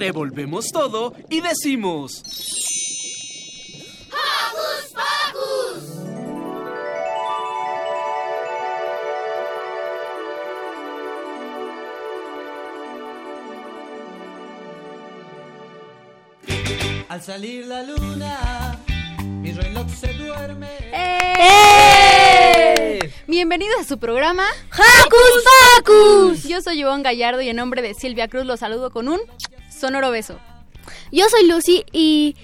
Revolvemos 0.00 0.72
todo 0.72 1.12
y 1.28 1.42
decimos... 1.42 2.22
¡Hocus 4.08 4.94
Pocus! 4.94 5.84
Al 17.10 17.20
salir 17.20 17.66
la 17.66 17.82
luna, 17.82 18.78
mi 19.18 19.52
reloj 19.52 19.86
se 19.90 20.14
duerme. 20.14 20.78
¡Eh! 20.94 21.40
Bienvenidos 23.26 23.80
a 23.80 23.84
su 23.84 23.98
programa 23.98 24.44
¡Hocus 24.72 25.44
Pocus! 25.76 26.42
Yo 26.44 26.60
soy 26.62 26.80
Ivonne 26.80 27.02
Gallardo 27.02 27.40
y 27.42 27.48
en 27.48 27.56
nombre 27.56 27.80
de 27.80 27.94
Silvia 27.94 28.28
Cruz 28.28 28.44
los 28.44 28.60
saludo 28.60 28.90
con 28.90 29.08
un 29.08 29.20
sonoro 29.80 30.10
beso. 30.10 30.38
Yo 31.10 31.28
soy 31.28 31.46
Lucy 31.48 31.84
y, 31.92 32.36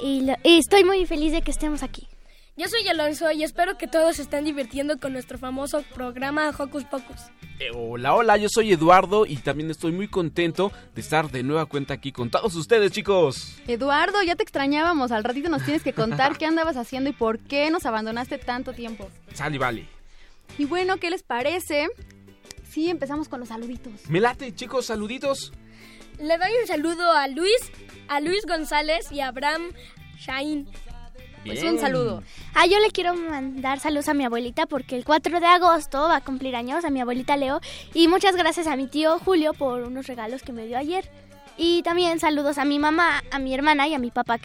y, 0.00 0.22
lo- 0.22 0.36
y 0.42 0.58
estoy 0.58 0.84
muy 0.84 1.04
feliz 1.06 1.32
de 1.32 1.42
que 1.42 1.50
estemos 1.50 1.82
aquí. 1.82 2.08
Yo 2.56 2.68
soy 2.68 2.86
Alonso 2.86 3.32
y 3.32 3.42
espero 3.42 3.76
que 3.76 3.88
todos 3.88 4.16
se 4.16 4.22
estén 4.22 4.44
divirtiendo 4.44 4.98
con 5.00 5.12
nuestro 5.12 5.38
famoso 5.38 5.82
programa 5.94 6.50
Hocus 6.56 6.84
Pocus. 6.84 7.16
Eh, 7.58 7.70
hola, 7.74 8.14
hola, 8.14 8.36
yo 8.36 8.48
soy 8.48 8.72
Eduardo 8.72 9.26
y 9.26 9.36
también 9.38 9.70
estoy 9.72 9.90
muy 9.90 10.06
contento 10.06 10.70
de 10.94 11.00
estar 11.00 11.30
de 11.32 11.42
nueva 11.42 11.66
cuenta 11.66 11.94
aquí 11.94 12.12
con 12.12 12.30
todos 12.30 12.54
ustedes, 12.54 12.92
chicos. 12.92 13.56
Eduardo, 13.66 14.22
ya 14.22 14.36
te 14.36 14.44
extrañábamos. 14.44 15.10
Al 15.10 15.24
ratito 15.24 15.48
nos 15.48 15.64
tienes 15.64 15.82
que 15.82 15.92
contar 15.92 16.38
qué 16.38 16.46
andabas 16.46 16.76
haciendo 16.76 17.10
y 17.10 17.12
por 17.12 17.40
qué 17.40 17.70
nos 17.72 17.86
abandonaste 17.86 18.38
tanto 18.38 18.72
tiempo. 18.72 19.08
Sal 19.32 19.52
y 19.54 19.58
vale. 19.58 19.88
Y 20.56 20.64
bueno, 20.66 20.98
¿qué 20.98 21.10
les 21.10 21.24
parece? 21.24 21.88
Sí, 22.70 22.88
empezamos 22.88 23.28
con 23.28 23.40
los 23.40 23.48
saluditos. 23.48 23.92
Me 24.08 24.20
late, 24.20 24.54
chicos, 24.54 24.86
saluditos. 24.86 25.52
Le 26.18 26.38
doy 26.38 26.50
un 26.60 26.66
saludo 26.66 27.12
a 27.12 27.28
Luis, 27.28 27.72
a 28.08 28.20
Luis 28.20 28.46
González 28.46 29.10
y 29.10 29.20
a 29.20 29.28
Abraham 29.28 29.72
Shain. 30.18 30.66
Pues 31.44 31.62
un 31.62 31.78
saludo. 31.78 32.22
Ah, 32.54 32.66
yo 32.66 32.78
le 32.78 32.90
quiero 32.90 33.14
mandar 33.14 33.78
saludos 33.78 34.08
a 34.08 34.14
mi 34.14 34.24
abuelita 34.24 34.64
porque 34.64 34.96
el 34.96 35.04
4 35.04 35.40
de 35.40 35.46
agosto 35.46 36.08
va 36.08 36.16
a 36.16 36.20
cumplir 36.22 36.56
años 36.56 36.84
a 36.84 36.90
mi 36.90 37.00
abuelita 37.00 37.36
Leo 37.36 37.60
y 37.92 38.08
muchas 38.08 38.34
gracias 38.34 38.66
a 38.66 38.76
mi 38.76 38.86
tío 38.86 39.18
Julio 39.18 39.52
por 39.52 39.82
unos 39.82 40.06
regalos 40.06 40.42
que 40.42 40.52
me 40.52 40.66
dio 40.66 40.78
ayer. 40.78 41.10
Y 41.56 41.82
también 41.82 42.18
saludos 42.18 42.58
a 42.58 42.64
mi 42.64 42.78
mamá, 42.78 43.22
a 43.30 43.38
mi 43.38 43.52
hermana 43.54 43.86
y 43.86 43.94
a 43.94 43.98
mi 43.98 44.10
papá, 44.10 44.38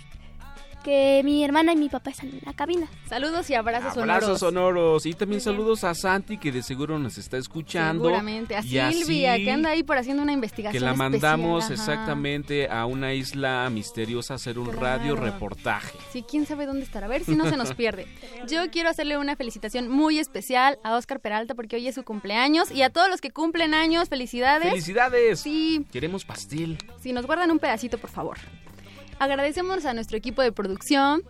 que, 0.83 1.21
mi 1.23 1.43
hermana 1.43 1.73
y 1.73 1.75
mi 1.75 1.89
papá 1.89 2.09
están 2.11 2.29
en 2.29 2.41
la 2.45 2.53
cabina. 2.53 2.87
Saludos 3.07 3.49
y 3.49 3.55
abrazos, 3.55 3.97
Abrazos 3.97 4.39
sonoros. 4.39 4.39
sonoros. 4.39 5.05
Y 5.05 5.13
también 5.13 5.41
saludos 5.41 5.83
a 5.83 5.93
Santi, 5.93 6.37
que 6.37 6.51
de 6.51 6.63
seguro 6.63 6.97
nos 6.99 7.17
está 7.17 7.37
escuchando. 7.37 8.05
Seguramente. 8.05 8.55
A 8.55 8.59
Y 8.61 8.93
Silvia, 8.93 9.33
así 9.33 9.43
que 9.45 9.51
anda 9.51 9.69
ahí 9.69 9.83
por 9.83 9.97
haciendo 9.97 10.23
una 10.23 10.33
investigación 10.33 10.79
Que 10.79 10.85
la 10.85 10.91
especial, 10.91 11.11
mandamos 11.11 11.65
ajá. 11.65 11.73
exactamente 11.73 12.67
a 12.69 12.85
una 12.85 13.13
isla 13.13 13.69
misteriosa 13.71 14.33
a 14.33 14.35
hacer 14.35 14.57
un 14.59 14.65
Claro. 14.65 14.79
radio 14.81 15.15
reportaje. 15.15 15.97
Sí, 16.11 16.23
quién 16.27 16.45
sabe 16.45 16.65
dónde 16.65 16.83
estará. 16.83 17.05
A 17.05 17.09
ver 17.09 17.23
si 17.23 17.35
no 17.35 17.49
se 17.49 17.57
nos 17.57 17.73
pierde. 17.73 18.07
Yo 18.49 18.69
quiero 18.71 18.89
hacerle 18.89 19.17
una 19.17 19.35
felicitación 19.35 19.89
muy 19.89 20.19
especial 20.19 20.79
a 20.83 20.95
Oscar 20.95 21.19
Peralta 21.19 21.55
porque 21.55 21.75
hoy 21.75 21.87
es 21.87 21.95
su 21.95 22.03
cumpleaños 22.03 22.71
y 22.71 22.81
a 22.83 22.89
todos 22.89 23.09
los 23.09 23.21
que 23.21 23.31
cumplen 23.31 23.73
años, 23.73 24.09
felicidades. 24.09 24.69
¡Felicidades! 24.69 25.39
Sí, 25.39 25.85
Queremos 25.91 26.25
pastel. 26.25 26.77
si 27.01 27.13
nos 27.13 27.25
guardan 27.25 27.51
un 27.51 27.59
pedacito, 27.59 27.97
por 27.97 28.09
favor. 28.09 28.37
Agradecemos 29.19 29.85
a 29.85 29.93
nuestro 29.93 30.17
equipo 30.17 30.41
de 30.41 30.51
producción, 30.51 31.21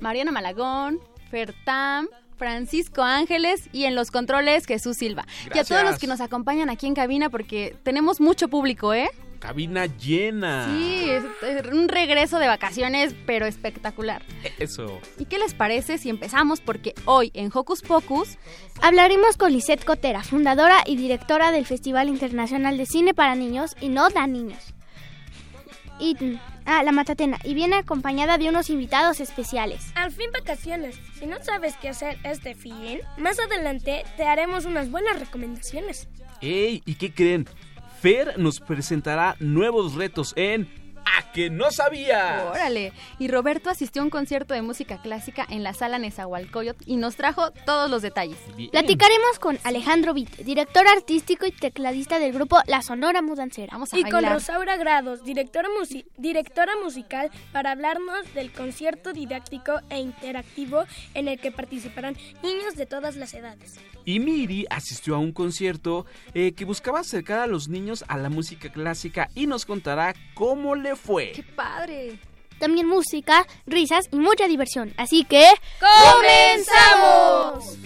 Mariana 0.00 0.32
Malagón, 0.32 0.98
Fertam, 1.30 2.08
Francisco 2.36 3.02
Ángeles 3.02 3.68
y 3.72 3.84
en 3.84 3.94
los 3.94 4.10
controles 4.10 4.64
Jesús 4.66 4.96
Silva. 4.96 5.26
Y 5.46 5.58
a 5.58 5.64
todos 5.64 5.68
Gracias. 5.68 5.90
los 5.90 5.98
que 5.98 6.06
nos 6.06 6.20
acompañan 6.20 6.70
aquí 6.70 6.86
en 6.86 6.94
cabina 6.94 7.28
porque 7.30 7.76
tenemos 7.82 8.20
mucho 8.20 8.48
público, 8.48 8.94
¿eh? 8.94 9.10
Cabina 9.40 9.86
llena. 9.86 10.66
Sí, 10.66 11.10
es 11.10 11.24
es 11.42 11.72
un 11.72 11.88
regreso 11.88 12.38
de 12.38 12.48
vacaciones, 12.48 13.14
pero 13.24 13.46
espectacular. 13.46 14.22
Eso. 14.58 15.00
¿Y 15.16 15.26
qué 15.26 15.38
les 15.38 15.54
parece 15.54 15.98
si 15.98 16.10
empezamos? 16.10 16.60
Porque 16.60 16.94
hoy 17.04 17.30
en 17.34 17.50
Hocus 17.52 17.82
Pocus 17.82 18.36
Hablaremos 18.80 19.36
con 19.36 19.52
Lisette 19.52 19.84
Cotera, 19.84 20.22
fundadora 20.22 20.82
y 20.86 20.96
directora 20.96 21.50
del 21.50 21.66
Festival 21.66 22.08
Internacional 22.08 22.78
de 22.78 22.86
Cine 22.86 23.12
para 23.12 23.34
Niños 23.34 23.76
y 23.80 23.88
no 23.88 24.08
da 24.08 24.26
niños. 24.26 24.74
Y, 26.00 26.16
ah, 26.68 26.82
la 26.82 26.92
Matatena, 26.92 27.38
y 27.42 27.54
viene 27.54 27.76
acompañada 27.76 28.38
de 28.38 28.48
unos 28.48 28.70
invitados 28.70 29.20
especiales. 29.20 29.90
Al 29.94 30.12
fin 30.12 30.30
vacaciones. 30.32 31.00
Si 31.18 31.26
no 31.26 31.42
sabes 31.42 31.74
qué 31.80 31.88
hacer 31.88 32.18
este 32.22 32.54
fin, 32.54 33.00
más 33.16 33.38
adelante 33.40 34.04
te 34.16 34.24
haremos 34.24 34.66
unas 34.66 34.90
buenas 34.90 35.18
recomendaciones. 35.18 36.08
¡Ey! 36.40 36.82
¿Y 36.84 36.94
qué 36.94 37.12
creen? 37.12 37.48
Fer 38.00 38.38
nos 38.38 38.60
presentará 38.60 39.34
nuevos 39.40 39.94
retos 39.94 40.32
en 40.36 40.68
A 41.16 41.32
que 41.32 41.50
no 41.50 41.70
sabía. 41.70 42.48
Órale. 42.50 42.92
Y 43.18 43.28
Roberto 43.28 43.70
asistió 43.70 44.02
a 44.02 44.04
un 44.04 44.10
concierto 44.10 44.54
de 44.54 44.62
música 44.62 45.00
clásica 45.00 45.46
en 45.48 45.62
la 45.62 45.72
sala 45.74 45.98
Nezahualcóyotl 45.98 46.82
y 46.86 46.96
nos 46.96 47.16
trajo 47.16 47.50
todos 47.66 47.90
los 47.90 48.02
detalles. 48.02 48.38
Bien. 48.56 48.70
Platicaremos 48.70 49.38
con 49.38 49.58
Alejandro 49.64 50.14
Vite, 50.14 50.42
director 50.44 50.86
artístico 50.88 51.46
y 51.46 51.52
tecladista 51.52 52.18
del 52.18 52.32
grupo 52.32 52.58
La 52.66 52.82
Sonora 52.82 53.22
Mudancera. 53.22 53.72
Vamos 53.72 53.92
a 53.92 53.98
Y 53.98 54.02
con 54.02 54.12
bailar. 54.12 54.32
Rosaura 54.34 54.76
Grados, 54.76 55.24
directora, 55.24 55.68
musi- 55.80 56.06
directora 56.16 56.72
musical, 56.82 57.30
para 57.52 57.72
hablarnos 57.72 58.32
del 58.34 58.52
concierto 58.52 59.12
didáctico 59.12 59.80
e 59.90 59.98
interactivo 60.00 60.84
en 61.14 61.28
el 61.28 61.38
que 61.40 61.52
participarán 61.52 62.16
niños 62.42 62.74
de 62.76 62.86
todas 62.86 63.16
las 63.16 63.34
edades. 63.34 63.78
Y 64.04 64.20
Miri 64.20 64.66
asistió 64.70 65.14
a 65.14 65.18
un 65.18 65.32
concierto 65.32 66.06
eh, 66.34 66.52
que 66.52 66.64
buscaba 66.64 67.00
acercar 67.00 67.40
a 67.40 67.46
los 67.46 67.68
niños 67.68 68.04
a 68.08 68.16
la 68.16 68.30
música 68.30 68.70
clásica 68.70 69.28
y 69.34 69.46
nos 69.46 69.66
contará 69.66 70.14
cómo 70.34 70.74
le 70.74 70.96
fue. 70.98 71.32
¡Qué 71.32 71.42
padre! 71.42 72.18
También 72.58 72.86
música, 72.86 73.46
risas 73.66 74.06
y 74.10 74.16
mucha 74.16 74.48
diversión. 74.48 74.92
Así 74.96 75.24
que... 75.24 75.46
¡Comenzamos! 75.80 77.78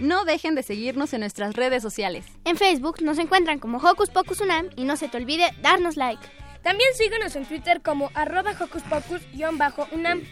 No 0.00 0.24
dejen 0.24 0.54
de 0.54 0.62
seguirnos 0.62 1.12
en 1.12 1.20
nuestras 1.20 1.54
redes 1.54 1.82
sociales. 1.82 2.24
En 2.44 2.56
Facebook 2.56 3.02
nos 3.02 3.18
encuentran 3.18 3.58
como 3.58 3.78
Hocus 3.78 4.10
Pocus 4.10 4.40
Unam 4.40 4.70
y 4.76 4.84
no 4.84 4.96
se 4.96 5.08
te 5.08 5.16
olvide 5.18 5.52
darnos 5.60 5.96
like. 5.96 6.22
También 6.62 6.88
síguenos 6.94 7.36
en 7.36 7.44
Twitter 7.44 7.82
como 7.82 8.10
arroba 8.14 8.52
Hocus 8.52 8.82
Pocus-UNAM. 8.84 10.22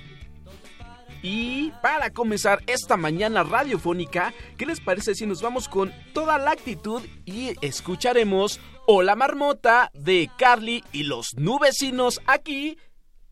Y 1.29 1.73
para 1.83 2.11
comenzar 2.11 2.63
esta 2.69 2.97
mañana 2.97 3.43
radiofónica, 3.43 4.33
¿qué 4.57 4.65
les 4.65 4.79
parece 4.79 5.17
si 5.17 5.27
nos 5.27 5.43
vamos 5.43 5.69
con 5.69 5.93
toda 6.15 6.39
la 6.39 6.53
actitud 6.53 7.03
y 7.25 7.57
escucharemos 7.67 8.61
Hola 8.87 9.17
Marmota 9.17 9.91
de 9.93 10.31
Carly 10.39 10.85
y 10.93 11.03
los 11.03 11.35
nubecinos 11.35 12.21
aquí 12.29 12.79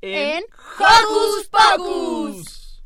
en, 0.01 0.39
En 0.39 0.45
Hocus 0.77 1.49
Pocus. 1.53 2.83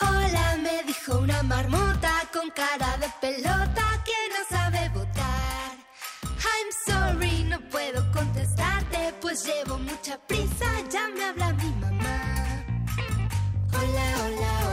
Hola, 0.00 0.56
me 0.62 0.84
dijo 0.84 1.18
una 1.18 1.42
marmota 1.42 2.30
con 2.32 2.48
cara 2.48 2.96
de 2.96 3.08
pelota 3.20 4.02
que. 4.06 4.15
I'm 6.66 6.72
sorry, 6.72 7.44
no 7.44 7.60
puedo 7.70 8.02
contestarte, 8.10 9.14
pues 9.20 9.46
llevo 9.46 9.78
mucha 9.78 10.18
prisa, 10.26 10.66
ya 10.90 11.08
me 11.14 11.24
habla 11.24 11.52
mi 11.52 11.70
mamá. 11.80 12.64
Hola, 13.72 14.16
hola, 14.24 14.65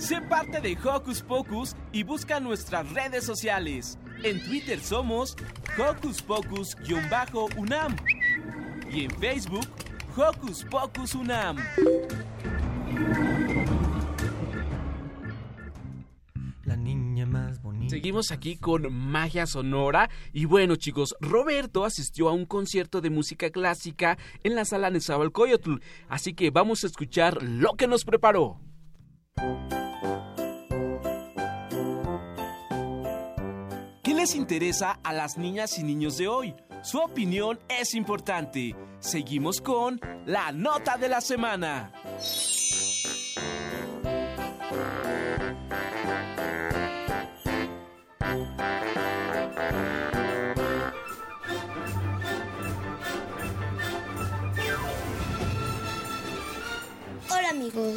Sé 0.00 0.18
parte 0.22 0.62
de 0.62 0.78
Hocus 0.82 1.20
Pocus 1.20 1.76
y 1.92 2.04
busca 2.04 2.40
nuestras 2.40 2.90
redes 2.90 3.22
sociales. 3.22 3.98
En 4.22 4.42
Twitter 4.42 4.80
somos 4.80 5.36
Hocus 5.78 6.22
Pocus-UNAM 6.22 7.96
y 8.90 9.04
en 9.04 9.10
Facebook 9.10 9.66
Hocus 10.16 10.64
Pocus 10.64 11.14
UNAM. 11.14 11.58
La 16.64 16.76
niña 16.76 17.26
más 17.26 17.60
bonita. 17.60 17.90
Seguimos 17.90 18.32
aquí 18.32 18.56
con 18.56 18.90
Magia 18.90 19.46
Sonora 19.46 20.08
y 20.32 20.46
bueno 20.46 20.76
chicos, 20.76 21.14
Roberto 21.20 21.84
asistió 21.84 22.30
a 22.30 22.32
un 22.32 22.46
concierto 22.46 23.02
de 23.02 23.10
música 23.10 23.50
clásica 23.50 24.16
en 24.44 24.54
la 24.54 24.64
sala 24.64 24.88
Nezahualcóyotl, 24.88 25.74
así 26.08 26.32
que 26.32 26.50
vamos 26.50 26.84
a 26.84 26.86
escuchar 26.86 27.42
lo 27.42 27.74
que 27.74 27.86
nos 27.86 28.06
preparó. 28.06 28.62
Les 34.20 34.34
interesa 34.34 35.00
a 35.02 35.14
las 35.14 35.38
niñas 35.38 35.78
y 35.78 35.82
niños 35.82 36.18
de 36.18 36.28
hoy? 36.28 36.54
Su 36.82 36.98
opinión 36.98 37.58
es 37.70 37.94
importante. 37.94 38.76
Seguimos 38.98 39.62
con 39.62 39.98
la 40.26 40.52
nota 40.52 40.98
de 40.98 41.08
la 41.08 41.22
semana. 41.22 41.90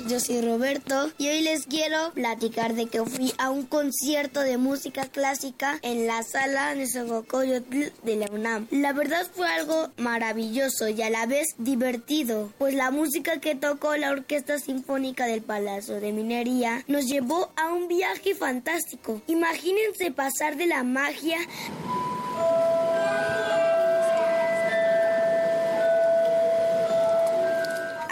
Yo 0.08 0.20
soy 0.20 0.42
Roberto 0.42 1.12
y 1.18 1.30
hoy 1.30 1.42
les 1.42 1.66
quiero 1.66 2.12
platicar 2.14 2.74
de 2.74 2.88
que 2.88 3.04
fui 3.04 3.34
a 3.38 3.50
un 3.50 3.66
concierto 3.66 4.42
de 4.42 4.58
música 4.58 5.06
clásica 5.06 5.80
en 5.81 6.08
la 6.08 6.24
sala 6.24 6.75
Nezahualcóyotl 6.75 7.92
de 8.04 8.16
la 8.16 8.28
UNAM. 8.31 8.68
La 8.72 8.94
verdad 8.94 9.25
fue 9.34 9.48
algo 9.48 9.90
maravilloso 9.98 10.90
y 10.90 11.02
a 11.02 11.10
la 11.10 11.25
vez 11.25 11.48
divertido, 11.58 12.52
pues 12.58 12.74
la 12.75 12.92
música 12.92 13.40
que 13.40 13.56
tocó 13.56 13.96
la 13.96 14.12
Orquesta 14.12 14.60
Sinfónica 14.60 15.25
del 15.25 15.42
Palacio 15.42 16.00
de 16.00 16.12
Minería 16.12 16.84
nos 16.88 17.06
llevó 17.06 17.52
a 17.56 17.74
un 17.74 17.88
viaje 17.88 18.36
fantástico. 18.36 19.22
Imagínense 19.28 20.12
pasar 20.12 20.58
de 20.58 20.68
la 20.68 20.84
magia 20.84 21.38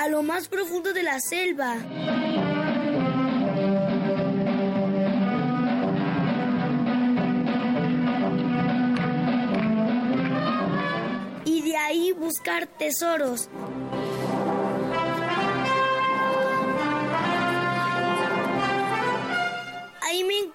a 0.02 0.08
lo 0.08 0.24
más 0.24 0.48
profundo 0.48 0.94
de 0.94 1.04
la 1.04 1.20
selva. 1.20 1.76
Y 11.46 11.62
de 11.62 11.78
ahí 11.78 12.14
buscar 12.14 12.66
tesoros. 12.66 13.48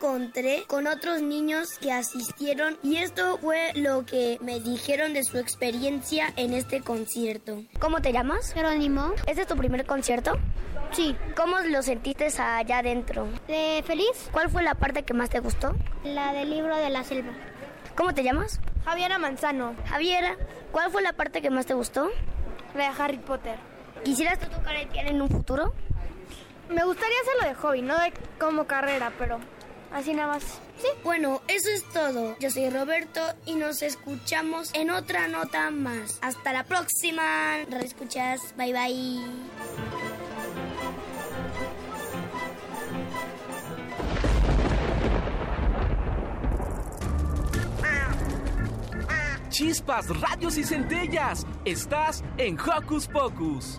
Encontré 0.07 0.63
con 0.69 0.87
otros 0.87 1.21
niños 1.21 1.79
que 1.81 1.93
asistieron 1.93 2.79
y 2.85 2.99
esto 2.99 3.39
fue 3.39 3.73
lo 3.75 4.07
que 4.07 4.39
me 4.41 4.61
dijeron 4.61 5.13
de 5.13 5.25
su 5.25 5.37
experiencia 5.37 6.33
en 6.37 6.55
este 6.55 6.81
concierto. 6.81 7.65
¿Cómo 7.81 8.01
te 8.01 8.13
llamas? 8.13 8.53
Jerónimo. 8.53 9.15
¿Este 9.27 9.43
es 9.43 9.49
tu 9.49 9.57
primer 9.57 9.85
concierto? 9.85 10.39
Sí. 10.93 11.17
¿Cómo 11.37 11.59
lo 11.59 11.83
sentiste 11.83 12.29
allá 12.39 12.79
adentro? 12.79 13.27
¿De 13.49 13.83
feliz? 13.85 14.31
¿Cuál 14.31 14.49
fue 14.49 14.63
la 14.63 14.77
parte 14.77 15.03
que 15.03 15.13
más 15.13 15.29
te 15.29 15.41
gustó? 15.41 15.75
La 16.05 16.33
del 16.33 16.51
libro 16.51 16.77
de 16.77 16.89
la 16.89 17.03
selva. 17.03 17.33
¿Cómo 17.97 18.15
te 18.15 18.23
llamas? 18.23 18.61
Javiera 18.85 19.19
Manzano. 19.19 19.75
Javiera, 19.89 20.37
¿cuál 20.71 20.93
fue 20.93 21.03
la 21.03 21.15
parte 21.15 21.43
que 21.43 21.51
más 21.51 21.67
te 21.67 21.75
gustó? 21.75 22.11
De 22.75 22.85
Harry 22.85 23.19
Potter. 23.19 23.59
¿Quisieras 24.05 24.39
tú 24.39 24.47
tocar 24.51 24.77
el 24.77 24.87
piano 24.87 25.11
en 25.11 25.21
un 25.21 25.29
futuro? 25.29 25.75
Me 26.69 26.85
gustaría 26.85 27.17
hacerlo 27.23 27.49
de 27.49 27.55
hobby, 27.55 27.83
no 27.83 27.99
de 27.99 28.13
como 28.39 28.67
carrera, 28.67 29.13
pero 29.19 29.41
así 29.97 30.13
nada 30.13 30.35
más. 30.35 30.43
Sí. 30.79 30.89
Bueno, 31.03 31.41
eso 31.49 31.69
es 31.71 31.83
todo. 31.93 32.37
Yo 32.39 32.51
soy 32.51 32.69
Roberto 32.71 33.21
y 33.47 33.55
nos 33.55 33.83
escuchamos 33.83 34.71
en 34.75 34.91
otra 34.91 35.27
nota 35.27 35.71
más. 35.71 36.19
Hasta 36.21 36.53
la 36.53 36.65
próxima. 36.65 37.61
escuchas. 37.83 38.41
Bye 38.57 38.73
bye. 38.73 39.21
Chispas, 49.49 50.07
radios 50.21 50.59
y 50.59 50.65
centellas. 50.65 51.47
Estás 51.65 52.23
en 52.37 52.59
Hocus 52.61 53.09
Pocus. 53.09 53.79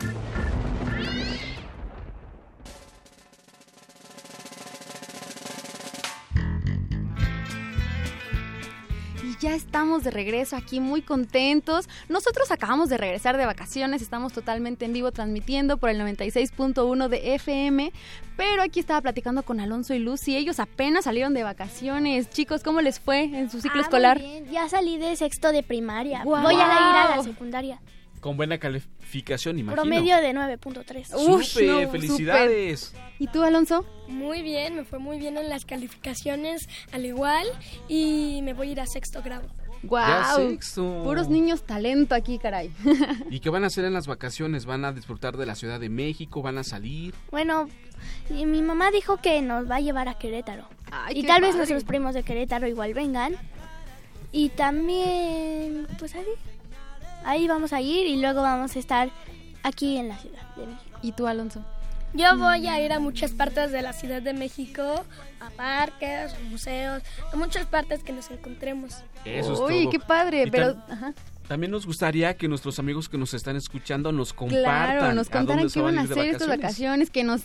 Ya 9.39 9.53
estamos 9.53 10.03
de 10.03 10.11
regreso 10.11 10.55
aquí 10.55 10.79
muy 10.79 11.01
contentos. 11.01 11.87
Nosotros 12.09 12.51
acabamos 12.51 12.89
de 12.89 12.97
regresar 12.97 13.37
de 13.37 13.45
vacaciones, 13.45 14.01
estamos 14.01 14.33
totalmente 14.33 14.85
en 14.85 14.93
vivo 14.93 15.11
transmitiendo 15.11 15.77
por 15.77 15.89
el 15.89 15.99
96.1 16.01 17.07
de 17.07 17.35
FM, 17.35 17.91
pero 18.35 18.61
aquí 18.61 18.79
estaba 18.79 19.01
platicando 19.01 19.43
con 19.43 19.59
Alonso 19.59 19.93
y 19.93 19.99
Lucy, 19.99 20.35
ellos 20.35 20.59
apenas 20.59 21.05
salieron 21.05 21.33
de 21.33 21.43
vacaciones. 21.43 22.29
Chicos, 22.29 22.63
¿cómo 22.63 22.81
les 22.81 22.99
fue 22.99 23.23
en 23.23 23.49
su 23.49 23.61
ciclo 23.61 23.81
Ah, 23.81 23.83
escolar? 23.83 24.19
muy 24.19 24.27
bien. 24.27 24.51
Ya 24.51 24.67
salí 24.69 24.97
de 24.97 25.15
sexto 25.15 25.51
de 25.51 25.63
primaria. 25.63 26.23
Voy 26.23 26.37
a 26.45 26.53
ir 26.53 26.59
a 26.61 27.15
la 27.17 27.23
secundaria. 27.23 27.79
Con 28.27 28.35
buena 28.35 28.57
calificación, 28.57 29.57
imagino. 29.57 29.81
Promedio 29.81 30.17
de 30.17 30.33
9.3. 30.33 31.15
Uy, 31.15 31.45
¡Súper! 31.45 31.65
no, 31.65 31.89
¡Felicidades! 31.89 32.93
¿Y 33.19 33.27
tú, 33.27 33.41
Alonso? 33.41 33.85
Muy 34.09 34.41
bien, 34.41 34.75
me 34.75 34.83
fue 34.83 34.99
muy 34.99 35.17
bien 35.17 35.37
en 35.37 35.47
las 35.47 35.63
calificaciones 35.63 36.67
al 36.91 37.05
igual 37.05 37.47
y 37.87 38.41
me 38.43 38.51
voy 38.51 38.67
a 38.67 38.71
ir 38.73 38.81
a 38.81 38.85
sexto 38.85 39.21
grado. 39.23 39.47
¡Guau! 39.81 40.49
sexto. 40.49 41.03
Puros 41.05 41.29
niños 41.29 41.65
talento 41.65 42.15
aquí, 42.15 42.37
caray. 42.37 42.69
¿Y 43.31 43.39
qué 43.39 43.49
van 43.49 43.63
a 43.63 43.67
hacer 43.67 43.85
en 43.85 43.93
las 43.93 44.07
vacaciones? 44.07 44.65
¿Van 44.65 44.83
a 44.83 44.91
disfrutar 44.91 45.37
de 45.37 45.45
la 45.45 45.55
Ciudad 45.55 45.79
de 45.79 45.87
México? 45.87 46.41
¿Van 46.41 46.57
a 46.57 46.65
salir? 46.65 47.15
Bueno, 47.31 47.69
y 48.29 48.45
mi 48.45 48.61
mamá 48.61 48.91
dijo 48.91 49.21
que 49.21 49.41
nos 49.41 49.71
va 49.71 49.77
a 49.77 49.79
llevar 49.79 50.09
a 50.09 50.15
Querétaro. 50.15 50.67
Ay, 50.91 51.19
y 51.19 51.23
tal 51.23 51.41
vez 51.41 51.55
nuestros 51.55 51.85
primos 51.85 52.13
de 52.13 52.23
Querétaro 52.23 52.67
igual 52.67 52.93
vengan. 52.93 53.37
Y 54.33 54.49
también, 54.49 55.87
pues 55.97 56.13
ahí, 56.13 56.25
ahí 57.27 57.47
vamos 57.47 57.73
a 57.73 57.81
ir 57.81 58.07
y 58.07 58.19
luego 58.21 58.41
vamos 58.41 58.75
a 58.75 58.79
estar 58.79 59.09
aquí 59.63 59.97
en 59.97 60.09
la 60.09 60.17
Ciudad 60.17 60.41
de 60.55 60.65
México. 60.65 60.97
¿Y 61.01 61.11
tú, 61.11 61.27
Alonso? 61.27 61.61
Yo 62.13 62.37
voy 62.37 62.65
a 62.67 62.79
ir 62.81 62.93
a 62.93 62.99
muchas 62.99 63.31
partes 63.31 63.71
de 63.71 63.81
la 63.81 63.91
Ciudad 63.93 64.21
de 64.21 64.33
México, 64.33 65.03
a 65.41 65.49
parques, 65.51 66.33
a 66.33 66.39
museos, 66.49 67.03
a 67.31 67.35
muchas 67.35 67.65
partes 67.65 68.01
que 68.03 68.13
nos 68.13 68.31
encontremos. 68.31 68.95
Eso 69.25 69.53
es 69.53 69.59
Uy, 69.59 69.81
todo. 69.83 69.91
qué 69.91 69.99
padre, 69.99 70.43
Y 70.47 70.49
pero... 70.51 70.75
ajá. 70.89 71.13
También 71.47 71.71
nos 71.71 71.85
gustaría 71.85 72.35
que 72.35 72.47
nuestros 72.47 72.77
amigos 72.79 73.07
que 73.07 73.17
nos 73.17 73.33
están 73.33 73.55
escuchando 73.55 74.11
nos 74.11 74.33
compartan. 74.33 74.63
Claro, 74.97 75.13
nos 75.15 75.29
contaran 75.29 75.69
qué 75.69 75.79
van 75.81 75.97
a 75.97 76.01
hacer 76.01 76.27
estas 76.27 76.47
vacaciones, 76.47 77.09
que 77.09 77.23
nos, 77.23 77.43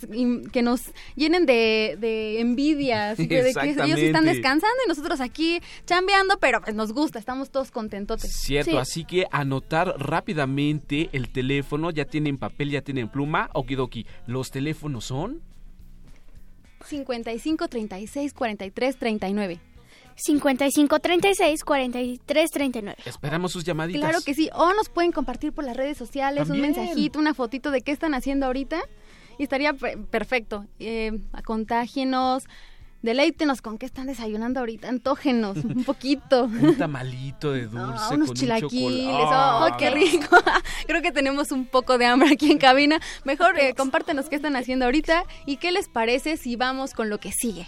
que 0.51 0.61
nos 0.61 0.81
llenen 1.15 1.45
de, 1.45 1.97
de 1.99 2.41
envidias, 2.41 3.17
de, 3.17 3.27
de 3.27 3.53
que 3.53 3.69
ellos 3.69 3.99
están 3.99 4.25
descansando 4.25 4.75
y 4.85 4.89
nosotros 4.89 5.21
aquí 5.21 5.61
chambeando, 5.85 6.37
pero 6.39 6.61
pues 6.61 6.75
nos 6.75 6.91
gusta, 6.91 7.17
estamos 7.17 7.49
todos 7.49 7.71
contentotes. 7.71 8.31
Cierto, 8.33 8.71
Sí. 8.71 8.77
así 8.77 9.05
que 9.05 9.25
anotar 9.31 9.95
rápidamente 9.97 11.09
el 11.13 11.29
teléfono, 11.31 11.89
ya 11.91 12.05
tienen 12.05 12.37
papel, 12.37 12.71
ya 12.71 12.81
tienen 12.81 13.07
pluma, 13.09 13.49
okidoki. 13.53 14.05
Los 14.27 14.51
teléfonos 14.51 15.05
son 15.05 15.41
55 16.85 17.67
36 17.69 18.33
43 18.33 18.97
39. 18.97 19.59
55 20.15 20.99
36 20.99 21.63
43 21.63 22.51
39. 22.51 22.97
Esperamos 23.05 23.51
sus 23.51 23.63
llamaditas. 23.63 24.01
Claro 24.01 24.19
que 24.23 24.33
sí, 24.33 24.49
o 24.53 24.73
nos 24.73 24.89
pueden 24.89 25.11
compartir 25.11 25.53
por 25.53 25.63
las 25.63 25.75
redes 25.77 25.97
sociales 25.97 26.47
También. 26.47 26.65
un 26.71 26.75
mensajito, 26.75 27.19
una 27.19 27.33
fotito 27.33 27.71
de 27.71 27.81
qué 27.81 27.91
están 27.91 28.13
haciendo 28.13 28.45
ahorita 28.45 28.79
y 29.37 29.43
estaría 29.43 29.73
pe- 29.73 29.97
perfecto. 29.97 30.65
Eh, 30.79 31.19
contágienos, 31.45 32.43
deleítenos 33.01 33.61
con 33.61 33.77
qué 33.77 33.85
están 33.85 34.07
desayunando 34.07 34.59
ahorita, 34.59 34.87
antógenos 34.89 35.57
un 35.63 35.83
poquito. 35.83 36.45
Un 36.45 36.75
tamalito 36.77 37.51
de 37.51 37.67
dulce 37.67 37.95
Ah, 37.99 38.05
con 38.09 38.17
unos 38.17 38.29
un 38.29 38.35
chilaquiles. 38.35 39.07
¡oh, 39.09 39.67
qué 39.77 39.89
rico! 39.89 40.37
Creo 40.87 41.01
que 41.01 41.11
tenemos 41.11 41.51
un 41.51 41.65
poco 41.65 41.97
de 41.97 42.05
hambre 42.05 42.29
aquí 42.31 42.51
en 42.51 42.57
cabina. 42.59 42.99
Mejor 43.25 43.57
eh, 43.59 43.73
compártenos 43.75 44.29
qué 44.29 44.35
están 44.35 44.55
haciendo 44.55 44.85
ahorita 44.85 45.23
y 45.45 45.57
qué 45.57 45.71
les 45.71 45.89
parece 45.89 46.37
si 46.37 46.55
vamos 46.55 46.93
con 46.93 47.09
lo 47.09 47.19
que 47.19 47.31
sigue. 47.31 47.67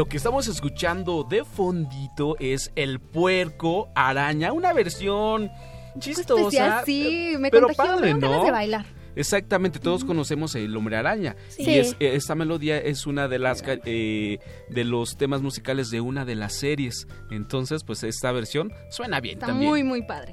Lo 0.00 0.06
que 0.06 0.16
estamos 0.16 0.48
escuchando 0.48 1.24
de 1.24 1.44
fondito 1.44 2.34
es 2.40 2.72
el 2.74 3.00
puerco 3.00 3.90
araña, 3.94 4.50
una 4.50 4.72
versión 4.72 5.50
chistosa. 5.98 6.40
Especial, 6.40 6.82
sí, 6.86 7.34
me 7.38 7.50
pero 7.50 7.66
contagió, 7.66 7.92
padre, 7.96 8.14
me 8.14 8.20
¿no? 8.20 8.42
de 8.44 8.50
bailar. 8.50 8.86
Exactamente, 9.14 9.78
todos 9.78 10.06
conocemos 10.06 10.54
el 10.54 10.74
hombre 10.74 10.96
araña. 10.96 11.36
Sí. 11.50 11.64
Y 11.68 11.74
es- 11.80 11.96
esta 12.00 12.34
melodía 12.34 12.78
es 12.78 13.06
una 13.06 13.28
de 13.28 13.38
las 13.40 13.62
eh, 13.66 14.38
de 14.70 14.84
los 14.84 15.18
temas 15.18 15.42
musicales 15.42 15.90
de 15.90 16.00
una 16.00 16.24
de 16.24 16.34
las 16.34 16.54
series. 16.54 17.06
Entonces, 17.30 17.84
pues 17.84 18.02
esta 18.02 18.32
versión 18.32 18.72
suena 18.88 19.20
bien 19.20 19.34
Está 19.34 19.48
también. 19.48 19.68
muy, 19.68 19.82
muy 19.84 20.00
padre. 20.00 20.32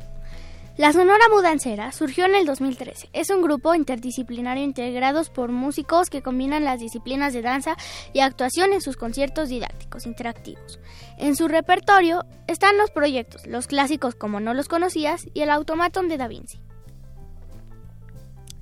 La 0.77 0.93
Sonora 0.93 1.23
Mudancera 1.33 1.91
surgió 1.91 2.25
en 2.25 2.35
el 2.35 2.45
2013. 2.45 3.09
Es 3.11 3.31
un 3.31 3.41
grupo 3.41 3.73
interdisciplinario 3.73 4.63
integrados 4.63 5.31
por 5.31 5.51
músicos 5.51 6.11
que 6.11 6.21
combinan 6.21 6.65
las 6.65 6.79
disciplinas 6.79 7.33
de 7.33 7.41
danza 7.41 7.75
y 8.13 8.19
actuación 8.19 8.73
en 8.73 8.81
sus 8.81 8.95
conciertos 8.95 9.49
didácticos 9.49 10.05
interactivos. 10.05 10.79
En 11.17 11.35
su 11.35 11.47
repertorio 11.47 12.25
están 12.45 12.77
los 12.77 12.91
proyectos, 12.91 13.47
los 13.47 13.65
clásicos 13.65 14.13
como 14.13 14.39
No 14.39 14.53
los 14.53 14.67
conocías 14.67 15.25
y 15.33 15.41
el 15.41 15.49
Automaton 15.49 16.09
de 16.09 16.17
Da 16.17 16.27
Vinci. 16.27 16.59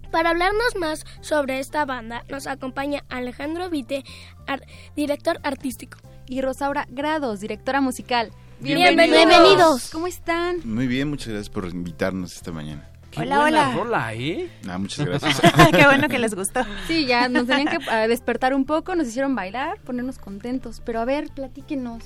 Para 0.10 0.29
hablarnos 0.29 0.75
más 0.79 1.03
sobre 1.19 1.60
esta 1.60 1.84
banda, 1.84 2.24
nos 2.29 2.48
acompaña 2.48 3.03
Alejandro 3.10 3.69
Vite, 3.69 4.05
ar- 4.48 4.65
director 4.95 5.41
artístico. 5.43 5.98
Y 6.27 6.39
Rosaura 6.41 6.88
Grados, 6.89 7.41
directora 7.41 7.81
musical. 7.81 8.31
Bienvenidos. 8.59 9.15
Bienvenidos. 9.15 9.89
¿Cómo 9.91 10.07
están? 10.07 10.57
Muy 10.63 10.88
bien, 10.88 11.09
muchas 11.09 11.27
gracias 11.29 11.50
por 11.50 11.65
invitarnos 11.65 12.33
esta 12.33 12.51
mañana. 12.51 12.89
Qué 13.12 13.21
Hola, 13.21 13.41
buena 13.41 13.69
hola. 13.69 13.77
rola, 13.77 14.13
¿eh? 14.13 14.50
Ah, 14.67 14.77
muchas 14.77 15.05
gracias. 15.05 15.39
Qué 15.71 15.85
bueno 15.85 16.09
que 16.09 16.19
les 16.19 16.35
gustó. 16.35 16.62
Sí, 16.88 17.05
ya 17.05 17.29
nos 17.29 17.47
tenían 17.47 17.67
que 17.67 17.85
ah, 17.89 18.07
despertar 18.07 18.53
un 18.53 18.65
poco, 18.65 18.95
nos 18.95 19.07
hicieron 19.07 19.35
bailar, 19.35 19.79
ponernos 19.81 20.17
contentos. 20.17 20.81
Pero 20.85 21.00
a 21.00 21.05
ver, 21.05 21.29
platíquenos. 21.33 22.03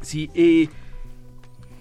Sí, 0.00 0.30
eh, 0.34 0.68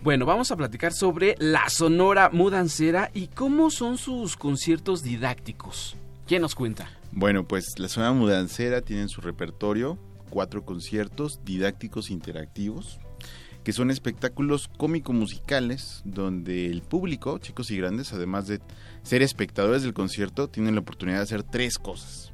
bueno, 0.03 0.25
vamos 0.25 0.51
a 0.51 0.55
platicar 0.55 0.93
sobre 0.93 1.35
la 1.39 1.69
Sonora 1.69 2.29
Mudancera 2.31 3.09
y 3.13 3.27
cómo 3.27 3.71
son 3.71 3.97
sus 3.97 4.37
conciertos 4.37 5.01
didácticos. 5.03 5.95
¿Quién 6.27 6.41
nos 6.41 6.55
cuenta? 6.55 6.89
bueno, 7.13 7.45
pues 7.45 7.77
la 7.77 7.89
zona 7.89 8.13
mudancera 8.13 8.79
tiene 8.81 9.01
en 9.01 9.09
su 9.09 9.19
repertorio 9.19 9.97
cuatro 10.29 10.63
conciertos 10.63 11.41
didácticos 11.43 12.09
interactivos, 12.09 12.99
que 13.63 13.73
son 13.73 13.91
espectáculos 13.91 14.69
cómico-musicales 14.77 16.01
donde 16.03 16.67
el 16.67 16.81
público, 16.81 17.37
chicos 17.37 17.71
y 17.71 17.77
grandes, 17.77 18.13
además 18.13 18.47
de 18.47 18.59
ser 19.03 19.21
espectadores 19.21 19.83
del 19.83 19.93
concierto, 19.93 20.47
tienen 20.47 20.75
la 20.75 20.81
oportunidad 20.81 21.17
de 21.17 21.23
hacer 21.23 21.43
tres 21.43 21.77
cosas. 21.77 22.33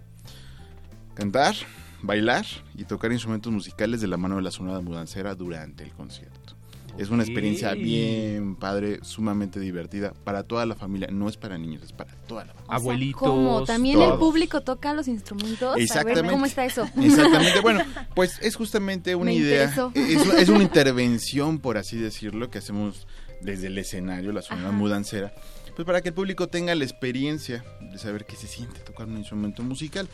Cantar, 1.13 1.55
bailar 2.01 2.45
y 2.75 2.83
tocar 2.85 3.11
instrumentos 3.11 3.51
musicales 3.51 4.01
de 4.01 4.07
la 4.07 4.17
mano 4.17 4.35
de 4.37 4.41
la 4.41 4.51
Sonora 4.51 4.81
Mudancera 4.81 5.35
durante 5.35 5.83
el 5.83 5.91
concierto. 5.91 6.56
Es 6.97 7.09
una 7.09 7.23
experiencia 7.23 7.73
bien 7.73 8.55
padre, 8.55 8.99
sumamente 9.03 9.59
divertida 9.59 10.13
para 10.23 10.43
toda 10.43 10.65
la 10.65 10.75
familia. 10.75 11.09
No 11.11 11.29
es 11.29 11.37
para 11.37 11.57
niños, 11.57 11.83
es 11.83 11.93
para 11.93 12.13
toda 12.27 12.45
la 12.45 12.53
familia. 12.53 12.65
O 12.65 12.69
sea, 12.69 12.75
Abuelitos. 12.77 13.21
¿Cómo? 13.21 13.63
¿También 13.63 14.01
el 14.01 14.13
público 14.13 14.61
toca 14.61 14.93
los 14.93 15.07
instrumentos? 15.07 15.73
A 15.73 15.75
ver, 15.75 15.83
Exactamente. 15.83 16.31
¿cómo 16.31 16.45
está 16.45 16.65
eso? 16.65 16.89
Exactamente, 16.99 17.59
bueno, 17.61 17.81
pues 18.15 18.39
es 18.41 18.55
justamente 18.55 19.15
una 19.15 19.31
Me 19.31 19.35
idea, 19.35 19.73
es, 19.93 20.25
es 20.25 20.49
una 20.49 20.63
intervención, 20.63 21.59
por 21.59 21.77
así 21.77 21.97
decirlo, 21.97 22.49
que 22.49 22.57
hacemos 22.57 23.07
desde 23.41 23.67
el 23.67 23.77
escenario, 23.77 24.31
la 24.31 24.41
zona 24.41 24.69
Ajá. 24.69 24.71
mudancera, 24.71 25.33
pues 25.75 25.85
para 25.85 26.01
que 26.01 26.09
el 26.09 26.15
público 26.15 26.47
tenga 26.47 26.73
la 26.73 26.83
experiencia 26.83 27.63
de 27.79 27.97
saber 27.99 28.25
qué 28.25 28.35
se 28.35 28.47
siente 28.47 28.79
tocar 28.79 29.07
un 29.07 29.17
instrumento 29.17 29.61
musical. 29.61 30.07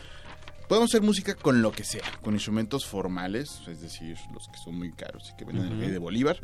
Podemos 0.68 0.90
hacer 0.92 1.02
música 1.02 1.36
con 1.36 1.62
lo 1.62 1.72
que 1.72 1.84
sea, 1.84 2.04
con 2.22 2.34
instrumentos 2.34 2.86
formales, 2.86 3.62
es 3.68 3.82
decir, 3.82 4.18
los 4.34 4.48
que 4.48 4.58
son 4.58 4.76
muy 4.78 4.92
caros 4.94 5.30
y 5.32 5.36
que 5.38 5.46
venden 5.46 5.66
en 5.66 5.72
el 5.72 5.78
Ujú. 5.78 5.82
Rey 5.84 5.92
de 5.92 6.00
Bolívar, 6.00 6.38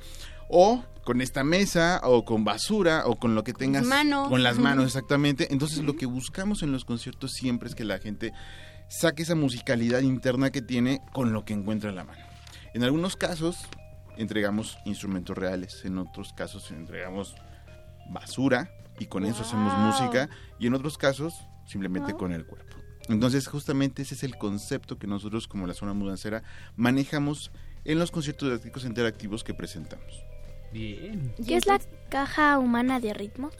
o 0.49 0.83
con 1.03 1.21
esta 1.21 1.43
mesa, 1.43 2.01
o 2.03 2.25
con 2.25 2.43
basura, 2.43 3.03
o 3.05 3.15
con 3.17 3.33
lo 3.33 3.43
que 3.43 3.53
tengas. 3.53 3.85
manos. 3.85 4.27
Con 4.29 4.43
las 4.43 4.57
manos, 4.59 4.85
exactamente. 4.87 5.47
Entonces, 5.51 5.79
lo 5.79 5.95
que 5.95 6.05
buscamos 6.05 6.61
en 6.63 6.71
los 6.71 6.85
conciertos 6.85 7.31
siempre 7.33 7.69
es 7.69 7.75
que 7.75 7.85
la 7.85 7.97
gente 7.99 8.33
saque 8.89 9.23
esa 9.23 9.35
musicalidad 9.35 10.01
interna 10.01 10.51
que 10.51 10.61
tiene 10.61 11.01
con 11.13 11.31
lo 11.33 11.45
que 11.45 11.53
encuentra 11.53 11.89
en 11.89 11.95
la 11.95 12.03
mano. 12.03 12.23
En 12.73 12.83
algunos 12.83 13.15
casos 13.15 13.57
entregamos 14.17 14.77
instrumentos 14.85 15.37
reales, 15.37 15.85
en 15.85 15.97
otros 15.97 16.33
casos 16.33 16.69
entregamos 16.71 17.35
basura 18.11 18.69
y 18.99 19.05
con 19.05 19.25
eso 19.25 19.43
hacemos 19.43 19.73
música 19.77 20.29
y 20.59 20.67
en 20.67 20.73
otros 20.73 20.97
casos 20.97 21.33
simplemente 21.65 22.11
Wow. 22.11 22.19
con 22.19 22.33
el 22.33 22.45
cuerpo. 22.45 22.75
Entonces 23.09 23.47
justamente 23.47 24.03
ese 24.03 24.15
es 24.15 24.23
el 24.23 24.37
concepto 24.37 24.97
que 24.97 25.07
nosotros 25.07 25.47
como 25.47 25.67
la 25.67 25.73
zona 25.73 25.93
mudancera 25.93 26.43
manejamos 26.75 27.51
en 27.83 27.99
los 27.99 28.11
conciertos 28.11 28.49
didácticos 28.49 28.85
interactivos 28.85 29.43
que 29.43 29.53
presentamos. 29.53 30.23
Bien. 30.71 31.33
¿Qué 31.45 31.55
es 31.55 31.65
la 31.65 31.79
caja 32.09 32.59
humana 32.59 32.99
de 32.99 33.13
ritmos? 33.13 33.53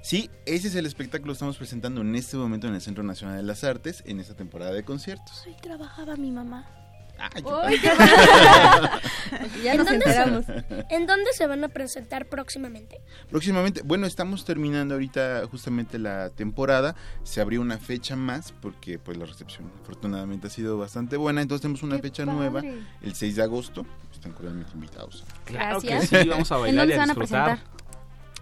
Sí, 0.00 0.30
ese 0.46 0.68
es 0.68 0.74
el 0.74 0.86
espectáculo 0.86 1.32
que 1.32 1.34
estamos 1.34 1.58
presentando 1.58 2.00
en 2.00 2.14
este 2.14 2.38
momento 2.38 2.66
en 2.66 2.74
el 2.74 2.80
Centro 2.80 3.04
Nacional 3.04 3.36
de 3.36 3.42
las 3.42 3.64
Artes 3.64 4.02
en 4.06 4.20
esta 4.20 4.34
temporada 4.34 4.72
de 4.72 4.82
conciertos. 4.82 5.44
Ahí 5.46 5.56
trabajaba 5.60 6.16
mi 6.16 6.30
mamá. 6.30 6.83
Ay, 7.18 7.42
Uy, 7.44 7.80
qué 7.80 7.88
ya 9.62 9.72
¿En 9.72 9.78
nos 9.78 9.86
dónde 9.86 10.04
se-. 10.06 10.64
¿En 10.90 11.06
dónde 11.06 11.32
se 11.32 11.46
van 11.46 11.64
a 11.64 11.68
presentar 11.68 12.26
próximamente? 12.26 13.00
Próximamente, 13.30 13.82
bueno, 13.84 14.06
estamos 14.06 14.44
terminando 14.44 14.94
ahorita 14.94 15.42
justamente 15.50 15.98
la 15.98 16.30
temporada. 16.30 16.94
Se 17.22 17.40
abrió 17.40 17.60
una 17.60 17.78
fecha 17.78 18.16
más 18.16 18.52
porque 18.60 18.98
pues 18.98 19.16
la 19.16 19.26
recepción 19.26 19.70
afortunadamente 19.82 20.48
ha 20.48 20.50
sido 20.50 20.76
bastante 20.78 21.16
buena. 21.16 21.42
Entonces 21.42 21.62
tenemos 21.62 21.82
una 21.82 21.96
Qué 21.96 22.02
fecha 22.02 22.24
padre. 22.26 22.38
nueva 22.38 22.62
el 23.02 23.14
6 23.14 23.36
de 23.36 23.42
agosto. 23.42 23.86
Están 24.12 24.32
cordialmente 24.32 24.72
invitados. 24.74 25.24
Claro 25.44 25.80
Gracias. 25.80 26.10
que 26.10 26.22
sí, 26.22 26.28
vamos 26.28 26.50
a 26.52 26.56
¿En 26.56 26.60
bailar 26.62 26.86
dónde 26.88 26.94
y 26.94 26.96
se 26.96 27.00
a 27.00 27.06
van 27.06 27.10
a 27.10 27.14
disfrutar. 27.14 27.44
presentar? 27.46 27.73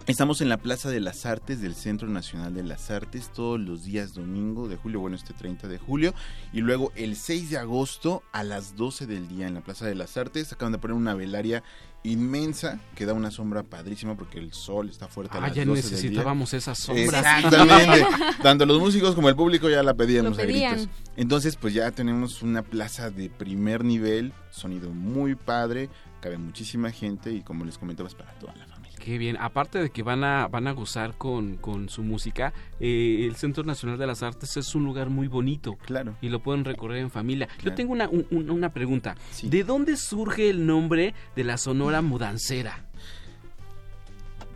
Estamos 0.05 0.41
en 0.41 0.49
la 0.49 0.57
Plaza 0.57 0.89
de 0.89 0.99
las 0.99 1.25
Artes 1.25 1.61
del 1.61 1.75
Centro 1.75 2.09
Nacional 2.09 2.53
de 2.53 2.63
las 2.63 2.91
Artes 2.91 3.31
todos 3.33 3.57
los 3.57 3.85
días 3.85 4.13
domingo 4.13 4.67
de 4.67 4.75
julio, 4.75 4.99
bueno, 4.99 5.15
este 5.15 5.33
30 5.33 5.69
de 5.69 5.77
julio. 5.77 6.13
Y 6.51 6.59
luego 6.59 6.91
el 6.95 7.15
6 7.15 7.51
de 7.51 7.57
agosto 7.57 8.21
a 8.33 8.43
las 8.43 8.75
12 8.75 9.07
del 9.07 9.29
día 9.29 9.47
en 9.47 9.53
la 9.53 9.61
Plaza 9.61 9.85
de 9.85 9.95
las 9.95 10.17
Artes. 10.17 10.51
Acaban 10.51 10.73
de 10.73 10.77
poner 10.77 10.97
una 10.97 11.13
velaria 11.13 11.63
inmensa 12.03 12.81
que 12.95 13.05
da 13.05 13.13
una 13.13 13.31
sombra 13.31 13.63
padrísima 13.63 14.15
porque 14.17 14.39
el 14.39 14.51
sol 14.51 14.89
está 14.89 15.07
fuerte 15.07 15.37
a 15.37 15.39
Ah, 15.41 15.47
las 15.47 15.55
ya 15.55 15.63
12 15.63 15.81
del 15.81 15.89
día. 15.89 15.95
necesitábamos 16.01 16.53
esas 16.53 16.77
sombras. 16.79 17.25
Exactamente. 17.45 18.05
Tanto 18.43 18.65
los 18.65 18.79
músicos 18.79 19.15
como 19.15 19.29
el 19.29 19.37
público 19.37 19.69
ya 19.69 19.83
la 19.83 19.93
pedíamos 19.93 20.35
Lo 20.35 20.43
a 20.43 20.45
gritos. 20.45 20.69
pedían. 20.73 20.89
Entonces, 21.15 21.55
pues 21.55 21.73
ya 21.73 21.89
tenemos 21.91 22.41
una 22.41 22.61
plaza 22.61 23.09
de 23.09 23.29
primer 23.29 23.85
nivel, 23.85 24.33
sonido 24.51 24.89
muy 24.89 25.35
padre, 25.35 25.89
cabe 26.19 26.37
muchísima 26.37 26.91
gente 26.91 27.31
y 27.31 27.41
como 27.41 27.63
les 27.63 27.77
comentaba 27.77 28.09
es 28.09 28.15
para 28.15 28.33
toda 28.33 28.51
la 28.51 28.65
familia. 28.65 28.72
Qué 29.03 29.17
bien. 29.17 29.35
Aparte 29.37 29.79
de 29.79 29.89
que 29.89 30.01
van 30.01 30.23
a, 30.23 30.47
van 30.47 30.65
a 30.67 30.71
gozar 30.71 31.17
con, 31.17 31.57
con 31.57 31.89
su 31.89 32.03
música, 32.03 32.53
eh, 32.79 33.25
el 33.27 33.35
Centro 33.35 33.65
Nacional 33.65 33.97
de 33.97 34.07
las 34.07 34.23
Artes 34.23 34.55
es 34.55 34.75
un 34.75 34.85
lugar 34.85 35.09
muy 35.09 35.27
bonito. 35.27 35.75
Claro. 35.85 36.15
Y 36.21 36.29
lo 36.29 36.39
pueden 36.41 36.63
recorrer 36.63 36.99
en 36.99 37.11
familia. 37.11 37.49
Yo 37.61 37.73
tengo 37.73 37.91
una, 37.91 38.07
un- 38.07 38.25
un- 38.31 38.49
una 38.49 38.71
pregunta. 38.71 39.15
Sí. 39.31 39.49
¿De 39.49 39.65
dónde 39.65 39.97
surge 39.97 40.49
el 40.49 40.65
nombre 40.65 41.13
de 41.35 41.43
la 41.43 41.57
Sonora 41.57 42.01
Mudancera? 42.01 42.85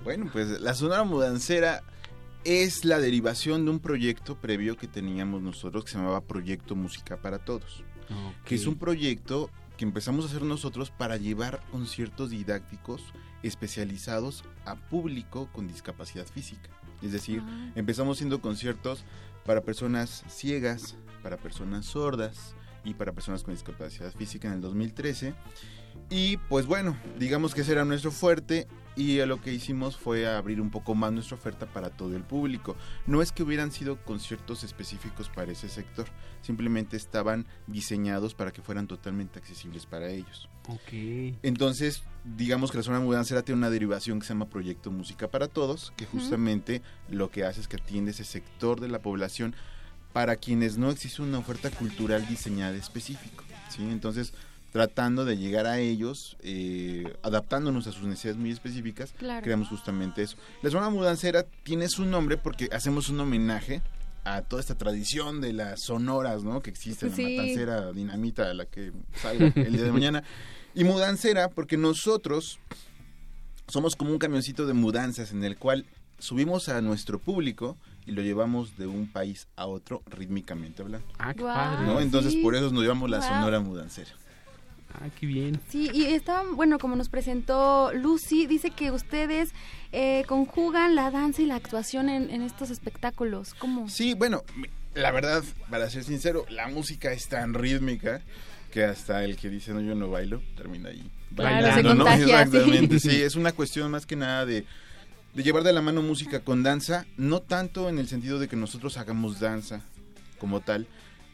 Bueno, 0.05 0.29
pues 0.31 0.61
la 0.61 0.73
Sonora 0.73 1.03
Mudancera 1.03 1.83
es 2.45 2.85
la 2.85 2.99
derivación 2.99 3.65
de 3.65 3.71
un 3.71 3.79
proyecto 3.79 4.37
previo 4.37 4.77
que 4.77 4.87
teníamos 4.87 5.41
nosotros 5.41 5.83
que 5.83 5.91
se 5.91 5.97
llamaba 5.97 6.21
Proyecto 6.21 6.75
Música 6.75 7.17
para 7.17 7.39
Todos. 7.39 7.83
que 8.45 8.55
es 8.55 8.65
un 8.65 8.75
proyecto 8.77 9.49
que 9.75 9.83
empezamos 9.83 10.23
a 10.23 10.29
hacer 10.29 10.43
nosotros 10.43 10.89
para 10.89 11.17
llevar 11.17 11.59
conciertos 11.73 12.29
didácticos 12.29 13.03
especializados 13.43 14.43
a 14.65 14.75
público 14.75 15.49
con 15.53 15.67
discapacidad 15.67 16.25
física. 16.25 16.69
Es 17.01 17.11
decir, 17.11 17.41
Ah. 17.45 17.71
empezamos 17.75 18.17
haciendo 18.17 18.41
conciertos 18.41 19.03
para 19.45 19.61
personas 19.61 20.23
ciegas, 20.27 20.95
para 21.23 21.37
personas 21.37 21.85
sordas 21.85 22.55
y 22.83 22.93
para 22.93 23.11
personas 23.13 23.43
con 23.43 23.53
discapacidad 23.53 24.11
física 24.13 24.47
en 24.47 24.55
el 24.55 24.61
2013. 24.61 25.33
Y 26.09 26.37
pues 26.49 26.65
bueno, 26.65 26.97
digamos 27.19 27.53
que 27.53 27.61
ese 27.61 27.73
era 27.73 27.85
nuestro 27.85 28.11
fuerte. 28.11 28.67
Y 28.97 29.23
lo 29.27 29.39
que 29.39 29.53
hicimos 29.53 29.95
fue 29.95 30.27
abrir 30.27 30.59
un 30.59 30.71
poco 30.71 30.95
más 30.95 31.13
nuestra 31.13 31.37
oferta 31.37 31.67
para 31.67 31.91
todo 31.91 32.15
el 32.15 32.23
público. 32.23 32.75
No 33.05 33.21
es 33.21 33.31
que 33.31 33.43
hubieran 33.43 33.71
sido 33.71 34.03
conciertos 34.03 34.63
específicos 34.63 35.29
para 35.29 35.51
ese 35.51 35.69
sector, 35.69 36.07
simplemente 36.41 36.97
estaban 36.97 37.45
diseñados 37.67 38.33
para 38.33 38.51
que 38.51 38.63
fueran 38.63 38.87
totalmente 38.87 39.37
accesibles 39.37 39.85
para 39.85 40.09
ellos. 40.09 40.49
Ok. 40.67 41.37
Entonces, 41.43 42.01
digamos 42.25 42.71
que 42.71 42.77
la 42.77 42.83
zona 42.83 42.99
mudancera 42.99 43.43
tiene 43.43 43.59
una 43.59 43.69
derivación 43.69 44.19
que 44.19 44.25
se 44.25 44.33
llama 44.33 44.49
Proyecto 44.49 44.89
Música 44.89 45.29
para 45.29 45.47
Todos, 45.47 45.93
que 45.95 46.07
justamente 46.07 46.81
lo 47.07 47.29
que 47.29 47.45
hace 47.45 47.61
es 47.61 47.67
que 47.67 47.77
atiende 47.77 48.11
ese 48.11 48.23
sector 48.23 48.81
de 48.81 48.87
la 48.87 48.99
población 48.99 49.55
para 50.11 50.37
quienes 50.37 50.79
no 50.79 50.89
existe 50.89 51.21
una 51.21 51.37
oferta 51.37 51.69
cultural 51.69 52.27
diseñada 52.27 52.75
específico. 52.75 53.43
¿sí? 53.69 53.83
Entonces, 53.83 54.33
tratando 54.77 55.25
de 55.25 55.37
llegar 55.37 55.65
a 55.65 55.79
ellos, 55.79 56.37
eh, 56.41 57.11
adaptándonos 57.23 57.87
a 57.87 57.91
sus 57.91 58.03
necesidades 58.03 58.37
muy 58.39 58.51
específicas, 58.51 59.11
Claro. 59.17 59.43
creamos 59.43 59.69
justamente 59.69 60.21
eso. 60.21 60.37
La 60.61 60.69
zona 60.69 60.91
mudancera 60.91 61.43
tiene 61.63 61.89
su 61.89 62.05
nombre 62.05 62.37
porque 62.37 62.69
hacemos 62.71 63.09
un 63.09 63.19
homenaje 63.19 63.81
a 64.23 64.43
toda 64.43 64.59
esta 64.61 64.75
tradición 64.75 65.41
de 65.41 65.53
las 65.53 65.81
sonoras, 65.81 66.43
¿no? 66.43 66.61
Que 66.61 66.69
existen, 66.69 67.11
Sí. 67.11 67.23
la 67.23 67.41
matancera, 67.41 67.91
dinamita, 67.91 68.53
la 68.53 68.65
que 68.65 68.91
salga 69.19 69.51
el 69.55 69.73
día 69.73 69.83
de 69.83 69.91
mañana. 69.91 70.23
Y 70.75 70.83
mudancera 70.83 71.49
porque 71.49 71.75
nosotros 71.75 72.59
somos 73.67 73.95
como 73.95 74.11
un 74.11 74.19
camioncito 74.19 74.67
de 74.67 74.73
mudanzas 74.73 75.31
en 75.31 75.43
el 75.43 75.57
cual 75.57 75.85
subimos 76.19 76.69
a 76.69 76.81
nuestro 76.81 77.17
público 77.17 77.77
y 78.05 78.11
lo 78.11 78.21
llevamos 78.21 78.77
de 78.77 78.85
un 78.85 79.07
país 79.07 79.47
a 79.55 79.65
otro 79.65 80.03
rítmicamente 80.05 80.83
hablando. 80.83 81.07
Ah, 81.17 81.33
qué 81.33 81.41
padre. 81.43 81.87
¿no? 81.87 81.99
Entonces 81.99 82.33
sí. 82.33 82.41
por 82.43 82.53
eso 82.55 82.69
nos 82.71 82.83
llamamos 82.83 83.09
la 83.09 83.17
Wow. 83.19 83.27
Sonora 83.27 83.59
Mudancera. 83.59 84.11
Ah, 84.99 85.09
qué 85.19 85.27
bien. 85.27 85.59
Sí, 85.69 85.89
y 85.93 86.05
estaba, 86.05 86.43
bueno, 86.53 86.79
como 86.79 86.95
nos 86.95 87.07
presentó 87.09 87.91
Lucy, 87.93 88.47
dice 88.47 88.71
que 88.71 88.89
ustedes 88.91 89.51
eh, 89.91 90.23
conjugan 90.27 90.95
la 90.95 91.11
danza 91.11 91.41
y 91.43 91.45
la 91.45 91.55
actuación 91.55 92.09
en, 92.09 92.29
en 92.31 92.41
estos 92.41 92.71
espectáculos. 92.71 93.53
¿Cómo? 93.53 93.87
Sí, 93.89 94.15
bueno, 94.15 94.43
la 94.95 95.11
verdad, 95.11 95.43
para 95.69 95.89
ser 95.89 96.03
sincero, 96.03 96.45
la 96.49 96.67
música 96.67 97.11
es 97.11 97.27
tan 97.27 97.53
rítmica 97.53 98.21
que 98.71 98.83
hasta 98.83 99.23
el 99.23 99.37
que 99.37 99.49
dice 99.49 99.71
no 99.71 99.81
yo 99.81 99.95
no 99.95 100.09
bailo 100.09 100.41
termina 100.57 100.89
ahí 100.89 101.09
Claro, 101.35 101.73
se 101.75 101.83
¿no? 101.83 101.89
contagia, 101.95 102.25
sí. 102.25 102.31
Exactamente, 102.33 102.99
sí, 102.99 103.21
es 103.21 103.35
una 103.35 103.51
cuestión 103.51 103.91
más 103.91 104.05
que 104.05 104.15
nada 104.15 104.45
de, 104.45 104.65
de 105.35 105.43
llevar 105.43 105.63
de 105.63 105.73
la 105.73 105.81
mano 105.81 106.01
música 106.01 106.39
con 106.41 106.63
danza, 106.63 107.05
no 107.17 107.39
tanto 107.41 107.87
en 107.89 107.99
el 107.99 108.07
sentido 108.07 108.39
de 108.39 108.47
que 108.47 108.55
nosotros 108.55 108.97
hagamos 108.97 109.39
danza 109.39 109.81
como 110.39 110.59
tal, 110.61 110.87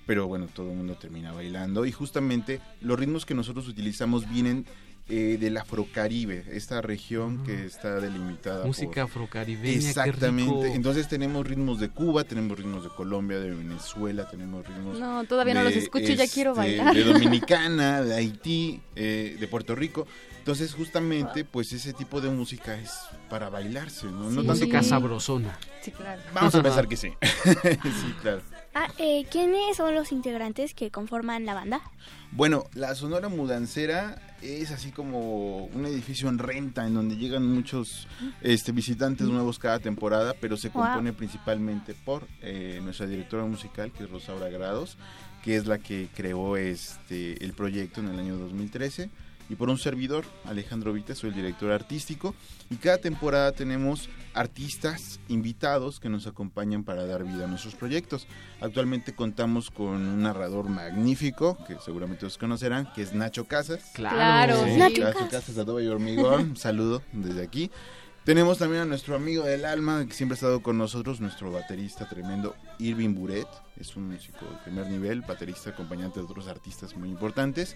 pero 0.05 0.27
bueno, 0.27 0.47
todo 0.53 0.69
el 0.71 0.77
mundo 0.77 0.95
termina 0.95 1.31
bailando 1.31 1.85
y 1.85 1.91
justamente 1.91 2.59
los 2.81 2.99
ritmos 2.99 3.25
que 3.25 3.33
nosotros 3.33 3.67
utilizamos 3.67 4.29
vienen 4.29 4.65
eh, 5.09 5.37
del 5.37 5.57
Afrocaribe, 5.57 6.45
esta 6.53 6.81
región 6.81 7.43
que 7.43 7.65
está 7.65 7.99
delimitada 7.99 8.59
por- 8.59 8.67
Música 8.67 9.03
afrocaribeña. 9.03 9.75
Exactamente. 9.75 10.49
Qué 10.53 10.63
rico. 10.63 10.75
Entonces 10.75 11.09
tenemos 11.09 11.45
ritmos 11.45 11.81
de 11.81 11.89
Cuba, 11.89 12.23
tenemos 12.23 12.57
ritmos 12.57 12.83
de 12.85 12.89
Colombia, 12.89 13.37
de 13.39 13.51
Venezuela, 13.51 14.29
tenemos 14.29 14.65
ritmos 14.65 14.97
No, 14.99 15.25
todavía 15.25 15.55
no 15.55 15.63
los 15.63 15.73
de, 15.73 15.79
escucho 15.79 16.09
y 16.13 16.15
ya 16.15 16.25
quiero 16.27 16.51
este, 16.51 16.61
bailar. 16.77 16.95
De 16.95 17.03
Dominicana, 17.13 18.01
de 18.01 18.15
Haití, 18.15 18.79
eh, 18.95 19.35
de 19.37 19.47
Puerto 19.49 19.75
Rico. 19.75 20.07
Entonces 20.39 20.73
justamente 20.73 21.43
pues 21.45 21.73
ese 21.73 21.91
tipo 21.93 22.21
de 22.21 22.29
música 22.29 22.75
es 22.77 22.91
para 23.29 23.49
bailarse, 23.49 24.05
¿no? 24.07 24.29
No 24.29 24.41
Sí. 24.41 24.47
tanto 24.47 24.53
Música 24.53 24.83
sabrosona. 24.83 25.57
Sí, 25.81 25.91
claro. 25.91 26.21
Vamos 26.33 26.55
a 26.55 26.63
pensar 26.63 26.87
que 26.89 26.95
sí. 26.95 27.11
sí, 27.21 28.13
claro. 28.21 28.41
Ah, 28.75 28.87
eh, 28.97 29.25
¿Quiénes 29.29 29.77
son 29.77 29.93
los 29.93 30.11
integrantes 30.11 30.73
que 30.73 30.89
conforman 30.89 31.45
la 31.45 31.53
banda? 31.53 31.81
Bueno, 32.31 32.65
la 32.73 32.95
Sonora 32.95 33.29
Mudancera 33.29 34.19
es 34.41 34.71
así 34.71 34.91
como 34.91 35.65
un 35.65 35.85
edificio 35.85 36.27
en 36.27 36.39
renta 36.39 36.87
en 36.87 36.95
donde 36.95 37.15
llegan 37.15 37.45
muchos 37.47 38.07
este, 38.41 38.71
visitantes 38.71 39.27
nuevos 39.27 39.59
cada 39.59 39.79
temporada, 39.79 40.33
pero 40.41 40.57
se 40.57 40.69
Wow. 40.69 40.81
compone 40.85 41.13
principalmente 41.13 41.93
por 41.93 42.27
eh, 42.41 42.79
nuestra 42.83 43.05
directora 43.05 43.45
musical, 43.45 43.91
que 43.91 44.05
es 44.05 44.09
Rosaura 44.09 44.49
Grados, 44.49 44.97
que 45.43 45.55
es 45.55 45.67
la 45.67 45.77
que 45.77 46.09
creó 46.15 46.57
este 46.57 47.43
el 47.45 47.53
proyecto 47.53 47.99
en 48.01 48.07
el 48.07 48.17
año 48.19 48.37
2013, 48.37 49.09
y 49.49 49.55
por 49.55 49.69
un 49.69 49.77
servidor, 49.77 50.25
Alejandro 50.45 50.93
Vite, 50.93 51.15
soy 51.15 51.29
el 51.29 51.35
director 51.35 51.71
artístico, 51.71 52.35
y 52.69 52.75
cada 52.77 52.97
temporada 52.97 53.51
tenemos 53.51 54.09
artistas 54.33 55.19
invitados 55.27 55.99
que 55.99 56.09
nos 56.09 56.27
acompañan 56.27 56.83
para 56.83 57.05
dar 57.05 57.23
vida 57.23 57.45
a 57.45 57.47
nuestros 57.47 57.75
proyectos. 57.75 58.27
Actualmente 58.61 59.13
contamos 59.13 59.69
con 59.69 59.87
un 59.87 60.23
narrador 60.23 60.69
magnífico, 60.69 61.57
que 61.67 61.77
seguramente 61.83 62.25
os 62.25 62.37
conocerán, 62.37 62.91
que 62.93 63.01
es 63.01 63.13
Nacho 63.13 63.45
Casas. 63.45 63.91
Claro. 63.93 64.63
Sí, 64.65 64.77
Nacho 64.77 65.03
Nacho 65.03 65.27
Casas. 65.29 65.57
Adobe 65.57 65.83
y 65.83 65.87
Hormigón, 65.87 66.51
un 66.51 66.57
saludo 66.57 67.03
desde 67.11 67.43
aquí. 67.43 67.69
Tenemos 68.23 68.57
también 68.57 68.83
a 68.83 68.85
nuestro 68.85 69.17
amigo 69.17 69.43
del 69.43 69.65
alma, 69.65 70.05
que 70.05 70.13
siempre 70.13 70.35
ha 70.35 70.37
estado 70.37 70.63
con 70.63 70.77
nosotros, 70.77 71.19
nuestro 71.19 71.51
baterista 71.51 72.07
tremendo, 72.07 72.55
Irving 72.79 73.13
Buret. 73.13 73.47
Es 73.77 73.97
un 73.97 74.07
músico 74.07 74.45
de 74.45 74.57
primer 74.63 74.87
nivel, 74.87 75.21
baterista 75.21 75.71
acompañante 75.71 76.21
de 76.21 76.25
otros 76.25 76.47
artistas 76.47 76.95
muy 76.95 77.09
importantes. 77.09 77.75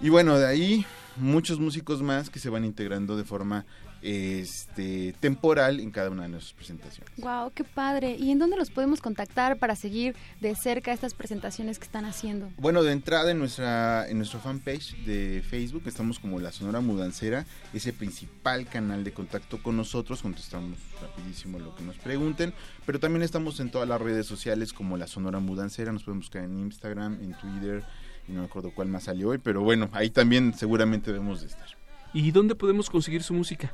Y 0.00 0.10
bueno, 0.10 0.38
de 0.38 0.46
ahí 0.46 0.86
muchos 1.16 1.58
músicos 1.58 2.02
más 2.02 2.30
que 2.30 2.38
se 2.38 2.48
van 2.48 2.64
integrando 2.64 3.16
de 3.16 3.24
forma 3.24 3.66
este, 4.00 5.12
temporal 5.18 5.80
en 5.80 5.90
cada 5.90 6.10
una 6.10 6.22
de 6.22 6.28
nuestras 6.28 6.52
presentaciones. 6.52 7.12
Wow, 7.16 7.50
qué 7.52 7.64
padre. 7.64 8.16
¿Y 8.16 8.30
en 8.30 8.38
dónde 8.38 8.56
los 8.56 8.70
podemos 8.70 9.00
contactar 9.00 9.58
para 9.58 9.74
seguir 9.74 10.14
de 10.40 10.54
cerca 10.54 10.92
estas 10.92 11.14
presentaciones 11.14 11.78
que 11.78 11.84
están 11.84 12.04
haciendo? 12.04 12.48
Bueno, 12.58 12.82
de 12.82 12.92
entrada 12.92 13.30
en 13.30 13.38
nuestra 13.38 14.08
en 14.08 14.18
nuestro 14.18 14.38
fanpage 14.38 14.96
de 15.04 15.42
Facebook 15.48 15.82
estamos 15.86 16.18
como 16.18 16.38
La 16.38 16.52
Sonora 16.52 16.80
Mudancera, 16.80 17.44
ese 17.74 17.92
principal 17.92 18.66
canal 18.66 19.02
de 19.02 19.12
contacto 19.12 19.60
con 19.62 19.76
nosotros, 19.76 20.22
contestamos 20.22 20.78
rapidísimo 21.00 21.58
lo 21.58 21.74
que 21.74 21.82
nos 21.82 21.96
pregunten, 21.96 22.54
pero 22.86 23.00
también 23.00 23.22
estamos 23.22 23.58
en 23.60 23.70
todas 23.70 23.88
las 23.88 24.00
redes 24.00 24.26
sociales 24.26 24.72
como 24.72 24.96
La 24.96 25.08
Sonora 25.08 25.40
Mudancera, 25.40 25.92
nos 25.92 26.04
pueden 26.04 26.20
buscar 26.20 26.44
en 26.44 26.58
Instagram, 26.58 27.18
en 27.20 27.34
Twitter, 27.34 27.84
y 28.28 28.32
no 28.32 28.40
me 28.40 28.46
acuerdo 28.46 28.70
cuál 28.74 28.88
más 28.88 29.04
salió 29.04 29.30
hoy, 29.30 29.38
pero 29.38 29.62
bueno, 29.62 29.88
ahí 29.92 30.10
también 30.10 30.54
seguramente 30.54 31.12
debemos 31.12 31.40
de 31.40 31.48
estar. 31.48 31.66
¿Y 32.12 32.30
dónde 32.30 32.54
podemos 32.54 32.90
conseguir 32.90 33.22
su 33.22 33.34
música? 33.34 33.72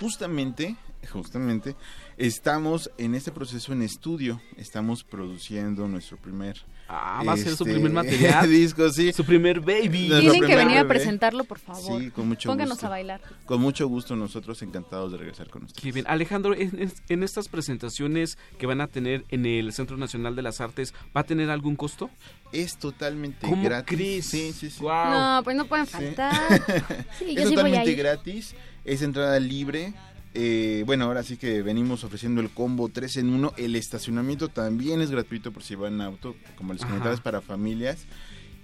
Justamente, 0.00 0.76
justamente, 1.12 1.76
estamos 2.16 2.90
en 2.98 3.14
este 3.14 3.30
proceso 3.32 3.72
en 3.72 3.82
estudio, 3.82 4.40
estamos 4.56 5.04
produciendo 5.04 5.86
nuestro 5.88 6.16
primer 6.16 6.64
Ah, 6.94 7.22
va 7.26 7.32
a 7.32 7.36
ser 7.38 7.56
su 7.56 7.62
este, 7.64 7.72
primer 7.72 7.90
material. 7.90 8.46
disco, 8.50 8.90
sí. 8.90 9.14
su 9.14 9.24
primer 9.24 9.60
baby. 9.60 10.08
Tienen 10.08 10.32
que 10.32 10.38
primer 10.40 10.56
venir 10.58 10.76
a 10.78 10.82
bebé. 10.82 10.88
presentarlo, 10.94 11.44
por 11.44 11.58
favor. 11.58 12.02
Sí, 12.02 12.10
con 12.10 12.28
mucho 12.28 12.50
Pónganos 12.50 12.74
gusto. 12.74 12.86
a 12.86 12.90
bailar. 12.90 13.20
Con 13.46 13.62
mucho 13.62 13.88
gusto, 13.88 14.14
nosotros 14.14 14.60
encantados 14.60 15.10
de 15.12 15.16
regresar 15.18 15.48
con 15.48 15.64
ustedes. 15.64 15.82
Qué 15.82 15.90
bien. 15.92 16.04
Alejandro, 16.06 16.54
en, 16.54 17.22
estas 17.22 17.48
presentaciones 17.48 18.36
que 18.58 18.66
van 18.66 18.82
a 18.82 18.88
tener 18.88 19.24
en 19.30 19.46
el 19.46 19.72
Centro 19.72 19.96
Nacional 19.96 20.36
de 20.36 20.42
las 20.42 20.60
Artes, 20.60 20.92
¿va 21.16 21.22
a 21.22 21.24
tener 21.24 21.48
algún 21.48 21.76
costo? 21.76 22.10
Es 22.52 22.76
totalmente 22.76 23.46
¿Cómo 23.48 23.64
gratis. 23.64 23.96
crees? 23.96 24.26
Sí, 24.26 24.52
sí, 24.52 24.68
sí. 24.68 24.82
Wow. 24.82 25.10
No, 25.12 25.40
pues 25.44 25.56
no 25.56 25.64
pueden 25.64 25.86
faltar. 25.86 26.32
Sí, 27.18 27.34
Es 27.36 27.44
yo 27.44 27.48
sí 27.48 27.54
voy 27.54 27.54
a 27.54 27.56
totalmente 27.56 27.90
ir. 27.92 27.96
gratis, 27.96 28.54
es 28.84 29.02
entrada 29.02 29.38
libre. 29.40 29.94
eh, 30.34 30.82
bueno, 30.86 31.04
ahora 31.04 31.22
sí 31.22 31.36
que 31.36 31.62
venimos 31.62 32.04
ofreciendo 32.04 32.40
el 32.40 32.50
combo 32.50 32.88
3 32.88 33.18
en 33.18 33.30
1. 33.30 33.54
El 33.58 33.76
estacionamiento 33.76 34.48
también 34.48 35.00
es 35.02 35.10
gratuito 35.10 35.52
por 35.52 35.62
si 35.62 35.74
van 35.74 35.94
en 35.94 36.00
auto, 36.02 36.34
como 36.56 36.72
les 36.72 36.82
comentaba, 36.84 37.14
es 37.14 37.20
para 37.20 37.40
familias. 37.40 38.06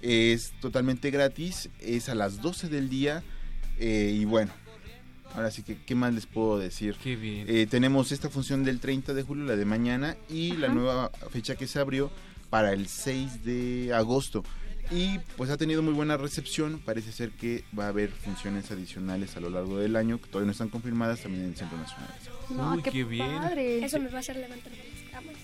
Es 0.01 0.53
totalmente 0.61 1.11
gratis, 1.11 1.69
es 1.81 2.09
a 2.09 2.15
las 2.15 2.41
12 2.41 2.69
del 2.69 2.89
día. 2.89 3.23
eh, 3.81 4.17
y 4.19 4.25
bueno, 4.25 4.51
ahora 5.35 5.51
sí 5.51 5.63
que, 5.63 5.77
¿qué 5.85 5.95
más 5.95 6.13
les 6.15 6.27
puedo 6.27 6.59
decir? 6.59 6.97
Qué 7.03 7.17
bien. 7.17 7.47
Eh, 7.49 7.67
tenemos 7.69 8.13
esta 8.13 8.29
función 8.31 8.65
del 8.65 8.81
30 8.81 9.13
de 9.15 9.23
julio, 9.23 9.45
la 9.45 9.57
de 9.57 9.65
mañana, 9.65 10.17
y 10.31 10.53
la 10.57 10.69
nueva 10.69 11.11
fecha 11.31 11.55
que 11.57 11.67
se 11.67 11.79
abrió 11.79 12.11
para 12.51 12.73
el 12.73 12.89
6 12.89 13.45
de 13.45 13.93
agosto. 13.95 14.43
Y 14.91 15.19
pues 15.37 15.51
ha 15.51 15.57
tenido 15.59 15.83
muy 15.83 15.93
buena 15.93 16.17
recepción, 16.17 16.81
parece 16.85 17.13
ser 17.13 17.31
que 17.33 17.65
va 17.79 17.85
a 17.85 17.89
haber 17.89 18.11
funciones 18.11 18.71
adicionales 18.71 19.37
a 19.37 19.41
lo 19.41 19.51
largo 19.51 19.79
del 19.79 19.97
año, 19.97 20.19
que 20.21 20.29
todavía 20.29 20.47
no 20.47 20.53
están 20.53 20.71
confirmadas 20.71 21.21
también 21.21 21.45
en 21.45 21.51
el 21.51 21.57
Centro 21.57 21.77
Nacional. 21.77 22.09
No, 22.51 22.73
Uy, 22.75 22.83
qué, 22.83 22.91
qué 22.91 23.05
bien. 23.05 23.27
padre. 23.39 23.85
Eso 23.85 24.01
me 24.01 24.09
va 24.09 24.17
a 24.17 24.21
hacer 24.21 24.37
levantar 24.37 24.73
las 24.73 25.11
camas. 25.11 25.35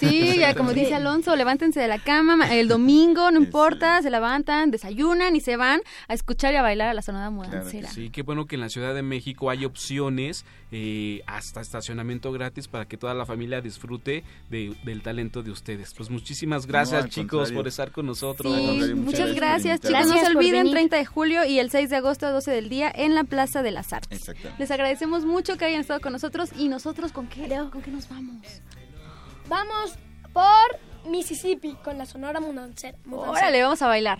Sí, 0.00 0.36
ya 0.38 0.54
como 0.56 0.72
dice 0.72 0.94
Alonso, 0.94 1.34
levántense 1.36 1.80
de 1.80 1.88
la 1.88 1.98
cama 1.98 2.36
ma- 2.36 2.54
el 2.54 2.68
domingo, 2.68 3.30
no 3.30 3.38
importa, 3.38 4.00
se 4.02 4.10
levantan, 4.10 4.70
desayunan 4.70 5.34
y 5.36 5.40
se 5.40 5.56
van 5.56 5.80
a 6.08 6.14
escuchar 6.14 6.52
y 6.52 6.56
a 6.56 6.62
bailar 6.62 6.88
a 6.88 6.94
la 6.94 7.02
sonora 7.02 7.30
mudancera. 7.30 7.88
Sí, 7.90 8.10
qué 8.10 8.22
bueno 8.22 8.46
que 8.46 8.56
en 8.56 8.60
la 8.62 8.68
Ciudad 8.68 8.94
de 8.94 9.02
México 9.02 9.50
hay 9.50 9.64
opciones, 9.64 10.44
eh, 10.72 11.22
hasta 11.26 11.60
estacionamiento 11.60 12.30
gratis 12.32 12.68
para 12.68 12.86
que 12.86 12.96
toda 12.96 13.14
la 13.14 13.24
familia 13.26 13.60
disfrute 13.60 14.24
de- 14.50 14.74
del 14.84 15.02
talento 15.02 15.42
de 15.42 15.50
ustedes. 15.50 15.94
Pues 15.94 16.10
muchísimas 16.10 16.66
gracias, 16.66 17.04
No, 17.04 17.08
chicos, 17.08 17.26
contrario. 17.30 17.56
por 17.58 17.68
estar 17.68 17.92
con 17.92 18.06
nosotros. 18.06 18.54
Sí, 18.54 18.62
muchas 18.94 18.94
muchas 18.96 19.34
gracias 19.34 19.80
chicos. 19.80 20.06
No 20.06 20.18
se 20.18 20.26
olviden, 20.26 20.60
venir. 20.64 20.72
30 20.72 20.96
de 20.96 21.06
julio 21.06 21.44
y 21.44 21.58
el 21.58 21.70
6 21.70 21.90
de 21.90 21.96
agosto 21.96 22.26
a 22.26 22.30
12 22.30 22.50
del 22.50 22.68
día 22.68 22.92
en 22.94 23.14
la 23.14 23.24
Plaza 23.24 23.62
de 23.62 23.70
las 23.70 23.92
Artes. 23.92 24.30
Les 24.58 24.70
agradecemos 24.70 25.24
mucho 25.24 25.56
que 25.56 25.64
hayan 25.64 25.80
estado 25.80 26.00
con 26.00 26.12
nosotros 26.12 26.50
y 26.58 26.68
nosotros 26.68 27.12
con 27.12 27.26
qué, 27.28 27.48
con 27.72 27.82
qué 27.82 27.90
nos 27.90 28.08
vamos. 28.08 28.36
Vamos 29.48 29.94
por 30.32 31.10
Mississippi 31.10 31.74
con 31.82 31.98
la 31.98 32.06
Sonora. 32.06 32.40
Mudancera. 32.40 32.96
Órale, 33.10 33.62
vamos 33.62 33.80
a 33.82 33.86
bailar. 33.88 34.18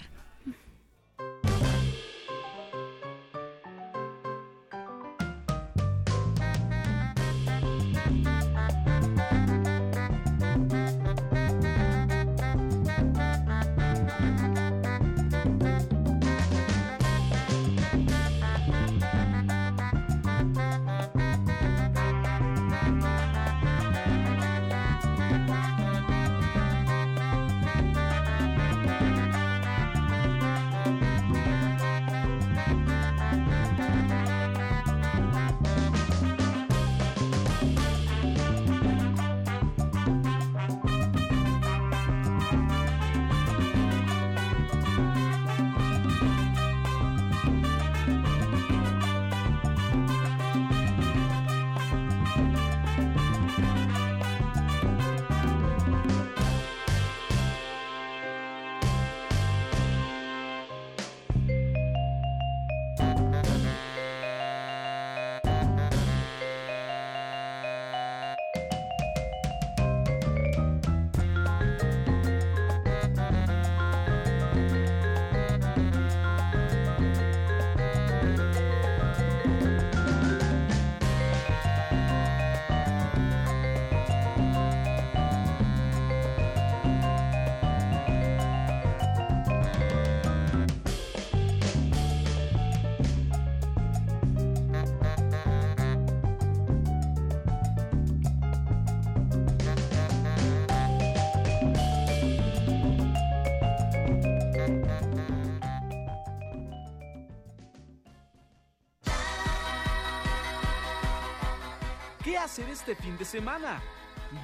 Este 112.66 112.96
fin 112.96 113.16
de 113.16 113.24
semana? 113.24 113.80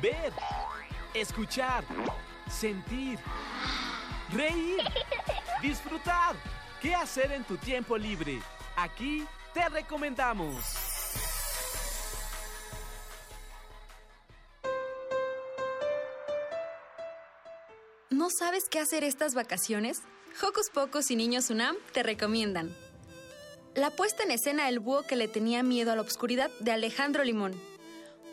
Ver, 0.00 0.32
escuchar, 1.12 1.84
sentir, 2.48 3.18
reír, 4.32 4.80
disfrutar. 5.60 6.36
¿Qué 6.80 6.94
hacer 6.94 7.32
en 7.32 7.44
tu 7.44 7.56
tiempo 7.56 7.96
libre? 7.98 8.40
Aquí 8.76 9.26
te 9.52 9.68
recomendamos. 9.68 10.56
¿No 18.10 18.28
sabes 18.30 18.64
qué 18.70 18.78
hacer 18.78 19.02
estas 19.02 19.34
vacaciones? 19.34 20.02
Hocus 20.42 20.70
Pocus 20.70 21.10
y 21.10 21.16
Niños 21.16 21.50
UNAM 21.50 21.76
te 21.92 22.02
recomiendan. 22.02 22.74
La 23.74 23.90
puesta 23.90 24.22
en 24.22 24.30
escena 24.30 24.68
El 24.68 24.78
búho 24.78 25.02
que 25.02 25.16
le 25.16 25.26
tenía 25.26 25.62
miedo 25.64 25.90
a 25.90 25.96
la 25.96 26.02
oscuridad 26.02 26.50
de 26.60 26.70
Alejandro 26.70 27.24
Limón. 27.24 27.60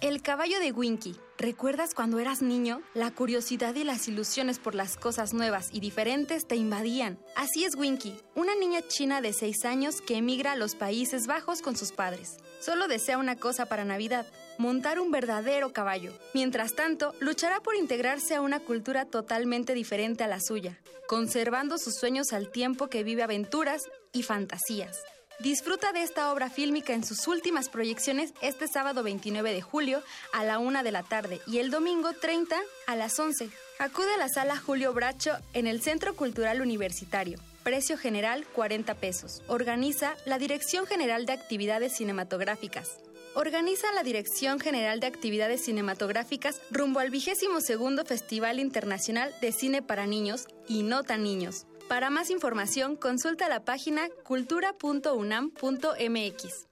El 0.00 0.22
caballo 0.22 0.58
de 0.58 0.72
Winky. 0.72 1.14
¿Recuerdas 1.42 1.92
cuando 1.92 2.20
eras 2.20 2.40
niño? 2.40 2.82
La 2.94 3.10
curiosidad 3.10 3.74
y 3.74 3.82
las 3.82 4.06
ilusiones 4.06 4.60
por 4.60 4.76
las 4.76 4.96
cosas 4.96 5.34
nuevas 5.34 5.70
y 5.72 5.80
diferentes 5.80 6.46
te 6.46 6.54
invadían. 6.54 7.18
Así 7.34 7.64
es 7.64 7.74
Winky, 7.74 8.16
una 8.36 8.54
niña 8.54 8.80
china 8.86 9.20
de 9.20 9.32
6 9.32 9.64
años 9.64 10.00
que 10.02 10.18
emigra 10.18 10.52
a 10.52 10.56
los 10.56 10.76
Países 10.76 11.26
Bajos 11.26 11.60
con 11.60 11.76
sus 11.76 11.90
padres. 11.90 12.36
Solo 12.60 12.86
desea 12.86 13.18
una 13.18 13.34
cosa 13.34 13.66
para 13.66 13.84
Navidad, 13.84 14.24
montar 14.56 15.00
un 15.00 15.10
verdadero 15.10 15.72
caballo. 15.72 16.12
Mientras 16.32 16.76
tanto, 16.76 17.12
luchará 17.18 17.58
por 17.58 17.74
integrarse 17.74 18.36
a 18.36 18.40
una 18.40 18.60
cultura 18.60 19.06
totalmente 19.06 19.74
diferente 19.74 20.22
a 20.22 20.28
la 20.28 20.38
suya, 20.38 20.78
conservando 21.08 21.76
sus 21.76 21.96
sueños 21.96 22.32
al 22.32 22.52
tiempo 22.52 22.86
que 22.86 23.02
vive 23.02 23.24
aventuras 23.24 23.90
y 24.12 24.22
fantasías. 24.22 25.02
Disfruta 25.42 25.92
de 25.92 26.04
esta 26.04 26.32
obra 26.32 26.50
fílmica 26.50 26.92
en 26.92 27.02
sus 27.02 27.26
últimas 27.26 27.68
proyecciones 27.68 28.32
este 28.42 28.68
sábado 28.68 29.02
29 29.02 29.52
de 29.52 29.60
julio 29.60 30.00
a 30.32 30.44
la 30.44 30.60
1 30.60 30.84
de 30.84 30.92
la 30.92 31.02
tarde 31.02 31.40
y 31.48 31.58
el 31.58 31.72
domingo 31.72 32.12
30 32.12 32.56
a 32.86 32.94
las 32.94 33.18
11. 33.18 33.50
Acude 33.80 34.14
a 34.14 34.18
la 34.18 34.28
sala 34.28 34.56
Julio 34.56 34.92
Bracho 34.92 35.32
en 35.52 35.66
el 35.66 35.82
Centro 35.82 36.14
Cultural 36.14 36.60
Universitario. 36.60 37.40
Precio 37.64 37.98
general 37.98 38.46
40 38.54 38.94
pesos. 38.94 39.42
Organiza 39.48 40.14
la 40.26 40.38
Dirección 40.38 40.86
General 40.86 41.26
de 41.26 41.32
Actividades 41.32 41.96
Cinematográficas. 41.96 42.98
Organiza 43.34 43.90
la 43.94 44.04
Dirección 44.04 44.60
General 44.60 45.00
de 45.00 45.08
Actividades 45.08 45.64
Cinematográficas 45.64 46.60
rumbo 46.70 47.00
al 47.00 47.10
vigésimo 47.10 47.60
segundo 47.60 48.04
Festival 48.04 48.60
Internacional 48.60 49.34
de 49.40 49.50
Cine 49.50 49.82
para 49.82 50.06
Niños 50.06 50.46
y 50.68 50.84
No 50.84 51.02
Tan 51.02 51.24
Niños. 51.24 51.66
Para 51.88 52.10
más 52.10 52.30
información, 52.30 52.96
consulta 52.96 53.48
la 53.48 53.64
página 53.64 54.08
cultura.unam.mx. 54.24 56.66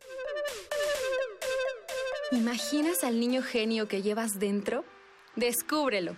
¿Imaginas 2.32 3.04
al 3.04 3.20
niño 3.20 3.42
genio 3.42 3.88
que 3.88 4.02
llevas 4.02 4.38
dentro? 4.38 4.84
Descúbrelo. 5.36 6.16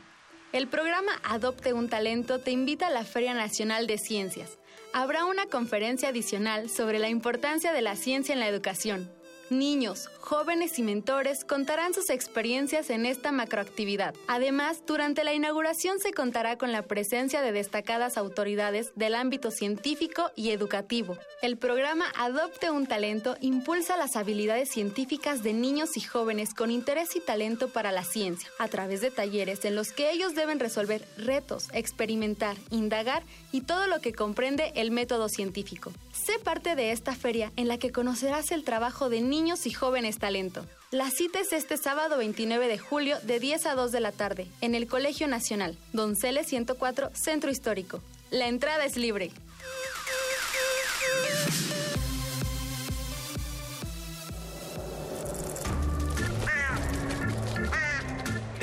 El 0.52 0.68
programa 0.68 1.12
Adopte 1.24 1.72
un 1.72 1.88
Talento 1.88 2.38
te 2.38 2.50
invita 2.50 2.88
a 2.88 2.90
la 2.90 3.04
Feria 3.04 3.32
Nacional 3.32 3.86
de 3.86 3.96
Ciencias. 3.96 4.58
Habrá 4.92 5.24
una 5.24 5.46
conferencia 5.46 6.10
adicional 6.10 6.68
sobre 6.68 6.98
la 6.98 7.08
importancia 7.08 7.72
de 7.72 7.80
la 7.80 7.96
ciencia 7.96 8.34
en 8.34 8.40
la 8.40 8.48
educación. 8.48 9.10
Niños, 9.52 10.08
jóvenes 10.20 10.78
y 10.78 10.82
mentores 10.82 11.44
contarán 11.44 11.92
sus 11.92 12.08
experiencias 12.08 12.88
en 12.88 13.04
esta 13.04 13.32
macroactividad. 13.32 14.14
Además, 14.26 14.82
durante 14.86 15.24
la 15.24 15.34
inauguración 15.34 15.98
se 15.98 16.14
contará 16.14 16.56
con 16.56 16.72
la 16.72 16.82
presencia 16.82 17.42
de 17.42 17.52
destacadas 17.52 18.16
autoridades 18.16 18.92
del 18.96 19.14
ámbito 19.14 19.50
científico 19.50 20.30
y 20.36 20.52
educativo. 20.52 21.18
El 21.42 21.58
programa 21.58 22.06
Adopte 22.16 22.70
un 22.70 22.86
Talento 22.86 23.36
impulsa 23.42 23.98
las 23.98 24.16
habilidades 24.16 24.70
científicas 24.70 25.42
de 25.42 25.52
niños 25.52 25.98
y 25.98 26.00
jóvenes 26.00 26.54
con 26.54 26.70
interés 26.70 27.14
y 27.14 27.20
talento 27.20 27.68
para 27.68 27.92
la 27.92 28.04
ciencia, 28.04 28.48
a 28.58 28.68
través 28.68 29.02
de 29.02 29.10
talleres 29.10 29.66
en 29.66 29.76
los 29.76 29.92
que 29.92 30.12
ellos 30.12 30.34
deben 30.34 30.60
resolver 30.60 31.06
retos, 31.18 31.68
experimentar, 31.74 32.56
indagar 32.70 33.22
y 33.52 33.60
todo 33.60 33.86
lo 33.86 34.00
que 34.00 34.14
comprende 34.14 34.72
el 34.76 34.92
método 34.92 35.28
científico. 35.28 35.92
Sé 36.24 36.38
parte 36.38 36.76
de 36.76 36.92
esta 36.92 37.16
feria 37.16 37.50
en 37.56 37.66
la 37.66 37.78
que 37.78 37.90
conocerás 37.90 38.52
el 38.52 38.62
trabajo 38.62 39.08
de 39.08 39.20
niños 39.20 39.66
y 39.66 39.72
jóvenes 39.72 40.18
talento. 40.18 40.64
La 40.92 41.10
cita 41.10 41.40
es 41.40 41.52
este 41.52 41.76
sábado 41.76 42.16
29 42.16 42.68
de 42.68 42.78
julio 42.78 43.18
de 43.24 43.40
10 43.40 43.66
a 43.66 43.74
2 43.74 43.90
de 43.90 43.98
la 43.98 44.12
tarde 44.12 44.46
en 44.60 44.76
el 44.76 44.86
Colegio 44.86 45.26
Nacional, 45.26 45.76
Donceles 45.92 46.46
104, 46.46 47.10
Centro 47.12 47.50
Histórico. 47.50 48.00
La 48.30 48.46
entrada 48.46 48.84
es 48.84 48.96
libre. 48.96 49.32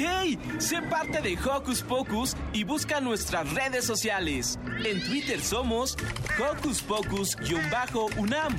¡Hey! 0.02 0.40
Sé 0.60 0.82
parte 0.84 1.22
de 1.22 1.38
Hocus 1.38 1.82
Pocus 1.82 2.34
y 2.54 2.64
busca 2.64 3.02
nuestras 3.02 3.52
redes 3.54 3.84
sociales. 3.86 4.58
En 4.86 5.04
Twitter 5.04 5.42
somos 5.42 5.98
Hocus 6.40 6.82
Pocus-UNAM 6.82 8.56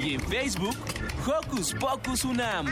y 0.00 0.14
en 0.14 0.20
Facebook 0.22 0.74
Hocus 1.26 1.74
Pocus 1.74 2.24
UNAM. 2.24 2.66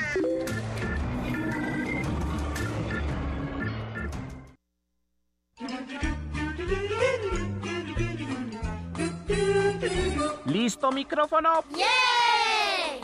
¿Listo 10.46 10.90
micrófono? 10.92 11.62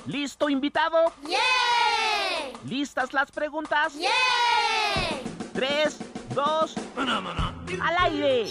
¿Listo 0.07 0.49
invitado? 0.49 1.13
¿Listas 2.65 3.13
las 3.13 3.31
preguntas? 3.31 3.93
Tres, 5.53 5.99
dos, 6.35 6.75
al 6.97 8.13
aire. 8.13 8.47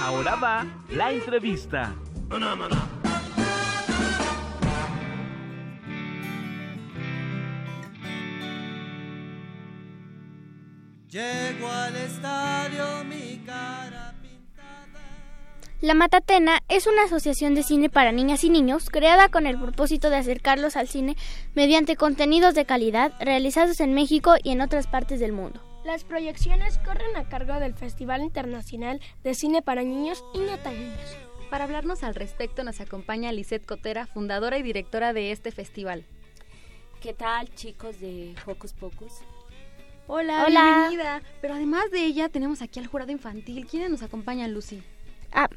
Ahora 0.00 0.36
va 0.36 0.66
la 0.90 1.12
entrevista. 1.12 1.94
Llego 11.08 11.68
al 11.68 11.96
estadio, 11.96 13.04
mi 13.04 13.42
cara 13.44 14.14
La 15.82 15.94
Matatena 15.94 16.60
es 16.68 16.86
una 16.86 17.02
asociación 17.02 17.54
de 17.54 17.64
cine 17.64 17.90
para 17.90 18.12
niñas 18.12 18.44
y 18.44 18.50
niños 18.50 18.88
creada 18.88 19.28
con 19.28 19.46
el 19.46 19.58
propósito 19.58 20.10
de 20.10 20.16
acercarlos 20.16 20.76
al 20.76 20.86
cine 20.86 21.16
mediante 21.54 21.96
contenidos 21.96 22.54
de 22.54 22.64
calidad 22.64 23.12
realizados 23.20 23.80
en 23.80 23.92
México 23.92 24.36
y 24.42 24.52
en 24.52 24.60
otras 24.60 24.86
partes 24.86 25.18
del 25.18 25.32
mundo. 25.32 25.71
Las 25.84 26.04
proyecciones 26.04 26.78
corren 26.78 27.16
a 27.16 27.28
cargo 27.28 27.58
del 27.58 27.74
Festival 27.74 28.22
Internacional 28.22 29.00
de 29.24 29.34
Cine 29.34 29.62
para 29.62 29.82
Niños 29.82 30.22
y 30.32 30.38
No 30.38 30.56
tan 30.58 30.78
Niños. 30.78 31.16
Para 31.50 31.64
hablarnos 31.64 32.04
al 32.04 32.14
respecto 32.14 32.62
nos 32.62 32.80
acompaña 32.80 33.32
Lisette 33.32 33.66
Cotera, 33.66 34.06
fundadora 34.06 34.58
y 34.58 34.62
directora 34.62 35.12
de 35.12 35.32
este 35.32 35.50
festival. 35.50 36.04
¿Qué 37.00 37.12
tal, 37.12 37.52
chicos 37.56 37.98
de 38.00 38.34
Hocus 38.46 38.72
Pocus? 38.74 39.12
Hola, 40.06 40.44
Hola. 40.46 40.62
bienvenida. 40.88 41.22
Pero 41.40 41.54
además 41.54 41.90
de 41.90 42.04
ella, 42.04 42.28
tenemos 42.28 42.62
aquí 42.62 42.78
al 42.78 42.86
jurado 42.86 43.10
infantil. 43.10 43.66
¿Quiénes 43.66 43.90
nos 43.90 44.02
acompañan, 44.02 44.54
Lucy? 44.54 44.82
Ah, 45.32 45.48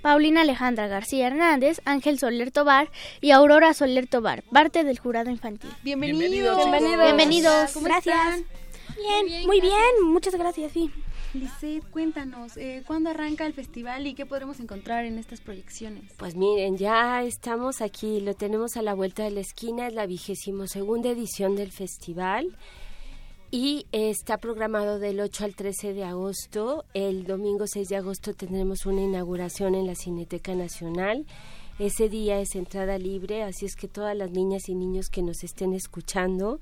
Paulina 0.00 0.42
Alejandra 0.42 0.86
García 0.86 1.26
Hernández, 1.26 1.80
Ángel 1.84 2.20
Soler 2.20 2.52
Tobar 2.52 2.88
y 3.20 3.32
Aurora 3.32 3.74
Soler 3.74 4.06
Tobar, 4.06 4.44
parte 4.44 4.84
del 4.84 5.00
jurado 5.00 5.30
infantil. 5.30 5.70
Bienvenidos. 5.82 6.20
Bienvenidos, 6.20 6.56
Bienvenidos. 6.58 7.04
Bienvenidos. 7.04 7.72
¿Cómo 7.72 7.86
Gracias. 7.86 8.42
Bien, 8.96 9.46
muy 9.46 9.60
bien, 9.60 10.04
muchas 10.04 10.34
gracias, 10.34 10.72
sí. 10.72 10.90
Lisette, 11.34 11.84
cuéntanos, 11.90 12.56
eh, 12.56 12.82
¿cuándo 12.86 13.10
arranca 13.10 13.46
el 13.46 13.52
festival 13.52 14.06
y 14.06 14.14
qué 14.14 14.24
podremos 14.24 14.58
encontrar 14.60 15.04
en 15.04 15.18
estas 15.18 15.40
proyecciones? 15.40 16.12
Pues 16.16 16.34
miren, 16.34 16.76
ya 16.78 17.22
estamos 17.22 17.82
aquí, 17.82 18.20
lo 18.20 18.34
tenemos 18.34 18.76
a 18.76 18.82
la 18.82 18.94
vuelta 18.94 19.24
de 19.24 19.32
la 19.32 19.40
esquina, 19.40 19.88
es 19.88 19.94
la 19.94 20.06
vigésimo 20.06 20.66
segunda 20.66 21.10
edición 21.10 21.56
del 21.56 21.72
festival 21.72 22.56
y 23.50 23.86
está 23.92 24.38
programado 24.38 24.98
del 24.98 25.20
8 25.20 25.44
al 25.44 25.54
13 25.54 25.92
de 25.92 26.04
agosto. 26.04 26.84
El 26.94 27.24
domingo 27.24 27.66
6 27.66 27.88
de 27.88 27.96
agosto 27.96 28.34
tendremos 28.34 28.86
una 28.86 29.02
inauguración 29.02 29.74
en 29.74 29.86
la 29.86 29.94
Cineteca 29.94 30.54
Nacional. 30.54 31.26
Ese 31.78 32.08
día 32.08 32.40
es 32.40 32.54
entrada 32.54 32.98
libre, 32.98 33.42
así 33.42 33.66
es 33.66 33.76
que 33.76 33.88
todas 33.88 34.16
las 34.16 34.30
niñas 34.30 34.68
y 34.68 34.74
niños 34.74 35.10
que 35.10 35.22
nos 35.22 35.44
estén 35.44 35.74
escuchando, 35.74 36.60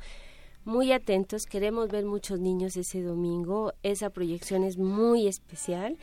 muy 0.64 0.92
atentos, 0.92 1.44
queremos 1.44 1.88
ver 1.88 2.05
muchos 2.05 2.40
niños 2.40 2.77
ese 2.77 3.03
domingo, 3.03 3.72
esa 3.83 4.11
proyección 4.11 4.64
es 4.64 4.79
muy 4.79 5.27
especial. 5.27 5.96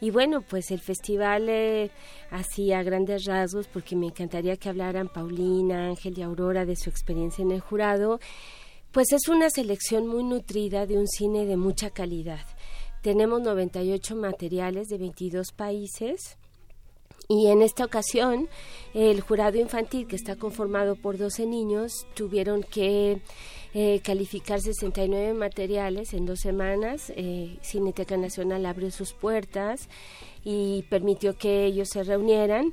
Y 0.00 0.10
bueno, 0.10 0.42
pues 0.42 0.70
el 0.70 0.80
festival 0.80 1.48
eh, 1.48 1.90
así 2.30 2.72
a 2.72 2.82
grandes 2.82 3.24
rasgos, 3.24 3.66
porque 3.66 3.96
me 3.96 4.06
encantaría 4.06 4.56
que 4.56 4.68
hablaran 4.68 5.08
Paulina, 5.08 5.86
Ángel 5.86 6.18
y 6.18 6.22
Aurora 6.22 6.66
de 6.66 6.76
su 6.76 6.90
experiencia 6.90 7.42
en 7.42 7.50
el 7.50 7.60
jurado, 7.60 8.20
pues 8.92 9.12
es 9.12 9.28
una 9.28 9.50
selección 9.50 10.06
muy 10.06 10.22
nutrida 10.22 10.86
de 10.86 10.98
un 10.98 11.06
cine 11.06 11.46
de 11.46 11.56
mucha 11.56 11.90
calidad. 11.90 12.44
Tenemos 13.02 13.40
98 13.40 14.16
materiales 14.16 14.88
de 14.88 14.98
22 14.98 15.52
países. 15.52 16.36
Y 17.28 17.48
en 17.48 17.62
esta 17.62 17.84
ocasión, 17.84 18.48
el 18.94 19.20
jurado 19.20 19.58
infantil, 19.58 20.06
que 20.06 20.16
está 20.16 20.36
conformado 20.36 20.94
por 20.94 21.18
12 21.18 21.46
niños, 21.46 22.06
tuvieron 22.14 22.62
que 22.62 23.20
eh, 23.78 24.00
calificar 24.02 24.58
69 24.62 25.34
materiales 25.34 26.14
en 26.14 26.24
dos 26.24 26.40
semanas. 26.40 27.12
Eh, 27.14 27.58
Cineteca 27.60 28.16
Nacional 28.16 28.64
abrió 28.64 28.90
sus 28.90 29.12
puertas 29.12 29.90
y 30.44 30.84
permitió 30.88 31.36
que 31.36 31.66
ellos 31.66 31.90
se 31.90 32.02
reunieran 32.02 32.72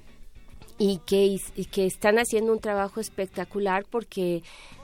y 0.77 0.99
que, 1.05 1.25
y 1.57 1.65
que 1.65 1.85
están 1.85 2.19
haciendo 2.19 2.53
un 2.53 2.59
trabajo 2.59 3.01
espectacular 3.01 3.83
porque 3.89 4.43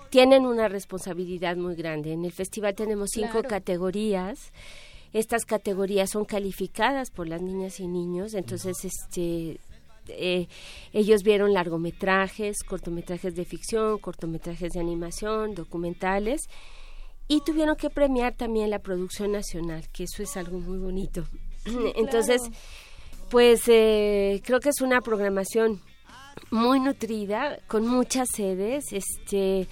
tienen 0.10 0.46
una 0.46 0.68
responsabilidad 0.68 1.56
muy 1.56 1.76
grande. 1.76 2.12
En 2.12 2.26
el 2.26 2.34
festival 2.34 2.76
tenemos 2.76 3.12
cinco 3.14 3.32
Claro. 3.40 3.48
categorías. 3.48 4.52
Estas 5.14 5.46
categorías 5.46 6.10
son 6.10 6.26
calificadas 6.26 7.12
por 7.12 7.30
las 7.30 7.42
niñas 7.42 7.80
y 7.80 7.88
niños, 7.88 8.34
entonces 8.34 8.84
este 8.84 9.58
eh, 10.10 10.48
ellos 10.94 11.24
vieron 11.24 11.54
largometrajes, 11.54 12.64
cortometrajes 12.64 13.36
de 13.36 13.46
ficción, 13.46 13.98
cortometrajes 14.00 14.72
de 14.72 14.80
animación, 14.80 15.56
documentales 15.56 16.42
y 17.28 17.42
tuvieron 17.42 17.76
que 17.76 17.90
premiar 17.90 18.34
también 18.34 18.70
la 18.70 18.80
producción 18.80 19.32
nacional, 19.32 19.88
que 19.92 20.04
eso 20.06 20.24
es 20.24 20.36
algo 20.38 20.60
muy 20.60 20.78
bonito. 20.78 21.26
Entonces, 21.96 22.42
pues 23.30 23.62
eh, 23.68 24.42
creo 24.44 24.60
que 24.60 24.70
es 24.70 24.82
una 24.82 25.02
programación 25.02 25.80
muy 26.52 26.80
nutrida, 26.80 27.60
con 27.68 27.88
muchas 27.88 28.28
sedes. 28.36 28.86
Este, 28.92 29.68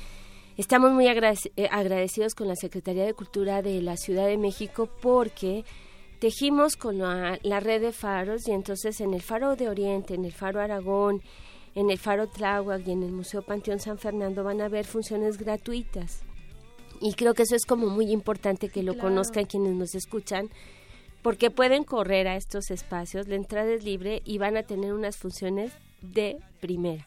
estamos 0.58 0.92
muy 0.92 1.06
agradec- 1.08 1.52
eh, 1.56 1.68
agradecidos 1.72 2.36
con 2.36 2.48
la 2.48 2.56
Secretaría 2.56 3.06
de 3.06 3.14
Cultura 3.14 3.62
de 3.62 3.82
la 3.82 3.98
Ciudad 3.98 4.28
de 4.28 4.38
México 4.38 4.88
porque 5.02 5.64
tejimos 6.20 6.76
con 6.76 6.98
la, 6.98 7.40
la 7.44 7.60
red 7.60 7.82
de 7.82 7.92
faros 7.92 8.48
y 8.48 8.52
entonces 8.52 9.00
en 9.02 9.14
el 9.14 9.22
Faro 9.22 9.56
de 9.56 9.70
Oriente, 9.70 10.14
en 10.16 10.26
el 10.26 10.34
Faro 10.34 10.60
Aragón, 10.62 11.22
en 11.76 11.92
el 11.92 11.98
Faro 11.98 12.28
Tláhuac 12.28 12.88
y 12.88 12.92
en 12.92 13.04
el 13.04 13.12
Museo 13.12 13.42
Panteón 13.44 13.80
San 13.80 14.00
Fernando 14.00 14.44
van 14.44 14.62
a 14.62 14.66
haber 14.66 14.86
funciones 14.86 15.38
gratuitas. 15.38 16.22
Y 17.00 17.14
creo 17.14 17.36
que 17.36 17.44
eso 17.44 17.56
es 17.56 17.66
como 17.66 17.88
muy 17.88 18.12
importante 18.12 18.70
que 18.70 18.82
lo 18.82 18.94
Claro. 18.94 19.10
conozcan 19.10 19.46
quienes 19.46 19.76
nos 19.76 19.94
escuchan, 19.94 20.50
porque 21.22 21.52
pueden 21.52 21.84
correr 21.84 22.28
a 22.28 22.36
estos 22.36 22.72
espacios, 22.72 23.28
la 23.28 23.36
entrada 23.36 23.72
es 23.72 23.84
libre 23.84 24.22
y 24.26 24.40
van 24.40 24.58
a 24.58 24.64
tener 24.64 24.94
unas 24.94 25.18
funciones 25.18 25.72
de 26.02 26.38
primera, 26.60 27.06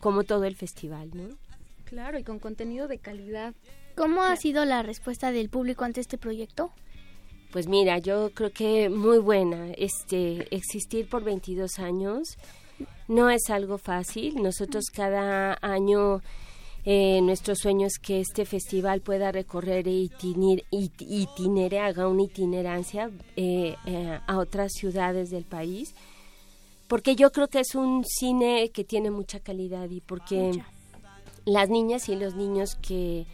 como 0.00 0.24
todo 0.24 0.44
el 0.44 0.56
festival, 0.56 1.10
¿no? 1.14 1.28
Claro, 1.86 2.18
y 2.18 2.24
con 2.24 2.38
contenido 2.38 2.88
de 2.88 2.98
calidad. 2.98 3.54
¿Cómo 3.94 4.22
ha 4.22 4.36
sido 4.36 4.64
la 4.66 4.82
respuesta 4.82 5.32
del 5.32 5.48
público 5.48 5.84
ante 5.84 6.00
este 6.00 6.18
proyecto? 6.18 6.70
Pues 7.52 7.68
mira, 7.68 7.98
yo 7.98 8.30
creo 8.34 8.50
que 8.52 8.88
muy 8.88 9.18
buena. 9.18 9.70
Este, 9.76 10.46
existir 10.54 11.08
por 11.08 11.24
22 11.24 11.78
años 11.78 12.36
no 13.08 13.30
es 13.30 13.48
algo 13.50 13.78
fácil. 13.78 14.42
Nosotros 14.42 14.86
cada 14.92 15.56
año 15.62 16.20
eh, 16.84 17.20
nuestro 17.22 17.54
sueño 17.56 17.86
es 17.86 17.98
que 17.98 18.20
este 18.20 18.44
festival 18.44 19.00
pueda 19.00 19.32
recorrer 19.32 19.88
e 19.88 19.92
itinir- 19.92 20.64
it- 20.70 21.00
itinere, 21.02 21.80
haga 21.80 22.06
una 22.08 22.22
itinerancia 22.24 23.10
eh, 23.36 23.74
eh, 23.86 24.18
a 24.26 24.38
otras 24.38 24.72
ciudades 24.72 25.30
del 25.30 25.44
país, 25.44 25.94
porque 26.86 27.16
yo 27.16 27.32
creo 27.32 27.48
que 27.48 27.58
es 27.60 27.74
un 27.74 28.04
cine 28.04 28.70
que 28.72 28.84
tiene 28.84 29.10
mucha 29.10 29.40
calidad 29.40 29.90
y 29.90 30.00
porque 30.00 30.52
las 31.44 31.68
niñas 31.68 32.08
y 32.08 32.14
los 32.14 32.34
niños 32.36 32.76
que, 32.76 33.26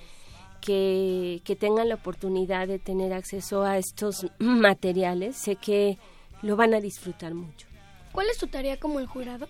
que, 0.62 1.42
que 1.44 1.56
tengan 1.56 1.90
la 1.90 1.96
oportunidad 1.96 2.66
de 2.66 2.78
tener 2.78 3.12
acceso 3.12 3.64
a 3.64 3.76
estos 3.76 4.26
materiales, 4.38 5.36
sé 5.36 5.56
que 5.56 5.98
lo 6.40 6.56
van 6.56 6.72
a 6.72 6.80
disfrutar 6.80 7.34
mucho. 7.34 7.66
¿Cuál 8.12 8.28
es 8.30 8.38
tu 8.38 8.46
tarea 8.46 8.78
como 8.78 9.00
el 9.00 9.06
jurado? 9.06 9.48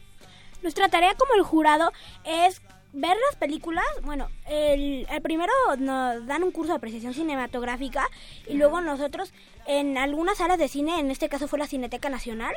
Nuestra 0.62 0.88
tarea 0.88 1.14
como 1.14 1.34
el 1.34 1.42
jurado 1.42 1.92
es 2.24 2.62
ver 2.92 3.16
las 3.28 3.36
películas. 3.38 3.84
Bueno, 4.02 4.28
el, 4.48 5.06
el 5.10 5.22
primero 5.22 5.52
nos 5.78 6.26
dan 6.26 6.42
un 6.42 6.50
curso 6.50 6.72
de 6.72 6.78
apreciación 6.78 7.14
cinematográfica 7.14 8.08
y 8.46 8.54
luego 8.54 8.80
nosotros 8.80 9.32
en 9.66 9.98
algunas 9.98 10.38
salas 10.38 10.58
de 10.58 10.68
cine, 10.68 10.98
en 10.98 11.10
este 11.10 11.28
caso 11.28 11.48
fue 11.48 11.58
la 11.58 11.66
Cineteca 11.66 12.08
Nacional, 12.08 12.54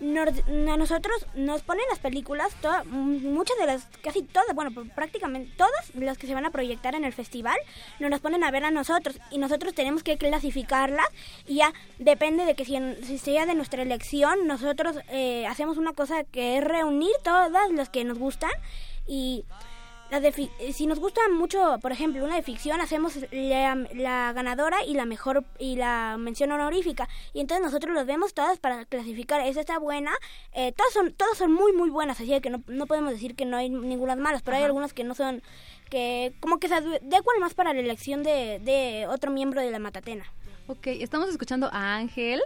nos, 0.00 0.28
a 0.48 0.76
nosotros 0.76 1.26
nos 1.34 1.62
ponen 1.62 1.84
las 1.90 1.98
películas, 1.98 2.54
muchas 2.86 3.56
de 3.58 3.66
las, 3.66 3.86
casi 4.02 4.22
todas, 4.22 4.54
bueno, 4.54 4.70
prácticamente 4.94 5.52
todas 5.56 5.94
las 5.94 6.18
que 6.18 6.26
se 6.26 6.34
van 6.34 6.46
a 6.46 6.50
proyectar 6.50 6.94
en 6.94 7.04
el 7.04 7.12
festival, 7.12 7.56
nos 7.98 8.10
las 8.10 8.20
ponen 8.20 8.42
a 8.44 8.50
ver 8.50 8.64
a 8.64 8.70
nosotros 8.70 9.18
y 9.30 9.38
nosotros 9.38 9.74
tenemos 9.74 10.02
que 10.02 10.18
clasificarlas 10.18 11.06
y 11.46 11.56
ya 11.56 11.72
depende 11.98 12.44
de 12.44 12.54
que 12.54 12.64
si, 12.64 12.78
si 13.02 13.18
sea 13.18 13.46
de 13.46 13.54
nuestra 13.54 13.82
elección, 13.82 14.46
nosotros 14.46 14.96
eh, 15.08 15.46
hacemos 15.46 15.76
una 15.76 15.92
cosa 15.92 16.24
que 16.24 16.58
es 16.58 16.64
reunir 16.64 17.12
todas 17.22 17.70
las 17.70 17.88
que 17.88 18.04
nos 18.04 18.18
gustan 18.18 18.50
y 19.06 19.44
las 20.10 20.22
de 20.22 20.32
fi- 20.32 20.50
si 20.72 20.86
nos 20.86 20.98
gusta 20.98 21.20
mucho, 21.32 21.78
por 21.80 21.92
ejemplo, 21.92 22.24
una 22.24 22.36
de 22.36 22.42
ficción, 22.42 22.80
hacemos 22.80 23.18
la, 23.30 23.74
la 23.94 24.32
ganadora 24.32 24.84
y 24.84 24.94
la 24.94 25.04
mejor 25.04 25.44
y 25.58 25.76
la 25.76 26.16
mención 26.18 26.50
honorífica. 26.52 27.08
Y 27.32 27.40
entonces 27.40 27.64
nosotros 27.64 27.94
los 27.94 28.06
vemos 28.06 28.34
todas 28.34 28.58
para 28.58 28.84
clasificar. 28.86 29.40
Esa 29.40 29.60
está 29.60 29.78
buena. 29.78 30.12
Eh, 30.52 30.72
todas 30.72 30.92
son 30.92 31.12
todas 31.12 31.38
son 31.38 31.52
muy 31.52 31.72
muy 31.72 31.90
buenas, 31.90 32.20
así 32.20 32.40
que 32.40 32.50
no, 32.50 32.62
no 32.66 32.86
podemos 32.86 33.12
decir 33.12 33.34
que 33.36 33.44
no 33.44 33.56
hay 33.56 33.68
ninguna 33.70 34.16
malas, 34.16 34.42
pero 34.42 34.56
hay 34.56 34.64
algunas 34.64 34.92
que 34.92 35.04
no 35.04 35.14
son 35.14 35.42
que 35.88 36.32
como 36.40 36.58
que 36.58 36.68
se 36.68 36.74
adecuan 36.74 37.40
más 37.40 37.54
para 37.54 37.72
la 37.72 37.80
elección 37.80 38.22
de, 38.22 38.60
de 38.60 39.06
otro 39.08 39.30
miembro 39.30 39.60
de 39.60 39.70
la 39.70 39.78
matatena. 39.78 40.24
Ok, 40.66 40.86
estamos 40.86 41.28
escuchando 41.28 41.68
a 41.72 41.96
Ángel 41.96 42.40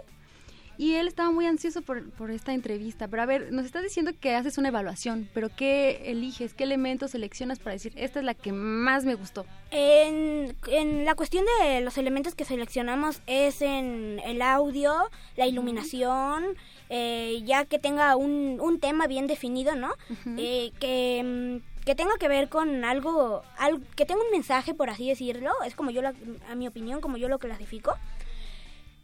y 0.77 0.95
él 0.95 1.07
estaba 1.07 1.31
muy 1.31 1.45
ansioso 1.45 1.81
por, 1.81 2.09
por 2.11 2.31
esta 2.31 2.53
entrevista. 2.53 3.07
Pero 3.07 3.23
a 3.23 3.25
ver, 3.25 3.51
nos 3.51 3.65
estás 3.65 3.83
diciendo 3.83 4.11
que 4.19 4.35
haces 4.35 4.57
una 4.57 4.69
evaluación, 4.69 5.29
pero 5.33 5.49
¿qué 5.55 6.01
eliges? 6.11 6.53
¿Qué 6.53 6.63
elementos 6.63 7.11
seleccionas 7.11 7.59
para 7.59 7.73
decir, 7.73 7.93
esta 7.95 8.19
es 8.19 8.25
la 8.25 8.33
que 8.33 8.51
más 8.51 9.05
me 9.05 9.15
gustó? 9.15 9.45
En, 9.71 10.55
en 10.67 11.05
la 11.05 11.15
cuestión 11.15 11.45
de 11.61 11.81
los 11.81 11.97
elementos 11.97 12.35
que 12.35 12.45
seleccionamos 12.45 13.21
es 13.27 13.61
en 13.61 14.19
el 14.25 14.41
audio, 14.41 14.93
la 15.37 15.47
iluminación, 15.47 16.43
eh, 16.89 17.41
ya 17.45 17.65
que 17.65 17.79
tenga 17.79 18.15
un, 18.15 18.57
un 18.61 18.79
tema 18.79 19.07
bien 19.07 19.27
definido, 19.27 19.75
¿no? 19.75 19.93
Eh, 20.37 20.71
que, 20.79 21.61
mm, 21.61 21.85
que 21.85 21.95
tenga 21.95 22.17
que 22.19 22.27
ver 22.27 22.49
con 22.49 22.83
algo, 22.83 23.43
al- 23.57 23.81
que 23.95 24.05
tenga 24.05 24.21
un 24.23 24.31
mensaje, 24.31 24.73
por 24.73 24.89
así 24.89 25.07
decirlo, 25.07 25.51
es 25.65 25.75
como 25.75 25.91
yo, 25.91 26.01
la- 26.01 26.13
a 26.49 26.55
mi 26.55 26.67
opinión, 26.67 27.01
como 27.01 27.17
yo 27.17 27.27
lo 27.29 27.37
clasifico. 27.39 27.95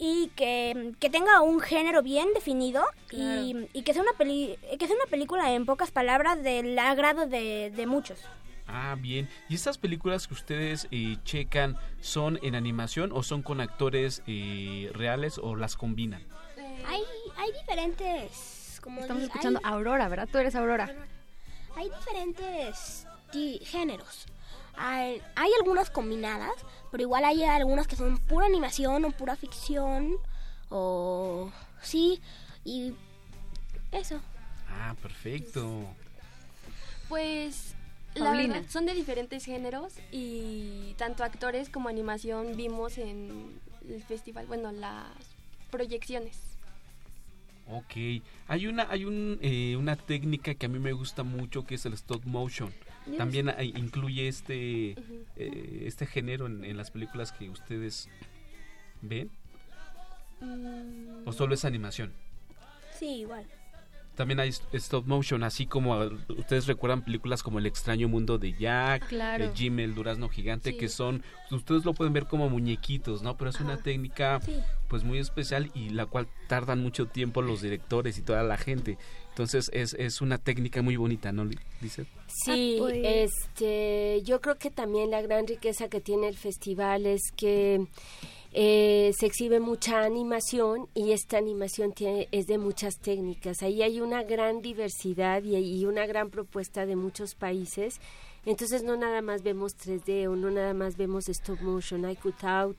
Y 0.03 0.31
que, 0.35 0.93
que 0.99 1.11
tenga 1.11 1.41
un 1.41 1.59
género 1.59 2.01
bien 2.01 2.29
definido 2.33 2.83
y, 3.11 3.55
y 3.71 3.83
que, 3.83 3.93
sea 3.93 4.01
una 4.01 4.13
peli, 4.17 4.57
que 4.79 4.87
sea 4.87 4.95
una 4.95 5.05
película, 5.05 5.53
en 5.53 5.67
pocas 5.67 5.91
palabras, 5.91 6.41
del 6.41 6.77
agrado 6.79 7.27
de, 7.27 7.71
de 7.75 7.85
muchos. 7.85 8.17
Ah, 8.67 8.95
bien. 8.97 9.29
¿Y 9.47 9.53
estas 9.53 9.77
películas 9.77 10.27
que 10.27 10.33
ustedes 10.33 10.87
eh, 10.89 11.17
checan 11.23 11.77
son 11.99 12.39
en 12.41 12.55
animación 12.55 13.11
o 13.13 13.21
son 13.21 13.43
con 13.43 13.61
actores 13.61 14.23
eh, 14.25 14.89
reales 14.93 15.37
o 15.37 15.55
las 15.55 15.75
combinan? 15.75 16.23
Hay, 16.87 17.03
hay 17.37 17.51
diferentes 17.59 18.79
como 18.81 19.01
Estamos 19.01 19.21
escuchando 19.21 19.59
hay- 19.63 19.71
Aurora, 19.71 20.07
¿verdad? 20.09 20.27
Tú 20.31 20.39
eres 20.39 20.55
Aurora. 20.55 20.89
Hay 21.75 21.89
diferentes 21.91 23.05
géneros. 23.65 24.25
Hay, 24.75 25.21
hay 25.35 25.51
algunas 25.59 25.89
combinadas, 25.89 26.53
pero 26.91 27.03
igual 27.03 27.25
hay 27.25 27.43
algunas 27.43 27.87
que 27.87 27.95
son 27.95 28.17
pura 28.17 28.45
animación 28.45 29.05
o 29.05 29.11
pura 29.11 29.35
ficción 29.35 30.17
o 30.69 31.51
sí 31.81 32.21
y 32.63 32.93
eso. 33.91 34.19
Ah, 34.69 34.95
perfecto. 35.01 35.85
Pues 37.09 37.75
la 38.15 38.31
verdad 38.31 38.63
son 38.69 38.85
de 38.85 38.93
diferentes 38.93 39.45
géneros 39.45 39.93
y 40.11 40.93
tanto 40.97 41.23
actores 41.23 41.69
como 41.69 41.89
animación 41.89 42.55
vimos 42.55 42.97
en 42.97 43.59
el 43.87 44.03
festival, 44.03 44.45
bueno, 44.47 44.71
las 44.71 45.07
proyecciones. 45.69 46.37
Ok. 47.69 48.23
Hay 48.47 48.67
una, 48.67 48.89
hay 48.89 49.05
un, 49.05 49.39
eh, 49.41 49.75
una 49.77 49.95
técnica 49.95 50.53
que 50.55 50.65
a 50.65 50.69
mí 50.69 50.79
me 50.79 50.91
gusta 50.91 51.23
mucho 51.23 51.65
que 51.65 51.75
es 51.75 51.85
el 51.85 51.93
stop 51.93 52.25
motion. 52.25 52.73
También 53.17 53.53
incluye 53.75 54.27
este, 54.27 54.91
eh, 55.35 55.83
este 55.85 56.05
género 56.05 56.45
en, 56.47 56.63
en 56.65 56.77
las 56.77 56.91
películas 56.91 57.31
que 57.31 57.49
ustedes 57.49 58.09
ven. 59.01 59.29
Mm, 60.39 61.27
¿O 61.27 61.33
solo 61.33 61.53
es 61.53 61.65
animación? 61.65 62.13
Sí, 62.97 63.21
igual. 63.21 63.45
También 64.15 64.39
hay 64.41 64.49
st- 64.49 64.75
stop 64.77 65.07
motion, 65.07 65.41
así 65.43 65.65
como 65.65 66.03
eh, 66.03 66.09
ustedes 66.37 66.67
recuerdan 66.67 67.03
películas 67.03 67.41
como 67.43 67.59
El 67.59 67.65
extraño 67.65 68.09
mundo 68.09 68.37
de 68.37 68.53
Jack, 68.53 69.07
Claro. 69.07 69.45
eh, 69.45 69.51
Jim 69.55 69.79
el 69.79 69.95
durazno 69.95 70.27
gigante, 70.29 70.71
Sí. 70.71 70.77
que 70.77 70.89
son, 70.89 71.23
ustedes 71.49 71.85
lo 71.85 71.93
pueden 71.93 72.11
ver 72.11 72.25
como 72.25 72.49
muñequitos, 72.49 73.23
¿no? 73.23 73.37
Pero 73.37 73.49
es 73.51 73.59
una 73.61 73.77
técnica 73.77 74.41
Sí. 74.41 74.57
pues 74.89 75.03
muy 75.05 75.17
especial 75.17 75.71
y 75.73 75.89
la 75.89 76.05
cual 76.07 76.27
tardan 76.47 76.81
mucho 76.83 77.05
tiempo 77.07 77.41
los 77.41 77.61
directores 77.61 78.17
y 78.17 78.21
toda 78.21 78.43
la 78.43 78.57
gente. 78.57 78.97
Entonces 79.41 79.71
es, 79.73 79.95
es 79.95 80.21
una 80.21 80.37
técnica 80.37 80.83
muy 80.83 80.97
bonita, 80.97 81.31
¿no, 81.31 81.49
dice? 81.81 82.05
Sí, 82.27 82.75
Ah, 82.77 82.83
pues. 82.83 83.31
este, 83.47 84.21
yo 84.23 84.39
creo 84.39 84.59
que 84.59 84.69
también 84.69 85.09
la 85.09 85.21
gran 85.23 85.47
riqueza 85.47 85.89
que 85.89 85.99
tiene 85.99 86.27
el 86.27 86.37
festival 86.37 87.07
es 87.07 87.21
que 87.35 87.87
eh, 88.53 89.11
se 89.17 89.25
exhibe 89.25 89.59
mucha 89.59 90.03
animación 90.03 90.87
y 90.93 91.11
esta 91.11 91.39
animación 91.39 91.91
tiene, 91.93 92.27
es 92.31 92.45
de 92.45 92.59
muchas 92.59 92.99
técnicas. 92.99 93.63
Ahí 93.63 93.81
hay 93.81 93.99
una 93.99 94.21
gran 94.21 94.61
diversidad 94.61 95.41
y, 95.41 95.55
y 95.57 95.85
una 95.85 96.05
gran 96.05 96.29
propuesta 96.29 96.85
de 96.85 96.95
muchos 96.95 97.33
países. 97.33 97.99
Entonces 98.45 98.83
no 98.83 98.95
nada 98.95 99.23
más 99.23 99.41
vemos 99.41 99.75
3D 99.75 100.27
o 100.27 100.35
no 100.35 100.51
nada 100.51 100.75
más 100.75 100.97
vemos 100.97 101.29
stop 101.29 101.59
motion, 101.61 102.05
hay 102.05 102.15
cutout. 102.15 102.77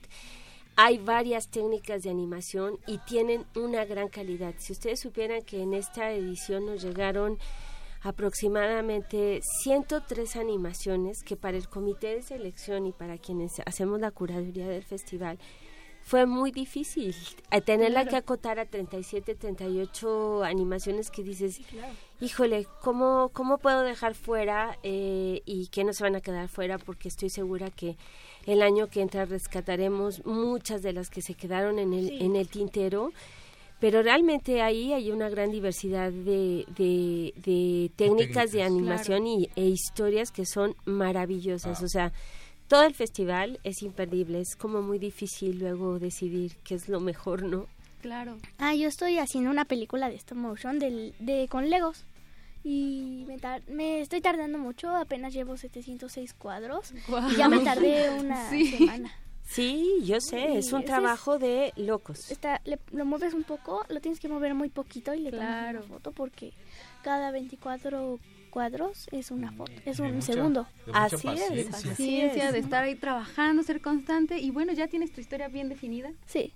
Hay 0.75 0.97
varias 0.97 1.49
técnicas 1.49 2.01
de 2.03 2.09
animación 2.09 2.79
y 2.87 2.97
tienen 2.99 3.45
una 3.55 3.85
gran 3.85 4.09
calidad. 4.09 4.55
Si 4.57 4.73
ustedes 4.73 4.99
supieran 4.99 5.43
que 5.43 5.61
en 5.61 5.73
esta 5.73 6.11
edición 6.11 6.65
nos 6.65 6.81
llegaron 6.81 7.37
aproximadamente 8.01 9.39
103 9.61 10.35
animaciones 10.35 11.23
que 11.23 11.35
para 11.37 11.57
el 11.57 11.69
comité 11.69 12.15
de 12.15 12.21
selección 12.21 12.85
y 12.87 12.91
para 12.91 13.17
quienes 13.17 13.61
hacemos 13.65 13.99
la 13.99 14.11
curaduría 14.11 14.67
del 14.67 14.83
festival 14.83 15.37
fue 16.01 16.25
muy 16.25 16.51
difícil 16.51 17.15
eh, 17.51 17.61
tenerla 17.61 18.01
Claro. 18.01 18.09
que 18.09 18.15
acotar 18.17 18.59
a 18.59 18.65
37, 18.65 19.35
38 19.35 20.43
animaciones 20.43 21.09
que 21.09 21.23
dices, 21.23 21.61
híjole, 22.23 22.65
¿cómo, 22.81 23.29
¿cómo 23.33 23.57
puedo 23.57 23.81
dejar 23.83 24.15
fuera 24.15 24.77
eh, 24.83 25.41
y 25.45 25.67
que 25.67 25.83
no 25.83 25.93
se 25.93 26.03
van 26.03 26.15
a 26.15 26.21
quedar 26.21 26.47
fuera? 26.47 26.77
Porque 26.77 27.07
estoy 27.09 27.29
segura 27.29 27.69
que 27.69 27.97
el 28.45 28.61
año 28.61 28.87
que 28.89 29.01
entra 29.01 29.25
rescataremos 29.25 30.25
muchas 30.25 30.81
de 30.81 30.93
las 30.93 31.09
que 31.09 31.21
se 31.21 31.33
quedaron 31.33 31.79
en 31.79 31.93
el, 31.93 32.07
Sí. 32.07 32.17
en 32.21 32.35
el 32.35 32.47
tintero. 32.47 33.11
Pero 33.79 34.01
realmente 34.01 34.61
ahí 34.61 34.93
hay 34.93 35.11
una 35.11 35.27
gran 35.27 35.51
diversidad 35.51 36.09
de, 36.11 36.65
de, 36.77 37.33
de 37.43 37.91
técnicas 37.97 38.51
de 38.51 38.59
técnicas. 38.59 38.71
animación 38.71 39.27
y, 39.27 39.49
e 39.57 39.65
historias 39.65 40.31
que 40.31 40.45
son 40.45 40.73
maravillosas. 40.85 41.81
Ah. 41.81 41.85
O 41.85 41.89
sea, 41.89 42.13
todo 42.69 42.83
el 42.83 42.93
festival 42.93 43.59
es 43.65 43.81
imperdible. 43.83 44.39
Es 44.39 44.55
como 44.55 44.81
muy 44.81 44.99
difícil 44.99 45.59
luego 45.59 45.99
decidir 45.99 46.55
qué 46.63 46.75
es 46.75 46.87
lo 46.87 47.01
mejor, 47.01 47.43
¿no? 47.43 47.67
Claro. 48.01 48.37
Ah, 48.57 48.73
yo 48.73 48.87
estoy 48.87 49.17
haciendo 49.17 49.49
una 49.49 49.65
película 49.65 50.09
de 50.09 50.15
stop 50.15 50.37
motion 50.37 50.79
del, 50.79 51.13
de 51.19 51.47
con 51.49 51.69
Legos. 51.69 52.05
Y 52.63 53.25
me, 53.27 53.37
tar- 53.37 53.61
me 53.67 53.99
estoy 54.01 54.21
tardando 54.21 54.57
mucho, 54.57 54.89
apenas 54.95 55.33
llevo 55.33 55.57
706 55.57 56.33
cuadros. 56.33 56.93
Y 57.31 57.35
ya 57.35 57.49
me 57.49 57.59
tardé 57.59 58.09
una 58.19 58.49
Sí. 58.49 58.67
semana. 58.77 59.11
Sí, 59.45 59.99
yo 60.05 60.21
sé, 60.21 60.57
es 60.57 60.71
un 60.71 60.85
trabajo 60.85 61.37
de 61.37 61.73
locos. 61.75 62.31
Está, 62.31 62.61
le- 62.63 62.79
lo 62.91 63.03
mueves 63.05 63.33
un 63.33 63.43
poco, 63.43 63.83
lo 63.89 63.99
tienes 63.99 64.19
que 64.21 64.29
mover 64.29 64.55
muy 64.55 64.69
poquito 64.69 65.13
y 65.13 65.19
le 65.19 65.31
Claro. 65.31 65.79
tomas 65.79 65.85
una 65.89 65.95
foto 65.97 66.11
porque 66.13 66.53
cada 67.03 67.29
24 67.31 68.19
cuadros 68.49 69.07
es 69.11 69.31
una 69.31 69.51
foto, 69.51 69.71
es 69.85 69.99
un 69.99 70.13
mucha- 70.15 70.33
segundo. 70.33 70.67
Así 70.93 71.15
es, 71.15 71.23
paciencia. 71.23 71.77
así 71.77 71.87
Paciencia 71.89 72.47
es. 72.47 72.53
de 72.53 72.59
estar 72.59 72.83
ahí 72.85 72.95
trabajando, 72.95 73.63
ser 73.63 73.81
constante. 73.81 74.39
Y 74.39 74.49
bueno, 74.51 74.71
ya 74.71 74.87
tienes 74.87 75.11
tu 75.11 75.19
historia 75.19 75.49
bien 75.49 75.67
definida. 75.67 76.11
Sí. 76.25 76.53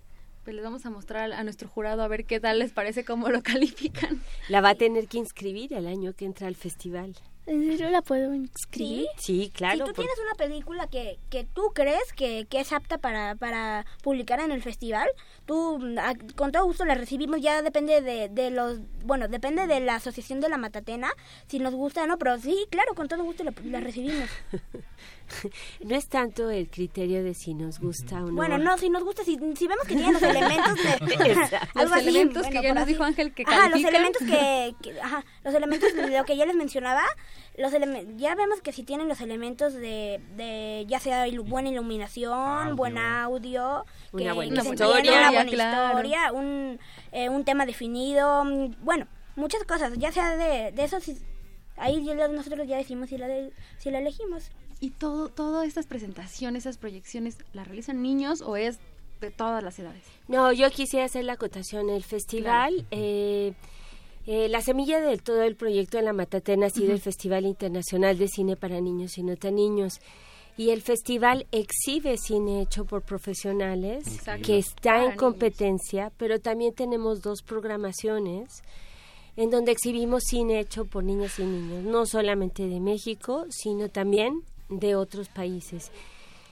Pues 0.48 0.56
les 0.56 0.64
vamos 0.64 0.86
a 0.86 0.90
mostrar 0.90 1.34
a 1.34 1.44
nuestro 1.44 1.68
jurado 1.68 2.02
a 2.04 2.08
ver 2.08 2.24
qué 2.24 2.40
tal 2.40 2.60
les 2.60 2.72
parece, 2.72 3.04
cómo 3.04 3.28
lo 3.28 3.44
califican. 3.44 4.22
La 4.48 4.62
va 4.62 4.70
a 4.70 4.76
tener 4.76 5.10
que 5.10 5.18
inscribir 5.18 5.74
el 5.74 5.88
año 5.88 6.14
que 6.14 6.24
entra 6.24 6.48
al 6.48 6.56
festival. 6.56 7.18
¿En 7.48 7.68
serio 7.70 7.90
la 7.90 8.02
puedo 8.02 8.34
inscribir? 8.34 9.08
Sí, 9.18 9.52
claro. 9.54 9.74
si 9.74 9.80
tú 9.80 9.86
por- 9.88 10.06
tienes 10.06 10.18
una 10.24 10.36
película 10.36 10.88
que, 10.88 11.20
que 11.30 11.44
tú 11.44 11.72
crees 11.76 12.14
que, 12.16 12.46
que 12.50 12.62
es 12.62 12.72
apta 12.72 12.98
para, 12.98 13.36
para 13.36 13.86
publicar 14.04 14.40
en 14.40 14.54
el 14.54 14.64
festival, 14.64 15.10
tú 15.46 15.82
a- 16.00 16.14
con 16.38 16.54
todo 16.54 16.64
gusto 16.64 16.86
la 16.86 16.96
recibimos, 16.96 17.42
ya 17.42 17.62
depende 17.62 18.00
de, 18.00 18.30
de 18.30 18.50
los, 18.50 18.80
bueno, 19.04 19.28
depende 19.28 19.68
de 19.68 19.82
la 19.82 19.96
asociación 19.96 20.40
de 20.40 20.48
la 20.48 20.58
Matatena, 20.58 21.10
si 21.48 21.60
nos 21.60 21.74
gusta 21.74 22.04
o 22.04 22.08
no, 22.08 22.18
pero 22.18 22.38
sí, 22.40 22.68
claro, 22.70 22.96
con 22.96 23.10
todo 23.10 23.22
gusto 23.26 23.44
la, 23.44 23.54
la 23.66 23.82
recibimos. 23.82 24.30
No 25.84 25.96
es 25.96 26.08
tanto 26.08 26.50
el 26.50 26.70
criterio 26.70 27.24
de 27.24 27.34
si 27.34 27.54
nos 27.54 27.80
gusta 27.80 28.18
o 28.24 28.28
no. 28.28 28.34
Bueno, 28.36 28.58
no, 28.58 28.78
si 28.78 28.90
nos 28.90 29.04
gusta, 29.04 29.24
si, 29.24 29.38
si 29.56 29.68
vemos 29.68 29.86
que 29.88 29.96
tiene 29.96 30.14
los 30.14 30.22
elementos 30.22 30.76
de... 30.76 31.36
Los 31.76 31.92
así, 31.92 32.08
elementos 32.10 32.44
bueno, 32.44 32.62
que 32.62 32.68
ya 32.68 32.70
por 32.70 32.76
nos 32.76 32.84
así. 32.84 32.92
dijo 32.94 33.04
Ángel 33.04 33.34
que 33.34 33.44
Ajá, 33.46 33.70
los 33.70 33.84
elementos 33.84 34.22
que, 34.28 34.76
que- 34.82 35.02
ajá, 35.02 35.24
los 35.44 35.54
elementos 35.54 35.94
de 35.94 36.18
lo 36.18 36.24
que 36.26 36.36
ya 36.38 36.46
les 36.46 36.56
mencionaba, 36.56 37.04
los 37.58 37.72
ya 38.18 38.36
vemos 38.36 38.62
que 38.62 38.72
si 38.72 38.84
tienen 38.84 39.08
los 39.08 39.22
elementos 39.22 39.74
de, 39.74 40.22
de 40.36 40.86
ya 40.88 41.00
sea 41.00 41.28
ilu- 41.28 41.48
buena 41.48 41.70
iluminación, 41.70 42.34
Audio. 42.34 42.76
buen 42.76 42.98
audio, 42.98 43.86
Una 44.12 44.24
que, 44.24 44.32
buena 44.32 44.56
que 44.56 44.62
se 44.68 44.74
historia. 44.74 45.12
una 45.20 45.32
buena 45.32 45.52
Claro. 45.52 45.88
historia, 45.90 46.32
un, 46.32 46.80
eh, 47.12 47.30
un 47.30 47.44
tema 47.46 47.66
definido, 47.66 48.44
mm, 48.46 48.76
bueno, 48.84 49.08
muchas 49.36 49.64
cosas, 49.64 49.94
ya 49.98 50.12
sea 50.12 50.36
de, 50.36 50.72
de 50.72 50.84
eso, 50.84 51.00
si- 51.00 51.18
ahí 51.78 52.02
nosotros 52.32 52.68
ya 52.68 52.78
decimos 52.78 53.10
si 53.10 53.18
la, 53.18 53.28
de- 53.28 53.52
si 53.78 53.92
la 53.92 54.00
elegimos. 54.00 54.50
¿Y 54.80 54.92
todo, 54.92 55.30
todas 55.30 55.68
estas 55.68 55.88
presentaciones, 55.88 56.64
esas 56.64 56.78
proyecciones, 56.78 57.38
las 57.54 57.68
realizan 57.68 58.02
niños 58.02 58.42
o 58.42 58.56
es 58.58 58.78
de 59.22 59.32
todas 59.32 59.64
las 59.64 59.80
edades? 59.80 60.04
No, 60.28 60.52
yo 60.54 60.70
quisiera 60.70 61.06
hacer 61.06 61.26
la 61.26 61.34
acotación. 61.34 61.90
El 61.90 62.04
festival, 62.04 62.86
eh, 62.92 63.54
eh, 64.28 64.48
la 64.50 64.62
semilla 64.62 65.02
de 65.02 65.18
todo 65.18 65.42
el 65.42 65.56
proyecto 65.56 65.98
de 65.98 66.04
la 66.04 66.14
Matatena 66.14 66.68
ha 66.68 66.70
sido 66.70 66.94
el 66.94 67.00
Festival 67.02 67.46
Internacional 67.46 68.18
de 68.18 68.28
Cine 68.28 68.56
para 68.56 68.80
Niños 68.82 69.18
y 69.18 69.24
No 69.24 69.36
Tan 69.36 69.56
Niños. 69.56 70.00
Y 70.58 70.72
el 70.72 70.82
festival 70.82 71.46
exhibe 71.52 72.18
cine 72.18 72.62
hecho 72.62 72.84
por 72.86 73.04
profesionales 73.04 74.08
Exacto. 74.08 74.46
que 74.46 74.58
está 74.58 74.82
Para 74.82 74.98
en 74.98 75.04
niños. 75.10 75.20
competencia, 75.20 76.12
pero 76.18 76.40
también 76.40 76.74
tenemos 76.74 77.22
dos 77.22 77.44
programaciones 77.44 78.64
en 79.36 79.52
donde 79.52 79.72
exhibimos 79.72 80.24
cine 80.24 80.60
hecho 80.60 80.86
por 80.86 81.04
niñas 81.04 81.38
y 81.38 81.44
niños, 81.44 81.84
no 81.84 82.08
solamente 82.08 82.68
de 82.68 82.80
México, 82.80 83.46
sino 83.50 83.88
también 83.90 84.42
de 84.70 84.96
otros 84.96 85.30
países. 85.30 85.92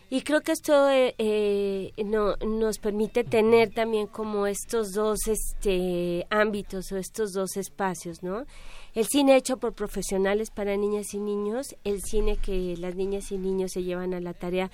Y 0.09 0.21
creo 0.21 0.41
que 0.41 0.51
esto 0.51 0.87
eh, 0.89 1.15
eh, 1.17 1.91
no, 2.05 2.35
nos 2.37 2.77
permite 2.77 3.23
tener 3.23 3.73
también 3.73 4.05
como 4.05 4.45
estos 4.45 4.93
dos 4.93 5.27
este, 5.27 6.27
ámbitos 6.29 6.91
o 6.91 6.97
estos 6.97 7.33
dos 7.33 7.57
espacios, 7.57 8.21
¿no? 8.21 8.45
El 8.93 9.05
cine 9.07 9.35
hecho 9.35 9.57
por 9.57 9.73
profesionales 9.73 10.51
para 10.51 10.77
niñas 10.77 11.13
y 11.13 11.19
niños, 11.19 11.75
el 11.83 12.01
cine 12.03 12.37
que 12.37 12.77
las 12.77 12.95
niñas 12.95 13.31
y 13.31 13.37
niños 13.39 13.71
se 13.73 13.83
llevan 13.83 14.13
a 14.13 14.21
la 14.21 14.33
tarea 14.33 14.69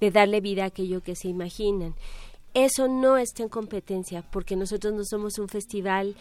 de 0.00 0.10
darle 0.10 0.42
vida 0.42 0.64
a 0.64 0.66
aquello 0.66 1.02
que 1.02 1.16
se 1.16 1.28
imaginan. 1.28 1.94
Eso 2.52 2.86
no 2.86 3.16
está 3.16 3.42
en 3.42 3.48
competencia 3.48 4.22
porque 4.30 4.54
nosotros 4.54 4.92
no 4.92 5.04
somos 5.04 5.38
un 5.38 5.48
festival 5.48 6.14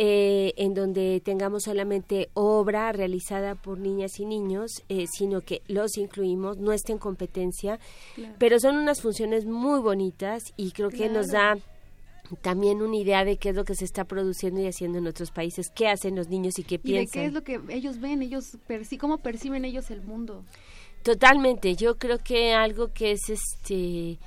eh, 0.00 0.52
en 0.56 0.74
donde 0.74 1.20
tengamos 1.24 1.64
solamente 1.64 2.28
obra 2.34 2.92
realizada 2.92 3.56
por 3.56 3.80
niñas 3.80 4.20
y 4.20 4.26
niños, 4.26 4.84
eh, 4.88 5.06
sino 5.12 5.40
que 5.40 5.60
los 5.66 5.98
incluimos, 5.98 6.58
no 6.58 6.70
está 6.72 6.92
en 6.92 6.98
competencia, 6.98 7.80
Claro. 8.14 8.34
pero 8.38 8.60
son 8.60 8.76
unas 8.76 9.00
funciones 9.02 9.44
muy 9.44 9.80
bonitas 9.80 10.52
y 10.56 10.70
creo 10.70 10.90
que 10.90 11.08
nos 11.08 11.26
da 11.28 11.58
también 12.42 12.80
una 12.80 12.96
idea 12.96 13.24
de 13.24 13.38
qué 13.38 13.48
es 13.48 13.56
lo 13.56 13.64
que 13.64 13.74
se 13.74 13.84
está 13.86 14.04
produciendo 14.04 14.60
y 14.60 14.66
haciendo 14.68 14.98
en 14.98 15.06
otros 15.08 15.32
países, 15.32 15.68
qué 15.74 15.88
hacen 15.88 16.14
los 16.14 16.28
niños 16.28 16.58
y 16.60 16.62
qué 16.62 16.76
¿Y 16.76 16.78
de 16.78 16.82
piensan. 16.84 17.12
qué 17.12 17.24
es 17.26 17.32
lo 17.32 17.42
que 17.42 17.60
ellos 17.70 17.98
ven? 17.98 18.22
ellos 18.22 18.56
perci 18.68 18.98
¿Cómo 18.98 19.18
perciben 19.18 19.64
ellos 19.64 19.90
el 19.90 20.02
mundo? 20.02 20.44
Totalmente, 21.02 21.74
yo 21.74 21.96
creo 21.96 22.18
que 22.18 22.52
algo 22.52 22.92
que 22.92 23.12
es 23.12 23.30
este 23.30 24.18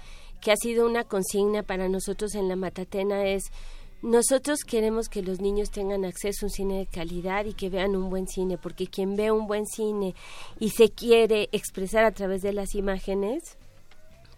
que 0.41 0.51
ha 0.51 0.55
sido 0.57 0.87
una 0.87 1.03
consigna 1.03 1.61
para 1.61 1.87
nosotros 1.87 2.33
en 2.33 2.47
la 2.49 2.55
Matatena 2.55 3.25
es 3.27 3.43
nosotros 4.01 4.59
queremos 4.65 5.09
que 5.09 5.21
los 5.21 5.41
niños 5.41 5.69
tengan 5.69 6.05
acceso 6.05 6.45
a 6.45 6.47
un 6.47 6.49
cine 6.49 6.77
de 6.79 6.85
calidad 6.87 7.45
y 7.45 7.53
que 7.53 7.69
vean 7.69 7.95
un 7.95 8.09
buen 8.09 8.27
cine, 8.27 8.57
porque 8.57 8.87
quien 8.87 9.15
ve 9.15 9.31
un 9.31 9.47
buen 9.47 9.65
cine 9.65 10.15
y 10.59 10.69
se 10.69 10.89
quiere 10.89 11.49
expresar 11.51 12.03
a 12.05 12.11
través 12.11 12.41
de 12.41 12.51
las 12.51 12.73
imágenes, 12.73 13.57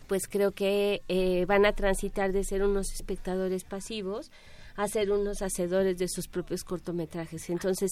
pues 0.08 0.28
creo 0.28 0.52
que 0.52 1.02
eh, 1.08 1.46
van 1.46 1.66
a 1.66 1.74
transitar 1.74 2.34
de 2.34 2.44
ser 2.44 2.64
unos 2.64 2.92
espectadores 2.94 3.64
pasivos 3.64 4.32
a 4.76 4.88
ser 4.88 5.12
unos 5.12 5.42
hacedores 5.42 5.98
de 5.98 6.08
sus 6.08 6.28
propios 6.28 6.64
cortometrajes. 6.64 7.50
Entonces, 7.50 7.92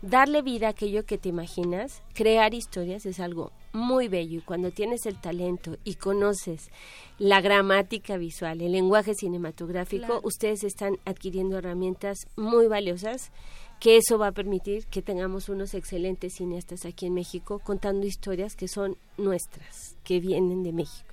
darle 0.00 0.42
vida 0.42 0.68
a 0.68 0.70
aquello 0.70 1.04
que 1.04 1.18
te 1.18 1.28
imaginas, 1.28 2.02
crear 2.14 2.54
historias 2.54 3.04
es 3.06 3.20
algo 3.20 3.52
muy 3.72 4.08
bello 4.08 4.38
y 4.38 4.42
cuando 4.42 4.70
tienes 4.70 5.06
el 5.06 5.20
talento 5.20 5.76
y 5.84 5.94
conoces 5.94 6.70
la 7.18 7.40
gramática 7.40 8.16
visual, 8.16 8.60
el 8.60 8.72
lenguaje 8.72 9.14
cinematográfico, 9.14 10.06
Claro. 10.06 10.20
ustedes 10.24 10.64
están 10.64 10.98
adquiriendo 11.04 11.58
herramientas 11.58 12.18
muy 12.36 12.66
valiosas 12.66 13.30
que 13.80 13.96
eso 13.96 14.16
va 14.16 14.28
a 14.28 14.32
permitir 14.32 14.86
que 14.86 15.02
tengamos 15.02 15.48
unos 15.48 15.74
excelentes 15.74 16.34
cineastas 16.36 16.84
aquí 16.84 17.06
en 17.06 17.14
México 17.14 17.58
contando 17.58 18.06
historias 18.06 18.54
que 18.54 18.68
son 18.68 18.96
nuestras, 19.18 19.96
que 20.04 20.20
vienen 20.20 20.62
de 20.62 20.72
México. 20.72 21.12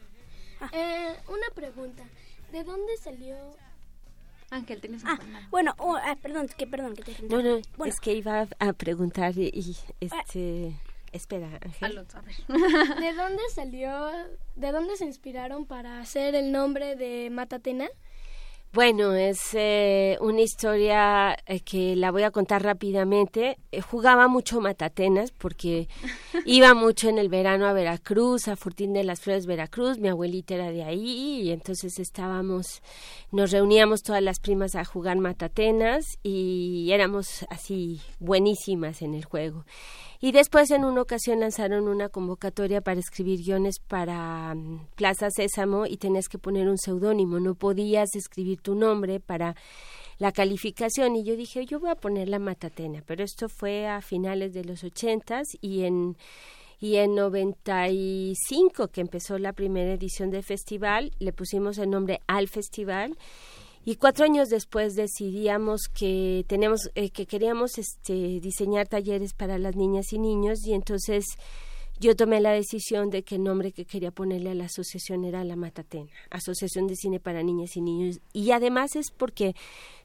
Eh, 0.73 1.15
una 1.27 1.49
pregunta. 1.55 2.03
¿De 2.51 2.63
dónde 2.63 2.95
salió? 3.03 3.35
Ángel, 4.51 4.81
tienes 4.81 5.03
Ah, 5.05 5.19
bueno, 5.49 5.73
oh, 5.77 5.95
ah, 5.95 6.17
perdón, 6.21 6.47
que 6.57 6.67
perdón 6.67 6.95
que 6.95 7.03
te 7.03 7.23
No, 7.23 7.41
no, 7.41 7.61
Bueno, 7.77 7.93
es 7.93 7.99
que 7.99 8.13
iba 8.13 8.47
a 8.59 8.73
preguntar 8.73 9.37
y, 9.37 9.47
y, 9.53 9.77
este... 9.99 10.75
Espera, 11.11 11.49
Ángel. 11.61 12.05
¿De 12.99 13.13
dónde 13.13 13.41
salió? 13.53 14.11
¿De 14.55 14.71
dónde 14.71 14.95
se 14.95 15.05
inspiraron 15.05 15.65
para 15.65 15.99
hacer 15.99 16.35
el 16.35 16.51
nombre 16.51 16.95
de 16.95 17.31
Matatena? 17.31 17.89
Bueno, 18.71 19.15
es 19.15 19.39
eh, 19.53 20.15
una 20.21 20.41
historia 20.41 21.35
eh, 21.47 21.59
que 21.61 21.95
la 21.95 22.11
voy 22.11 22.21
a 22.21 22.29
contar 22.29 22.61
rápidamente. 22.61 23.57
Eh, 23.71 23.81
jugaba 23.81 24.27
mucho 24.27 24.61
matatenas 24.61 25.31
porque 25.31 25.87
iba 26.45 26.75
mucho 26.75 27.09
en 27.09 27.17
el 27.17 27.29
verano 27.29 27.65
a 27.65 27.73
Veracruz, 27.73 28.47
a 28.47 28.55
Fortín 28.55 28.93
de 28.93 29.03
las 29.03 29.21
Flores, 29.21 29.47
Veracruz. 29.47 29.97
Mi 29.97 30.07
abuelita 30.07 30.53
era 30.53 30.71
de 30.71 30.83
ahí 30.83 31.41
y 31.41 31.51
entonces 31.51 31.97
estábamos, 31.97 32.83
nos 33.31 33.49
reuníamos 33.49 34.03
todas 34.03 34.21
las 34.21 34.39
primas 34.39 34.75
a 34.75 34.85
jugar 34.85 35.17
matatenas 35.17 36.19
y 36.21 36.91
éramos 36.91 37.47
así 37.49 38.01
buenísimas 38.19 39.01
en 39.01 39.15
el 39.15 39.25
juego. 39.25 39.65
Y 40.21 40.33
después 40.33 40.69
en 40.71 40.83
una 40.83 41.01
ocasión 41.01 41.39
lanzaron 41.39 41.87
una 41.87 42.09
convocatoria 42.09 42.81
para 42.81 42.99
escribir 42.99 43.39
guiones 43.39 43.79
para 43.79 44.53
mm, 44.53 44.87
Plaza 44.95 45.29
Sésamo 45.31 45.85
y 45.85 45.95
tenías 45.95 46.27
que 46.27 46.37
poner 46.37 46.67
un 46.67 46.77
seudónimo, 46.77 47.39
no 47.39 47.55
podías 47.55 48.09
escribir 48.15 48.59
tu 48.59 48.75
nombre 48.75 49.21
para 49.21 49.55
la 50.17 50.33
calificación. 50.33 51.15
Y 51.15 51.23
yo 51.23 51.37
dije, 51.37 51.65
yo 51.65 51.79
voy 51.79 51.91
a 51.91 51.95
poner 51.95 52.27
la 52.27 52.39
Matatena, 52.39 53.01
pero 53.05 53.23
esto 53.23 53.47
fue 53.47 53.87
a 53.87 54.01
finales 54.01 54.53
de 54.53 54.65
los 54.65 54.83
ochentas 54.83 55.47
y 55.61 55.83
en 55.83 56.17
y 56.81 56.95
en 56.95 57.13
95 57.13 58.87
que 58.87 59.01
empezó 59.01 59.37
la 59.37 59.51
primera 59.51 59.91
edición 59.91 60.29
del 60.31 60.43
festival 60.43 61.11
le 61.19 61.33
pusimos 61.33 61.77
el 61.77 61.89
nombre 61.89 62.21
al 62.25 62.47
festival 62.47 63.17
y 63.85 63.95
cuatro 63.95 64.25
años 64.25 64.49
después 64.49 64.95
decidíamos 64.95 65.83
que 65.93 66.45
tenemos 66.47 66.89
eh, 66.95 67.09
que 67.09 67.25
queríamos 67.25 67.77
este 67.77 68.39
diseñar 68.39 68.87
talleres 68.87 69.33
para 69.33 69.57
las 69.57 69.75
niñas 69.75 70.11
y 70.13 70.19
niños 70.19 70.65
y 70.65 70.73
entonces 70.73 71.25
yo 71.99 72.15
tomé 72.15 72.39
la 72.39 72.51
decisión 72.51 73.09
de 73.09 73.23
que 73.23 73.35
el 73.35 73.43
nombre 73.43 73.73
que 73.73 73.85
quería 73.85 74.11
ponerle 74.11 74.51
a 74.51 74.55
la 74.55 74.65
asociación 74.65 75.25
era 75.25 75.43
la 75.43 75.57
Matatena, 75.57 76.11
Asociación 76.29 76.87
de 76.87 76.95
Cine 76.95 77.19
para 77.19 77.43
Niñas 77.43 77.75
y 77.75 77.81
Niños. 77.81 78.21
Y 78.31 78.51
además 78.51 78.95
es 78.95 79.11
porque 79.11 79.53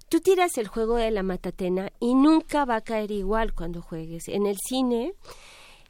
tú 0.08 0.18
tiras 0.18 0.58
el 0.58 0.66
juego 0.66 0.96
de 0.96 1.12
la 1.12 1.22
Matatena 1.22 1.92
y 2.00 2.16
nunca 2.16 2.64
va 2.64 2.76
a 2.76 2.80
caer 2.80 3.12
igual 3.12 3.54
cuando 3.54 3.80
juegues. 3.80 4.26
En 4.26 4.46
el 4.46 4.56
cine 4.56 5.14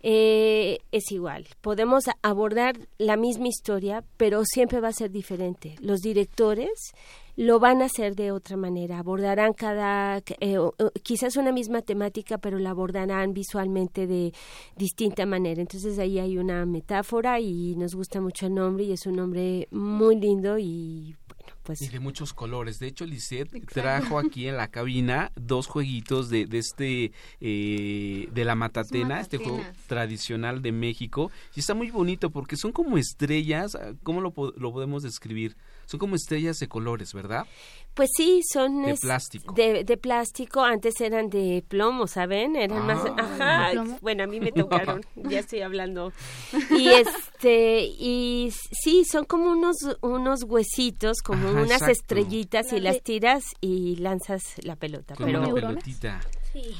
eh, 0.03 0.81
es 0.93 1.11
igual. 1.11 1.47
Podemos 1.63 2.05
abordar 2.21 2.77
la 2.99 3.17
misma 3.17 3.49
historia, 3.49 4.05
pero 4.19 4.45
siempre 4.45 4.81
va 4.81 4.89
a 4.89 4.93
ser 4.93 5.11
diferente. 5.11 5.77
Los 5.81 6.01
directores 6.01 6.93
lo 7.37 7.59
van 7.59 7.83
a 7.83 7.87
hacer 7.87 8.15
de 8.15 8.33
otra 8.33 8.57
manera. 8.57 8.99
Abordarán 8.99 9.53
cada, 9.53 10.23
eh, 10.41 10.57
quizás 11.03 11.37
una 11.37 11.53
misma 11.53 11.83
temática, 11.83 12.39
pero 12.39 12.59
la 12.59 12.71
abordarán 12.71 13.33
visualmente 13.33 14.07
de 14.07 14.33
distinta 14.77 15.27
manera. 15.27 15.61
Entonces 15.61 15.99
ahí 15.99 16.19
hay 16.19 16.39
una 16.39 16.65
metáfora 16.67 17.41
y 17.41 17.75
nos 17.77 17.95
gusta 17.95 18.21
mucho 18.21 18.47
el 18.47 18.55
nombre 18.55 18.85
y 18.85 18.93
es 18.93 19.07
un 19.07 19.17
nombre 19.17 19.69
muy 19.71 20.17
lindo 20.17 20.59
y 20.59 21.17
bueno, 21.27 21.57
pues 21.63 21.83
Y 21.83 21.89
de 21.89 22.01
muchos 22.01 22.33
colores. 22.33 22.79
De 22.79 22.87
hecho, 22.87 23.05
Lisette 23.05 23.67
trajo 23.67 24.19
aquí 24.19 24.47
en 24.47 24.57
la 24.57 24.69
cabina 24.69 25.33
dos 25.35 25.67
jueguitos 25.67 26.31
de, 26.31 26.47
de 26.47 26.59
este, 26.59 27.13
eh, 27.41 28.29
de 28.33 28.45
la 28.45 28.55
matatena, 28.55 29.21
este 29.21 29.39
juego 29.39 29.61
tradicional 29.87 30.63
de 30.63 30.73
México. 30.73 31.31
Y 31.55 31.61
está 31.61 31.75
muy 31.75 31.91
bonito 31.91 32.31
porque 32.31 32.57
son 32.57 32.73
como 32.73 32.97
estrellas, 32.97 33.77
¿cómo 34.03 34.21
lo, 34.21 34.33
lo 34.57 34.73
podemos 34.73 35.03
describir? 35.03 35.57
Son 35.87 35.99
como 36.01 36.17
estrellas 36.17 36.59
de 36.59 36.69
colores, 36.69 37.13
¿verdad? 37.13 37.47
Pues 37.95 38.11
sí, 38.17 38.41
son 38.53 38.83
De 38.83 38.91
es- 38.93 39.01
plástico. 39.01 39.55
De, 39.55 39.85
de 39.85 39.97
plástico, 39.97 40.63
antes 40.63 41.01
eran 41.01 41.31
de 41.31 41.65
plomo, 41.69 42.07
¿saben? 42.09 42.57
Eran 42.57 42.85
más, 42.87 42.99
Ah. 43.19 43.73
bueno, 44.01 44.25
a 44.25 44.27
mí 44.27 44.41
me 44.41 44.51
tocaron, 44.51 45.03
ya 45.15 45.39
estoy 45.39 45.61
hablando. 45.61 46.13
Y 46.71 46.89
este, 46.89 47.85
y 47.85 48.53
sí, 48.83 49.05
son 49.05 49.25
como 49.27 49.51
unos, 49.53 49.77
unos 50.01 50.43
huesitos, 50.43 51.19
como 51.23 51.47
Ajá, 51.49 51.57
unas 51.59 51.71
exacto. 51.73 51.93
estrellitas 51.93 52.73
y 52.73 52.81
La 52.81 52.93
las 52.93 53.03
tiras 53.03 53.45
y 53.61 53.97
lanzas 53.97 54.43
la 54.63 54.75
pelota. 54.77 55.15
Con 55.15 55.27
pero 55.27 55.41
una 55.41 55.55
pelotita. 55.55 56.21
Sí. 56.53 56.75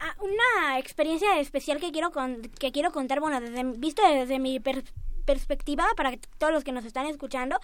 Ah, 0.00 0.16
una 0.20 0.78
experiencia 0.80 1.38
especial 1.38 1.78
que 1.78 1.92
quiero 1.92 2.10
con- 2.10 2.42
que 2.58 2.72
quiero 2.72 2.90
contar, 2.90 3.20
bueno, 3.20 3.40
desde, 3.40 3.62
visto 3.78 4.02
desde 4.02 4.40
mi 4.40 4.58
per- 4.58 4.82
perspectiva 5.24 5.86
para 5.96 6.12
todos 6.38 6.52
los 6.52 6.64
que 6.64 6.72
nos 6.72 6.84
están 6.84 7.06
escuchando, 7.06 7.58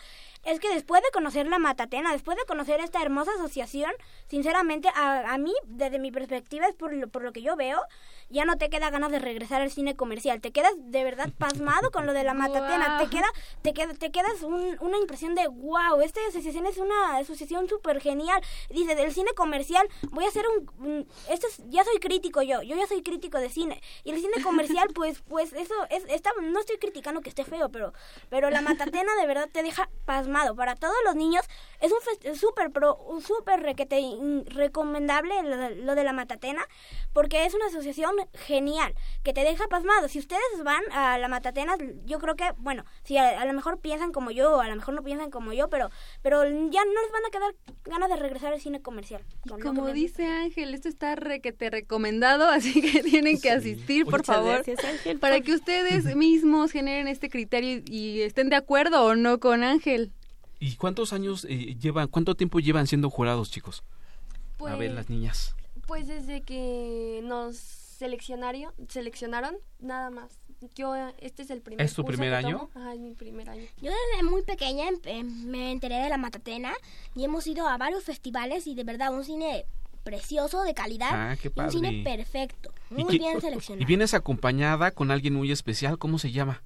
es 0.45 0.61
que 0.61 0.73
después 0.73 1.03
de 1.03 1.11
conocer 1.13 1.47
la 1.47 1.59
Matatena, 1.59 2.13
después 2.13 2.37
de 2.37 2.45
conocer 2.45 2.81
esta 2.81 3.03
hermosa 3.03 3.33
asociación, 3.35 3.93
sinceramente 4.29 4.89
a, 4.95 5.33
a 5.33 5.39
mí, 5.39 5.53
desde 5.67 5.99
mi 5.99 6.11
perspectiva, 6.11 6.67
es 6.67 6.75
por 6.75 6.93
lo, 6.93 7.09
por 7.09 7.23
lo 7.23 7.33
que 7.33 7.43
yo 7.43 7.57
veo, 7.57 7.81
ya 8.31 8.45
no 8.45 8.57
te 8.59 8.69
queda 8.69 8.91
ganas 8.91 9.11
de 9.11 9.19
regresar 9.19 9.63
al 9.63 9.71
cine 9.71 9.97
comercial, 9.97 10.41
te 10.41 10.51
quedas 10.53 10.73
de 10.77 11.03
verdad 11.05 11.31
pasmado 11.39 11.91
con 11.91 12.07
lo 12.07 12.13
de 12.13 12.25
la 12.25 12.35
Matatena, 12.35 12.99
te 12.99 13.05
Guau. 13.07 13.11
queda 13.11 13.27
te, 13.63 13.73
queda, 13.73 13.95
te 13.95 14.11
quedas 14.11 14.43
un- 14.43 14.77
una 14.81 14.99
impresión 14.99 15.35
de 15.35 15.47
wow, 15.49 16.01
esta 16.03 16.21
asociación 16.29 16.67
es 16.67 16.79
una 16.79 17.17
asociación 17.17 17.69
súper 17.69 18.01
genial. 18.01 18.41
Dice, 18.71 18.95
del 18.95 19.13
cine 19.13 19.33
comercial 19.35 19.89
voy 20.11 20.25
a 20.25 20.29
hacer 20.29 20.45
un... 20.49 20.71
un- 20.87 21.09
esto 21.31 21.47
es- 21.47 21.63
ya 21.69 21.85
soy 21.85 21.99
crítico 21.99 22.43
yo, 22.43 22.63
yo 22.63 22.77
ya 22.77 22.87
soy 22.87 23.03
crítico 23.03 23.39
de 23.39 23.49
cine. 23.49 23.81
Y 24.05 24.11
el 24.11 24.21
cine 24.21 24.43
comercial, 24.43 24.89
pues 24.95 25.23
pues 25.29 25.53
eso, 25.53 25.75
es, 25.91 26.05
está, 26.09 26.31
no 26.43 26.61
estoy 26.61 26.77
criticando 26.79 27.21
que 27.23 27.29
esté 27.31 27.45
feo, 27.49 27.69
pero, 27.71 27.93
pero 28.29 28.51
la 28.51 28.61
matatena 28.63 29.15
de 29.21 29.27
verdad 29.27 29.49
te 29.53 29.63
deja 29.63 29.89
pasmado. 30.05 30.55
Para 30.55 30.75
todos 30.77 30.97
los 31.05 31.15
niños 31.17 31.45
es 31.81 31.93
un 31.93 32.35
súper 32.37 32.71
pro, 32.71 32.97
un 32.97 33.23
súper 33.23 33.61
requete 33.61 34.01
recomendable 34.47 35.43
lo 35.43 35.57
de, 35.57 35.75
lo 35.77 35.95
de 35.95 36.05
la 36.05 36.13
matatena, 36.13 36.65
porque 37.13 37.45
es 37.47 37.55
una 37.55 37.67
asociación 37.67 38.15
genial, 38.35 38.95
que 39.25 39.33
te 39.33 39.43
deja 39.43 39.67
pasmado. 39.69 40.09
Si 40.09 40.19
ustedes 40.19 40.41
van 40.65 40.83
a 40.93 41.19
la 41.19 41.29
matatena, 41.29 41.77
yo 42.05 42.19
creo 42.19 42.37
que, 42.37 42.51
bueno, 42.59 42.85
si 43.05 43.17
a, 43.17 43.41
a 43.41 43.45
lo 43.45 43.53
mejor 43.53 43.79
piensan 43.81 44.13
como 44.13 44.31
yo, 44.31 44.57
o 44.57 44.61
a 44.61 44.69
lo 44.69 44.77
mejor 44.77 44.95
no 44.95 45.03
piensan 45.03 45.31
como 45.31 45.53
yo, 45.53 45.69
pero, 45.69 45.91
pero 46.23 46.45
ya 46.45 46.85
no 46.85 47.03
les 47.03 47.13
van 47.13 47.25
a 47.27 47.31
quedar 47.31 47.55
ganas 47.85 48.09
de 48.11 48.17
regresar 48.17 48.53
al 48.53 48.61
cine 48.61 48.81
comercial. 48.83 49.23
Como 49.63 49.87
dice 49.89 50.27
Ángel, 50.27 50.75
esto 50.75 50.89
está 50.89 51.15
requete 51.15 51.71
recomendado, 51.71 52.49
así 52.49 52.81
que 52.81 53.03
tienen 53.03 53.41
que 53.41 53.51
asistir, 53.51 54.05
por 54.05 54.21
Muchas 54.21 54.37
favor, 54.37 54.55
gracias, 54.65 54.85
Ángel, 54.85 55.19
para 55.19 55.37
por- 55.37 55.45
que 55.45 55.53
ustedes 55.55 56.17
mismos 56.17 56.73
generen 56.73 57.09
este 57.09 57.29
criterio 57.43 57.83
y 57.89 58.23
estén 58.23 58.49
de 58.51 58.57
acuerdo 58.57 59.05
o 59.05 59.15
no 59.15 59.39
con 59.39 59.63
Ángel. 59.63 60.13
¿Y 60.61 60.75
cuántos 60.75 61.13
años 61.13 61.47
eh, 61.49 61.77
llevan, 61.81 62.09
cuánto 62.09 62.35
tiempo 62.35 62.59
llevan 62.59 62.87
siendo 62.89 63.11
jurados, 63.11 63.51
chicos? 63.51 63.85
A 64.61 64.65
ver, 64.75 64.77
Pues- 64.77 64.93
las 64.95 65.09
niñas. 65.09 65.55
Pues 65.87 66.07
desde 66.09 66.43
que 66.43 67.21
nos 67.23 67.57
seleccionaron, 67.57 68.73
seleccionaron, 68.89 69.57
nada 69.79 70.11
más. 70.11 70.31
Yo, 70.75 70.95
este 71.21 71.43
es 71.43 71.51
el 71.51 71.61
primer 71.63 71.87
¿Es 71.87 71.95
tu 71.95 72.03
curso 72.03 72.19
primer 72.19 72.35
año? 72.35 72.69
Ajá, 72.75 72.93
es 72.95 72.99
mi 73.01 73.15
primer 73.15 73.49
año. 73.49 73.63
Yo 73.81 73.91
desde 74.11 74.25
muy 74.29 74.43
pequeña 74.43 74.89
em- 74.89 75.01
em- 75.05 75.47
me 75.47 75.71
enteré 75.71 75.95
de 75.97 76.09
la 76.09 76.19
Matatena 76.19 76.73
y 77.15 77.25
hemos 77.25 77.47
ido 77.47 77.67
a 77.69 77.79
varios 77.79 78.03
festivales 78.05 78.67
y 78.67 78.75
de 78.75 78.83
verdad 78.85 79.15
un 79.15 79.25
cine 79.25 79.65
precioso, 80.03 80.63
de 80.65 80.75
calidad. 80.75 81.11
Ah, 81.13 81.37
qué 81.41 81.53
y 81.55 81.61
Un 81.61 81.71
cine 81.71 81.89
padre. 82.03 82.17
perfecto, 82.17 82.73
¿Y 82.91 82.95
muy 83.05 83.13
qué- 83.13 83.19
bien 83.19 83.41
seleccionado. 83.41 83.83
Y 83.83 83.87
vienes 83.87 84.15
acompañada 84.15 84.91
con 84.91 85.11
alguien 85.13 85.35
muy 85.35 85.53
especial, 85.53 85.97
¿cómo 85.99 86.19
se 86.19 86.33
llama? 86.33 86.63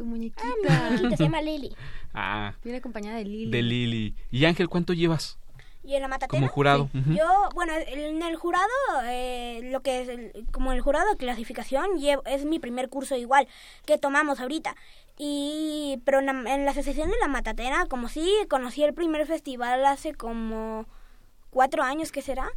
Tu 0.00 0.06
muñequita. 0.06 0.42
Ah, 0.42 0.88
mi 0.88 0.96
muñequita 0.96 1.16
se 1.18 1.24
llama 1.24 1.42
Lili. 1.42 1.76
Ah, 2.14 2.54
Viene 2.64 2.78
acompañada 2.78 3.18
de 3.18 3.24
Lili. 3.24 3.50
de 3.50 3.62
Lili. 3.62 4.14
¿Y 4.30 4.46
Ángel 4.46 4.68
cuánto 4.70 4.94
llevas? 4.94 5.38
¿Y 5.84 5.94
en 5.94 6.00
la 6.02 6.08
matatena? 6.08 6.40
Como 6.40 6.48
jurado. 6.50 6.88
Sí. 6.90 6.98
ujú. 7.00 7.12
Yo, 7.12 7.26
bueno, 7.54 7.74
en 7.76 8.22
el 8.22 8.34
jurado, 8.36 8.64
eh, 9.04 9.60
lo 9.70 9.80
que 9.82 10.00
es 10.00 10.08
el- 10.08 10.32
como 10.52 10.72
el 10.72 10.80
jurado 10.80 11.08
de 11.10 11.16
clasificación 11.18 11.98
llevo- 11.98 12.22
es 12.24 12.46
mi 12.46 12.58
primer 12.58 12.88
curso 12.88 13.14
igual 13.14 13.46
que 13.84 13.98
tomamos 13.98 14.40
ahorita. 14.40 14.74
Y 15.18 16.00
pero 16.06 16.20
en 16.20 16.26
la, 16.26 16.54
en 16.54 16.64
la 16.64 16.70
asociación 16.70 17.10
de 17.10 17.18
la 17.20 17.28
Matatena, 17.28 17.84
como 17.86 18.08
sí 18.08 18.26
conocí 18.48 18.82
el 18.82 18.94
primer 18.94 19.26
festival 19.26 19.84
hace 19.84 20.14
como 20.14 20.86
cuatro 21.50 21.82
años, 21.82 22.10
¿qué 22.10 22.22
será? 22.22 22.48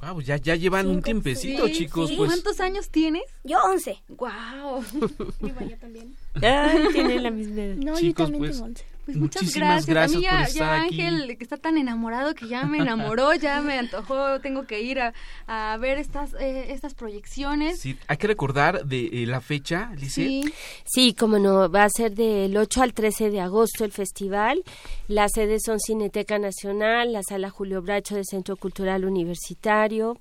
Wow, 0.00 0.20
ya, 0.20 0.36
ya 0.36 0.54
llevan 0.54 0.86
un 0.86 1.02
tiempecito, 1.02 1.66
Sí, 1.66 1.72
chicos. 1.74 2.10
sí. 2.10 2.16
Pues 2.16 2.28
¿Cuántos 2.30 2.60
años 2.60 2.88
tienes? 2.90 3.24
Yo 3.42 3.58
11. 3.64 3.98
Wow. 4.08 4.84
yo 5.40 5.78
también. 5.80 6.14
Ay, 6.40 6.86
tiene 6.92 7.18
la 7.20 7.30
misma 7.30 7.62
edad. 7.62 7.76
No, 7.76 7.96
Chicos, 7.96 8.30
pues, 8.36 8.62
Pues 9.08 9.16
muchas 9.16 9.42
muchísimas 9.42 9.86
gracias. 9.86 9.86
gracias 9.86 10.14
A 10.14 10.18
mí 10.18 10.22
ya, 10.22 10.30
por 10.30 10.48
estar 10.48 10.80
ya 10.80 10.84
aquí. 10.84 11.00
Ángel, 11.00 11.38
que 11.38 11.42
está 11.42 11.56
tan 11.56 11.78
enamorado 11.78 12.34
que 12.34 12.46
ya 12.46 12.66
me 12.66 12.76
enamoró, 12.82 13.32
ya 13.32 13.62
me 13.62 13.78
antojó, 13.78 14.38
tengo 14.40 14.66
que 14.66 14.82
ir 14.82 15.00
a, 15.00 15.14
a 15.46 15.78
ver 15.78 15.96
estas, 15.96 16.34
eh, 16.34 16.72
estas 16.74 16.92
proyecciones. 16.92 17.80
Sí, 17.80 17.96
hay 18.06 18.18
que 18.18 18.26
recordar 18.26 18.84
de 18.84 19.06
eh, 19.06 19.26
la 19.26 19.40
fecha, 19.40 19.92
Lisette. 19.96 20.52
Sí, 20.84 21.14
como 21.14 21.38
no, 21.38 21.70
va 21.70 21.84
a 21.84 21.88
ser 21.88 22.14
del 22.14 22.54
8 22.54 22.82
al 22.82 22.92
13 22.92 23.30
de 23.30 23.40
agosto 23.40 23.86
el 23.86 23.92
festival. 23.92 24.62
Las 25.06 25.32
sedes 25.32 25.62
son 25.64 25.80
Cineteca 25.80 26.38
Nacional, 26.38 27.14
la 27.14 27.22
Sala 27.22 27.48
Julio 27.48 27.80
Bracho 27.80 28.14
del 28.14 28.26
Centro 28.26 28.56
Cultural 28.56 29.06
Universitario. 29.06 30.18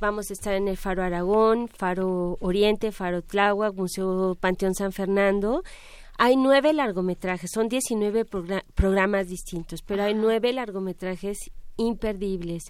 Vamos 0.00 0.28
a 0.30 0.32
estar 0.32 0.54
en 0.54 0.66
el 0.66 0.76
Faro 0.76 1.04
Aragón, 1.04 1.68
Faro 1.68 2.36
Oriente, 2.40 2.90
Faro 2.90 3.22
Tláhuac, 3.22 3.74
Museo 3.76 4.34
Panteón 4.34 4.74
San 4.74 4.90
Fernando. 4.90 5.62
Hay 6.18 6.36
nueve 6.36 6.72
largometrajes, 6.72 7.50
son 7.52 7.68
19 7.68 8.24
progra- 8.26 8.64
programas 8.74 9.26
distintos, 9.28 9.82
pero 9.82 10.04
hay 10.04 10.14
nueve 10.14 10.52
largometrajes 10.52 11.38
imperdibles 11.76 12.64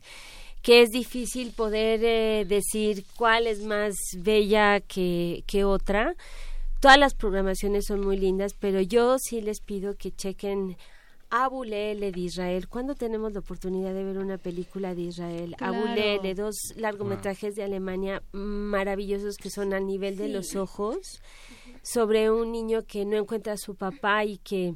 que 0.62 0.80
es 0.80 0.88
difícil 0.90 1.53
poder 1.53 2.01
eh, 2.03 2.47
decir 2.49 3.05
cuál 3.16 3.47
es 3.47 3.62
más 3.64 3.95
bella 4.16 4.80
que, 4.80 5.45
que 5.47 5.62
otra. 5.62 6.14
Todas 6.80 6.99
las 6.99 7.12
programaciones 7.14 7.84
son 7.86 8.01
muy 8.01 8.16
lindas, 8.16 8.55
pero 8.59 8.80
yo 8.80 9.18
sí 9.18 9.42
les 9.42 9.61
pido 9.61 9.95
que 9.97 10.11
chequen 10.11 10.78
Abu 11.28 11.64
Lele 11.64 12.12
de 12.12 12.20
Israel. 12.20 12.66
¿Cuándo 12.68 12.95
tenemos 12.95 13.34
la 13.34 13.40
oportunidad 13.40 13.92
de 13.92 14.05
ver 14.05 14.16
una 14.16 14.38
película 14.38 14.95
de 14.95 15.03
Israel? 15.03 15.55
Claro. 15.59 15.74
Abu 15.74 15.86
Lele, 15.95 16.34
dos 16.34 16.57
largometrajes 16.76 17.55
de 17.57 17.64
Alemania 17.64 18.22
maravillosos 18.32 19.36
que 19.36 19.51
son 19.51 19.74
al 19.74 19.86
nivel 19.86 20.16
de 20.16 20.28
los 20.28 20.57
ojos, 20.57 21.20
sobre 21.85 22.30
un 22.30 22.51
niño 22.51 22.85
que 22.87 23.05
no 23.05 23.16
encuentra 23.16 23.53
a 23.53 23.59
su 23.59 23.76
papá 23.76 24.24
y 24.24 24.39
que 24.39 24.74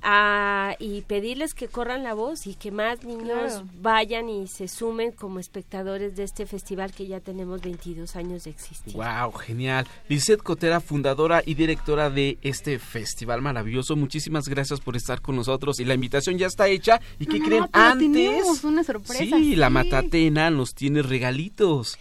a, 0.02 0.76
y 0.78 1.00
pedirles 1.02 1.54
que 1.54 1.68
corran 1.68 2.02
la 2.04 2.14
voz 2.14 2.46
y 2.46 2.54
que 2.54 2.70
más 2.70 3.04
niños 3.04 3.26
Claro. 3.26 3.66
vayan 3.80 4.28
y 4.28 4.46
se 4.46 4.68
sumen 4.68 5.12
como 5.12 5.38
espectadores 5.38 6.16
de 6.16 6.24
este 6.24 6.46
festival 6.46 6.92
que 6.92 7.06
ya 7.06 7.20
tenemos 7.20 7.60
22 7.60 8.14
años 8.16 8.44
de 8.44 8.50
existir. 8.50 8.94
Wow, 8.94 9.32
genial. 9.32 9.86
Lisette 10.08 10.42
Cotera, 10.42 10.80
fundadora 10.80 11.42
y 11.44 11.54
directora 11.54 12.10
de 12.10 12.38
este 12.42 12.78
festival 12.78 13.42
maravilloso. 13.42 13.96
Muchísimas 13.96 14.48
gracias 14.48 14.80
por 14.80 14.96
estar 14.96 15.20
con 15.20 15.36
nosotros 15.36 15.80
y 15.80 15.84
la 15.84 15.94
invitación 15.94 16.38
ya 16.38 16.46
está 16.46 16.68
hecha. 16.68 17.00
¿Y 17.18 17.26
qué 17.26 17.38
No, 17.38 17.44
creen? 17.46 17.64
Antes, 17.72 18.12
tenemos 18.12 18.64
una 18.64 18.84
sorpresa, 18.84 19.24
sí, 19.36 19.56
la. 19.56 19.70
Matatena 19.70 20.50
nos 20.50 20.74
tiene 20.74 21.02
regalitos. 21.02 21.98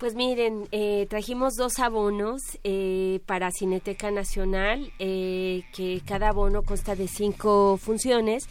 Pues 0.00 0.14
miren, 0.14 0.66
eh, 0.72 1.06
trajimos 1.10 1.56
dos 1.56 1.78
abonos 1.78 2.40
eh, 2.64 3.20
para 3.26 3.50
Cineteca 3.50 4.10
Nacional, 4.10 4.90
eh, 4.98 5.62
que 5.74 6.00
cada 6.06 6.30
abono 6.30 6.62
consta 6.62 6.96
de 6.96 7.06
cinco 7.06 7.76
funciones 7.76 8.44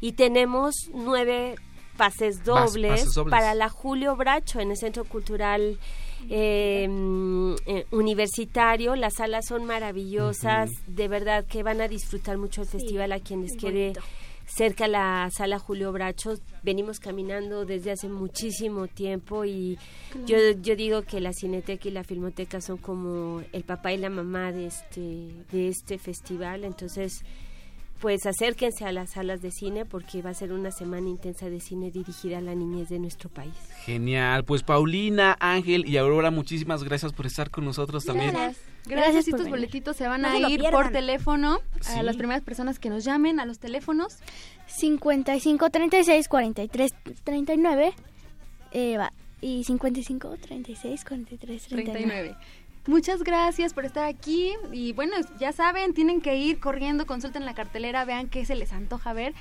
y 0.00 0.12
tenemos 0.12 0.74
nueve 0.94 1.56
pases 1.98 2.40
Pas- 2.40 2.44
dobles, 2.44 2.90
pases 3.02 3.14
dobles. 3.14 3.30
para 3.30 3.54
la 3.54 3.68
Julio 3.68 4.16
Bracho 4.16 4.60
en 4.60 4.70
el 4.70 4.78
Centro 4.78 5.04
Cultural 5.04 5.78
eh, 6.30 6.88
mm, 6.88 7.54
eh, 7.66 7.86
Universitario. 7.90 8.96
Las 8.96 9.16
salas 9.16 9.44
son 9.46 9.66
maravillosas, 9.66 10.70
de 10.86 11.06
verdad 11.08 11.44
que 11.44 11.62
van 11.62 11.82
a 11.82 11.86
disfrutar 11.88 12.38
mucho 12.38 12.62
el 12.62 12.66
festival 12.68 13.12
a 13.12 13.20
quienes 13.20 13.58
quede 13.58 13.88
bonito. 13.90 14.00
Cerca 14.46 14.88
la 14.88 15.28
sala 15.30 15.58
Julio 15.58 15.92
Bracho. 15.92 16.34
Venimos 16.62 17.00
caminando 17.00 17.64
desde 17.64 17.92
hace 17.92 18.08
muchísimo 18.08 18.86
tiempo 18.86 19.44
y 19.44 19.78
yo, 20.26 20.36
yo 20.60 20.76
digo 20.76 21.02
que 21.02 21.20
la 21.20 21.32
Cineteca 21.32 21.88
y 21.88 21.92
la 21.92 22.04
Filmoteca 22.04 22.60
son 22.60 22.78
como 22.78 23.42
el 23.52 23.64
papá 23.64 23.92
y 23.92 23.98
la 23.98 24.10
mamá 24.10 24.52
de 24.52 24.66
este, 24.66 25.30
de 25.50 25.68
este 25.68 25.98
festival. 25.98 26.64
Entonces, 26.64 27.24
pues 28.00 28.26
acérquense 28.26 28.84
a 28.84 28.92
las 28.92 29.12
salas 29.12 29.40
de 29.40 29.50
cine 29.50 29.86
porque 29.86 30.20
va 30.20 30.30
a 30.30 30.34
ser 30.34 30.52
una 30.52 30.70
semana 30.70 31.08
intensa 31.08 31.48
de 31.48 31.60
cine 31.60 31.90
dirigida 31.90 32.38
a 32.38 32.40
la 32.42 32.54
niñez 32.54 32.88
de 32.88 32.98
nuestro 32.98 33.30
país. 33.30 33.54
Genial. 33.84 34.44
Pues 34.44 34.62
Paulina, 34.62 35.36
Ángel 35.40 35.88
y 35.88 35.96
Aurora, 35.96 36.30
muchísimas 36.30 36.84
gracias 36.84 37.12
por 37.12 37.26
estar 37.26 37.50
con 37.50 37.64
nosotros 37.64 38.04
también. 38.04 38.32
Gracias. 38.32 38.73
Gracias 38.86 39.26
estos 39.28 39.40
venir. 39.40 39.50
boletitos 39.50 39.96
se 39.96 40.06
van 40.06 40.22
No 40.22 40.28
a 40.28 40.32
se 40.32 40.40
ir 40.50 40.62
por 40.70 40.90
teléfono 40.90 41.60
Sí. 41.80 41.98
a 41.98 42.02
las 42.02 42.16
primeras 42.16 42.42
personas 42.42 42.78
que 42.78 42.90
nos 42.90 43.04
llamen 43.04 43.40
a 43.40 43.46
los 43.46 43.58
teléfonos. 43.58 44.18
55 44.66 45.70
36 45.70 46.28
43 46.28 46.94
39 47.24 47.94
eh, 48.72 48.96
va, 48.98 49.12
y 49.40 49.64
55 49.64 50.36
36 50.36 51.04
43 51.04 51.62
39. 51.68 51.98
39. 52.04 52.36
Muchas 52.86 53.22
gracias 53.22 53.72
por 53.72 53.86
estar 53.86 54.04
aquí 54.04 54.52
y 54.70 54.92
bueno, 54.92 55.14
ya 55.38 55.52
saben, 55.52 55.94
tienen 55.94 56.20
que 56.20 56.36
ir 56.36 56.60
corriendo, 56.60 57.06
consulten 57.06 57.46
la 57.46 57.54
cartelera, 57.54 58.04
vean 58.04 58.28
qué 58.28 58.44
se 58.44 58.54
les 58.54 58.72
antoja 58.74 59.14
ver 59.14 59.32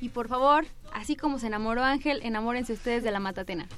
y 0.00 0.08
por 0.08 0.26
favor, 0.26 0.64
así 0.92 1.14
como 1.14 1.38
se 1.38 1.46
enamoró 1.46 1.84
Ángel, 1.84 2.18
enamórense 2.24 2.72
ustedes 2.72 3.04
de 3.04 3.12
la 3.12 3.20
Matatena. 3.20 3.68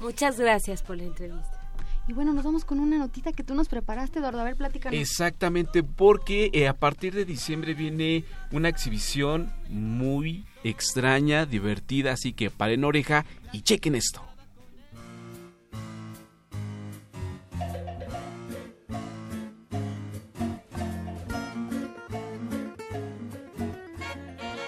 Muchas 0.00 0.40
gracias 0.40 0.82
por 0.82 0.96
la 0.96 1.04
entrevista. 1.04 1.61
Y 2.08 2.14
bueno, 2.14 2.32
nos 2.32 2.44
vamos 2.44 2.64
con 2.64 2.80
una 2.80 2.98
notita 2.98 3.32
que 3.32 3.44
tú 3.44 3.54
nos 3.54 3.68
preparaste, 3.68 4.18
Eduardo, 4.18 4.40
a 4.40 4.44
ver, 4.44 4.56
platícanos. 4.56 4.98
Exactamente, 4.98 5.84
porque 5.84 6.50
eh, 6.52 6.66
a 6.66 6.74
partir 6.74 7.14
de 7.14 7.24
diciembre 7.24 7.74
viene 7.74 8.24
una 8.50 8.68
exhibición 8.68 9.52
muy 9.68 10.44
extraña, 10.64 11.46
divertida, 11.46 12.12
así 12.12 12.32
que 12.32 12.50
paren 12.50 12.82
oreja 12.82 13.24
y 13.52 13.62
chequen 13.62 13.94
esto. 13.94 14.20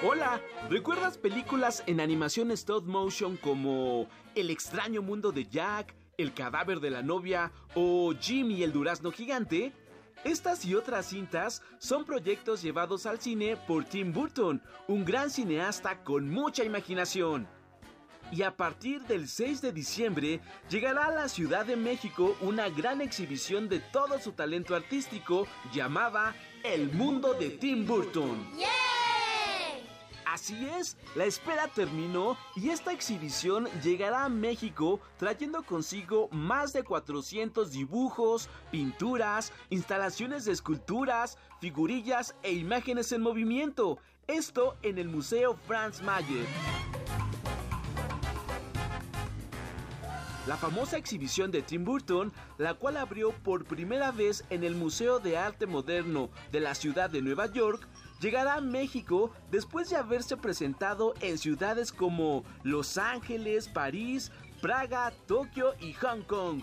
Hola, 0.06 0.40
¿recuerdas 0.70 1.18
películas 1.18 1.82
en 1.88 1.98
animación 1.98 2.52
stop 2.52 2.86
motion 2.86 3.36
como 3.36 4.06
El 4.36 4.50
extraño 4.50 5.02
mundo 5.02 5.32
de 5.32 5.46
Jack, 5.46 5.94
El 6.16 6.32
cadáver 6.32 6.80
de 6.80 6.90
la 6.90 7.02
novia 7.02 7.52
o 7.74 8.12
Jimmy 8.18 8.62
el 8.62 8.72
durazno 8.72 9.10
gigante? 9.10 9.72
Estas 10.24 10.64
y 10.64 10.74
otras 10.74 11.06
cintas 11.06 11.62
son 11.78 12.04
proyectos 12.04 12.62
llevados 12.62 13.04
al 13.04 13.20
cine 13.20 13.56
por 13.66 13.84
Tim 13.84 14.12
Burton, 14.12 14.62
un 14.88 15.04
gran 15.04 15.28
cineasta 15.30 16.02
con 16.02 16.30
mucha 16.30 16.64
imaginación. 16.64 17.46
Y 18.32 18.42
a 18.42 18.56
partir 18.56 19.02
del 19.02 19.28
6 19.28 19.60
de 19.60 19.72
diciembre 19.72 20.40
llegará 20.70 21.06
a 21.06 21.14
la 21.14 21.28
Ciudad 21.28 21.66
de 21.66 21.76
México 21.76 22.36
una 22.40 22.70
gran 22.70 23.00
exhibición 23.00 23.68
de 23.68 23.80
todo 23.80 24.18
su 24.18 24.32
talento 24.32 24.74
artístico 24.74 25.46
llamada 25.72 26.34
El 26.62 26.90
Mundo 26.92 27.34
de 27.34 27.50
Tim 27.50 27.86
Burton. 27.86 28.48
Así 30.34 30.66
es, 30.66 30.96
la 31.14 31.26
espera 31.26 31.68
terminó 31.68 32.36
y 32.56 32.70
esta 32.70 32.92
exhibición 32.92 33.68
llegará 33.84 34.24
a 34.24 34.28
México 34.28 34.98
trayendo 35.16 35.62
consigo 35.62 36.28
más 36.32 36.72
de 36.72 36.82
400 36.82 37.70
dibujos, 37.70 38.48
pinturas, 38.72 39.52
instalaciones 39.70 40.44
de 40.44 40.50
esculturas, 40.50 41.38
figurillas 41.60 42.34
e 42.42 42.52
imágenes 42.52 43.12
en 43.12 43.22
movimiento. 43.22 44.00
Esto 44.26 44.74
en 44.82 44.98
el 44.98 45.08
Museo 45.08 45.56
Franz 45.68 46.02
Mayer. 46.02 46.46
La 50.48 50.56
famosa 50.56 50.98
exhibición 50.98 51.50
de 51.50 51.62
Tim 51.62 51.84
Burton, 51.84 52.30
la 52.58 52.74
cual 52.74 52.98
abrió 52.98 53.30
por 53.30 53.64
primera 53.64 54.10
vez 54.10 54.44
en 54.50 54.62
el 54.62 54.74
Museo 54.74 55.18
de 55.18 55.38
Arte 55.38 55.66
Moderno 55.66 56.28
de 56.52 56.60
la 56.60 56.74
ciudad 56.74 57.08
de 57.08 57.22
Nueva 57.22 57.46
York, 57.46 57.88
llegará 58.24 58.54
a 58.54 58.60
México 58.62 59.30
después 59.50 59.90
de 59.90 59.96
haberse 59.96 60.38
presentado 60.38 61.12
en 61.20 61.36
ciudades 61.36 61.92
como 61.92 62.42
Los 62.62 62.96
Ángeles, 62.96 63.68
París, 63.68 64.32
Praga, 64.62 65.12
Tokio 65.26 65.74
y 65.78 65.92
Hong 65.92 66.22
Kong. 66.22 66.62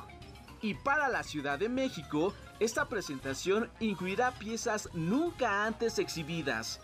Y 0.64 0.74
para 0.74 1.07
la 1.07 1.22
Ciudad 1.22 1.59
de 1.59 1.70
México, 1.70 2.34
esta 2.59 2.86
presentación 2.86 3.70
incluirá 3.80 4.32
piezas 4.32 4.89
nunca 4.93 5.66
antes 5.66 5.99
exhibidas. 5.99 6.80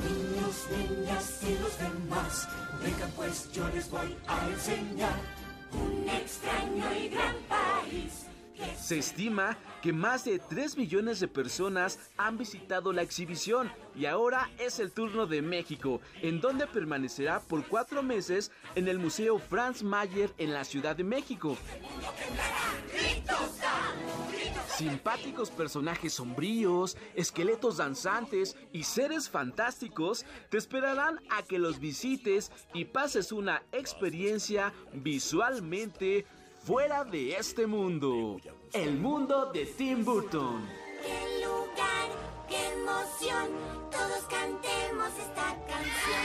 Niños, 0.00 0.66
niñas 0.70 1.40
y 1.42 1.58
los 1.58 1.78
demás, 1.78 2.48
vengan 2.80 3.10
pues 3.16 3.50
yo 3.52 3.68
les 3.70 3.90
voy 3.90 4.16
a 4.28 4.48
enseñar 4.48 5.20
un 5.72 6.08
extraño 6.08 6.94
y 6.94 7.08
gran 7.08 7.36
país. 7.48 8.26
Se 8.80 8.98
estima 8.98 9.56
que 9.80 9.92
más 9.92 10.24
de 10.24 10.38
3 10.38 10.76
millones 10.76 11.20
de 11.20 11.28
personas 11.28 11.98
han 12.16 12.38
visitado 12.38 12.92
la 12.92 13.02
exhibición 13.02 13.70
y 13.96 14.06
ahora 14.06 14.50
es 14.58 14.78
el 14.78 14.92
turno 14.92 15.26
de 15.26 15.42
México, 15.42 16.00
en 16.20 16.40
donde 16.40 16.66
permanecerá 16.66 17.40
por 17.40 17.66
cuatro 17.66 18.02
meses 18.02 18.50
en 18.74 18.88
el 18.88 18.98
Museo 18.98 19.38
Franz 19.38 19.82
Mayer 19.82 20.32
en 20.38 20.52
la 20.52 20.64
Ciudad 20.64 20.96
de 20.96 21.04
México. 21.04 21.56
Simpáticos 24.76 25.50
personajes 25.50 26.14
sombríos, 26.14 26.96
esqueletos 27.14 27.76
danzantes 27.76 28.56
y 28.72 28.84
seres 28.84 29.28
fantásticos 29.28 30.24
te 30.48 30.58
esperarán 30.58 31.20
a 31.30 31.42
que 31.42 31.58
los 31.58 31.78
visites 31.78 32.50
y 32.74 32.86
pases 32.86 33.32
una 33.32 33.62
experiencia 33.72 34.72
visualmente 34.92 36.26
fuera 36.64 37.04
de 37.04 37.36
este 37.36 37.66
mundo. 37.66 38.36
El 38.72 38.98
mundo 38.98 39.50
de 39.52 39.66
Tim 39.66 40.04
Burton. 40.04 40.68
¡Qué 41.02 41.44
lugar, 41.44 42.08
qué 42.48 42.68
emoción! 42.68 43.48
Todos 43.90 44.22
cantemos 44.30 45.08
esta 45.18 45.56
canción. 45.66 46.22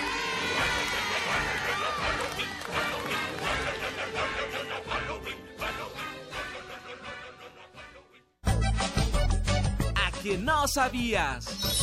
A 9.95 10.11
que 10.21 10.37
no 10.37 10.67
sabías. 10.67 11.76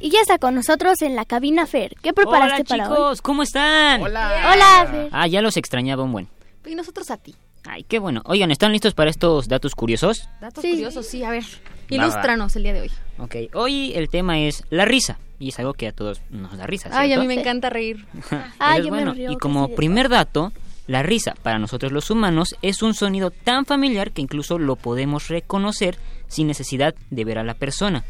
Y 0.00 0.10
ya 0.10 0.20
está 0.20 0.38
con 0.38 0.54
nosotros 0.54 1.02
en 1.02 1.14
la 1.14 1.24
cabina 1.26 1.66
Fer. 1.66 1.94
¿Qué 2.02 2.12
preparaste 2.12 2.62
Hola 2.62 2.64
para 2.64 2.88
hoy? 2.88 2.96
chicos, 2.96 3.22
¿cómo 3.22 3.42
están? 3.42 4.02
Hola. 4.02 4.52
Hola, 4.54 4.88
Fer. 4.90 5.08
Ah, 5.12 5.26
ya 5.26 5.42
los 5.42 5.56
extrañaba 5.56 6.02
un 6.02 6.12
buen. 6.12 6.28
Y 6.66 6.74
nosotros 6.74 7.10
a 7.10 7.18
ti. 7.18 7.34
Ay, 7.64 7.84
qué 7.84 7.98
bueno. 7.98 8.22
Oigan, 8.24 8.50
¿están 8.50 8.72
listos 8.72 8.94
para 8.94 9.10
estos 9.10 9.46
datos 9.48 9.74
curiosos? 9.74 10.28
Datos 10.40 10.64
curiosos, 10.64 11.06
sí, 11.06 11.22
a 11.22 11.30
ver. 11.30 11.44
Ilústranos 11.90 12.56
el 12.56 12.62
día 12.62 12.72
de 12.72 12.80
hoy. 12.82 12.90
Ok, 13.18 13.36
hoy 13.54 13.92
el 13.94 14.08
tema 14.08 14.38
es 14.38 14.64
la 14.70 14.84
risa. 14.86 15.18
Y 15.38 15.48
es 15.50 15.58
algo 15.58 15.74
que 15.74 15.88
a 15.88 15.92
todos 15.92 16.20
nos 16.30 16.56
da 16.56 16.66
risa. 16.66 16.88
Ay, 16.92 17.12
a 17.12 17.16
¿cierto? 17.16 17.22
mí 17.22 17.28
me 17.34 17.40
encanta 17.40 17.68
reír. 17.70 18.06
Eso 18.14 18.42
es 18.76 18.88
bueno. 18.88 19.14
Y 19.16 19.36
como 19.36 19.68
primer 19.74 20.08
dato, 20.08 20.52
la 20.86 21.02
risa 21.02 21.34
para 21.42 21.58
nosotros 21.58 21.92
los 21.92 22.10
humanos 22.10 22.56
es 22.62 22.82
un 22.82 22.94
sonido 22.94 23.30
tan 23.30 23.66
familiar 23.66 24.12
que 24.12 24.22
incluso 24.22 24.58
lo 24.58 24.76
podemos 24.76 25.28
reconocer 25.28 25.98
sin 26.28 26.46
necesidad 26.46 26.94
de 27.10 27.24
ver 27.24 27.38
a 27.38 27.44
la 27.44 27.54
persona. 27.54 28.04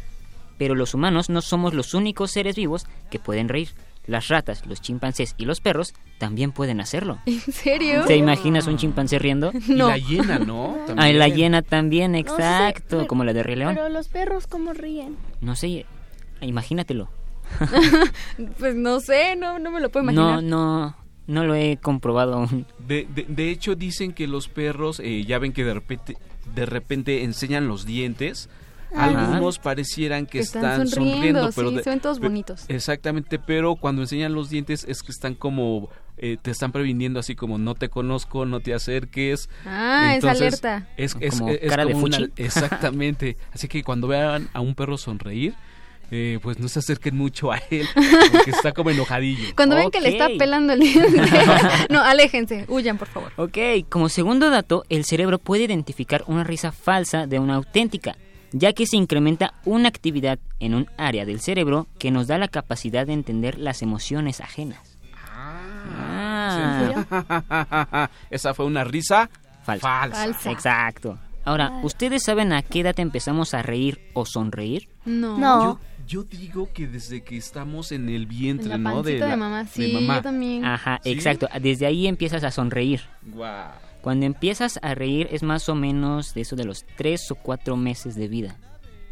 Pero 0.61 0.75
los 0.75 0.93
humanos 0.93 1.31
no 1.31 1.41
somos 1.41 1.73
los 1.73 1.95
únicos 1.95 2.31
seres 2.33 2.55
vivos 2.55 2.87
que 3.11 3.19
pueden 3.19 3.49
reír. 3.49 3.71
Las 4.07 4.29
ratas, 4.29 4.67
los 4.67 4.81
chimpancés 4.83 5.35
y 5.39 5.47
los 5.47 5.61
perros 5.61 5.95
también 6.19 6.53
pueden 6.53 6.81
hacerlo. 6.81 7.19
¿En 7.25 7.41
serio? 7.41 8.05
¿Te 8.07 8.17
imaginas 8.17 8.67
un 8.67 8.77
chimpancé 8.77 9.19
riendo? 9.19 9.53
Y 9.69 9.75
la 9.75 9.97
hiena, 9.97 10.39
¿no? 10.39 10.77
Ah, 10.99 11.09
y 11.09 11.15
la 11.15 11.25
También. 11.27 11.37
hiena 11.37 11.63
también, 11.63 12.13
No 12.13 12.19
sé, 12.19 12.23
exacto, 12.23 12.85
pero- 12.99 13.07
como 13.07 13.25
la 13.25 13.33
de 13.33 13.43
Rey 13.43 13.57
León. 13.57 13.75
Pero 13.75 13.89
los 13.89 14.09
perros, 14.09 14.47
¿cómo 14.47 14.75
ríen? 14.75 15.17
No 15.41 15.57
sé, 15.57 15.87
imagínatelo. 16.43 17.09
Pues 18.59 18.75
no 18.75 19.01
sé, 19.01 19.37
no, 19.37 19.59
no 19.59 19.71
me 19.71 19.81
lo 19.81 19.91
puedo 19.91 20.05
No, 20.07 20.13
imaginar. 20.13 20.43
no, 20.43 20.97
no 21.27 21.45
lo 21.45 21.55
he 21.55 21.79
comprobado 21.79 22.35
aún. 22.35 22.67
De, 22.79 23.07
de- 23.15 23.27
de 23.29 23.51
hecho, 23.51 23.75
dicen 23.77 24.13
que 24.13 24.27
los 24.27 24.49
perros, 24.49 25.01
eh, 25.01 25.25
ya 25.25 25.39
ven 25.39 25.53
que 25.53 25.65
de 25.65 25.75
repente, 25.75 26.17
de 26.55 26.67
repente 26.67 27.25
enseñan 27.25 27.67
los 27.69 27.87
dientes. 27.87 28.49
Algunos 28.95 29.59
parecieran 29.59 30.27
que, 30.27 30.41
están 30.41 30.65
están, 30.65 30.89
sonriendo, 30.89 31.21
sonriendo, 31.21 31.53
sí, 31.53 31.57
pero 31.57 31.71
de- 31.71 31.83
se 31.83 31.91
ven 31.91 32.01
todos 32.01 32.19
bonitos. 32.19 32.65
Exactamente, 32.69 33.39
pero 33.39 33.77
cuando 33.77 34.03
enseñan 34.03 34.35
los 34.35 34.51
dientes 34.51 34.85
es 34.89 35.03
que 35.03 35.13
están 35.13 35.35
como 35.35 35.89
eh, 36.23 36.37
te 36.43 36.51
están 36.51 36.71
previniendo 36.71 37.19
así 37.19 37.35
como 37.35 37.57
no 37.57 37.75
te 37.75 37.89
conozco, 37.89 38.45
no 38.45 38.61
te 38.61 38.75
acerques. 38.75 39.49
Ah, 39.65 40.11
es 40.17 40.17
Entonces, 40.25 40.41
alerta. 40.63 40.89
Es, 40.97 41.17
es- 41.21 41.39
Como 41.39 41.51
es 41.51 41.61
cara 41.69 41.85
de 41.87 41.93
como 41.93 42.05
una- 42.07 42.19
fuchi. 42.19 42.33
exactamente. 42.43 43.37
Así 43.55 43.69
que 43.69 43.83
cuando 43.83 44.07
vean 44.09 44.49
a 44.53 44.61
un 44.61 44.75
perro 44.75 44.99
sonreír, 44.99 45.55
eh, 46.13 46.41
pues 46.43 46.59
no 46.59 46.69
se 46.69 46.81
acerquen 46.81 47.17
mucho 47.17 47.53
a 47.53 47.59
él, 47.71 47.87
porque 48.33 48.51
está 48.51 48.73
como 48.73 48.91
enojadillo. 48.91 49.45
Cuando 49.55 49.77
ven 49.77 49.93
que 49.93 50.01
le 50.01 50.09
está 50.09 50.27
pelando 50.37 50.73
el 50.73 50.81
diente. 50.81 51.23
no, 51.89 52.01
aléjense, 52.03 52.65
huyan, 52.69 52.99
por 52.99 53.07
favor. 53.07 53.33
Ok, 53.37 53.57
como 53.89 54.09
segundo 54.09 54.51
dato, 54.51 54.85
el 54.89 55.05
cerebro 55.05 55.39
puede 55.39 55.63
identificar 55.65 56.25
una 56.27 56.43
risa 56.43 56.73
falsa 56.73 57.29
de 57.29 57.39
una 57.39 57.55
auténtica, 57.55 58.17
ya 58.53 58.73
que 58.73 58.87
se 58.87 58.97
incrementa 58.97 59.55
una 59.65 59.89
actividad 59.89 60.39
en 60.59 60.75
un 60.75 60.89
área 60.97 61.25
del 61.25 61.41
cerebro 61.41 61.87
que 61.99 62.11
nos 62.11 62.27
da 62.27 62.39
la 62.39 62.49
capacidad 62.49 63.07
de 63.07 63.13
entender 63.13 63.59
las 63.59 63.83
emociones 63.83 64.41
ajenas. 64.41 64.97
Ah. 65.93 68.09
Esa 68.31 68.55
fue 68.55 68.67
una 68.67 68.85
risa 68.85 69.31
Falsa. 69.63 70.09
Falsa. 70.11 70.51
Exacto. 70.51 71.19
Ahora, 71.45 71.81
¿ustedes 71.83 72.23
saben 72.25 72.53
a 72.53 72.63
qué 72.63 72.81
edad 72.81 72.99
empezamos 73.01 73.55
a 73.55 73.63
reír 73.63 74.01
o 74.15 74.27
sonreír? 74.27 74.89
No. 75.05 75.39
Yo, 75.39 75.81
yo 76.07 76.23
digo 76.25 76.69
que 76.73 76.87
desde 76.87 77.23
que 77.23 77.37
estamos 77.37 77.93
en 77.93 78.09
el 78.09 78.27
vientre, 78.27 78.75
En 78.75 78.83
la 78.85 78.91
¿no? 78.91 79.03
de 79.03 79.19
la- 79.19 79.37
mamá. 79.37 79.65
de 79.65 79.69
Sí, 79.71 79.93
mamá. 79.93 80.17
yo 80.17 80.23
también. 80.23 80.65
Ajá, 80.65 81.01
¿Sí? 81.03 81.11
exacto. 81.11 81.49
Desde 81.61 81.87
ahí 81.87 82.07
empiezas 82.07 82.45
a 82.45 82.51
sonreír. 82.51 83.01
Guau. 83.23 83.71
Cuando 84.03 84.27
empiezas 84.27 84.79
a 84.83 84.95
reír 84.95 85.29
es 85.31 85.43
más 85.43 85.69
o 85.69 85.75
menos 85.75 86.35
de 86.35 86.41
eso 86.43 86.57
de 86.57 86.65
los 86.65 86.85
tres 86.97 87.31
o 87.31 87.35
cuatro 87.35 87.77
meses 87.77 88.15
de 88.15 88.29
vida. 88.29 88.57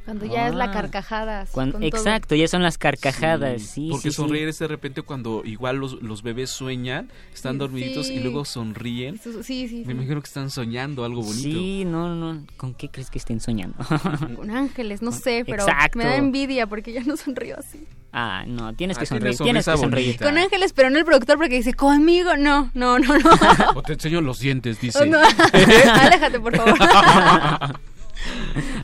Cuando 0.09 0.25
ya 0.25 0.49
es 0.49 0.55
la 0.55 0.65
Ah. 0.65 0.71
carcajada. 0.73 1.41
así, 1.43 1.53
Cuando- 1.53 1.79
con 1.79 1.91
todo. 1.91 1.99
exacto, 2.01 2.35
ya 2.35 2.49
son 2.49 2.63
las 2.63 2.79
carcajadas, 2.79 3.61
sí, 3.61 3.89
Porque 3.91 4.05
sí, 4.05 4.11
sí. 4.11 4.17
sonreír 4.17 4.49
es 4.49 4.59
de 4.59 4.67
repente 4.67 5.03
cuando 5.03 5.43
igual 5.45 5.77
los, 5.77 6.01
los 6.03 6.23
bebés 6.23 6.49
sueñan, 6.49 7.11
están 7.35 7.53
Sí, 7.55 7.59
dormiditos 7.59 8.09
y 8.09 8.21
luego 8.21 8.47
sonríen. 8.47 9.19
Sí, 9.19 9.31
sí, 9.43 9.69
sí. 9.69 9.83
Me 9.85 9.93
imagino 9.93 10.21
que 10.23 10.27
están 10.27 10.49
soñando 10.51 11.05
algo 11.05 11.21
bonito. 11.21 11.43
Sí, 11.43 11.85
no, 11.85 12.15
no, 12.15 12.47
¿con 12.57 12.73
qué 12.73 12.89
crees 12.89 13.11
que 13.11 13.19
estén 13.19 13.39
soñando? 13.41 13.77
Con 14.37 14.51
ángeles, 14.51 15.03
no 15.03 15.13
sé, 15.13 15.43
pero 15.47 15.65
Exacto. 15.65 15.99
me 15.99 16.05
da 16.05 16.17
envidia 16.17 16.67
porque 16.67 16.93
yo 16.95 17.03
no 17.05 17.17
sonrío 17.19 17.57
así. 17.59 17.85
ah, 18.13 18.45
no, 18.47 18.73
tienes 18.75 18.97
que 18.97 19.05
Ah, 19.05 19.07
sonreír, 19.07 19.37
tienes 19.37 19.67
que 19.67 19.77
sonreír. 19.77 20.07
bonita. 20.17 20.25
Con 20.25 20.39
ángeles, 20.39 20.73
pero 20.73 20.89
no 20.89 20.99
el 20.99 21.05
productor 21.05 21.37
porque 21.37 21.57
dice, 21.57 21.75
conmigo, 21.75 22.35
no, 22.39 22.71
no, 22.73 22.99
no, 22.99 23.19
no. 23.19 23.31
O 23.77 23.83
te 23.83 23.93
enseño 23.93 24.23
los 24.23 24.41
dientes, 24.41 24.81
dice. 24.81 25.01
Oh, 25.03 25.05
no. 25.07 25.19
Aléjate, 25.21 26.41
por 26.41 26.57
favor. 26.57 26.79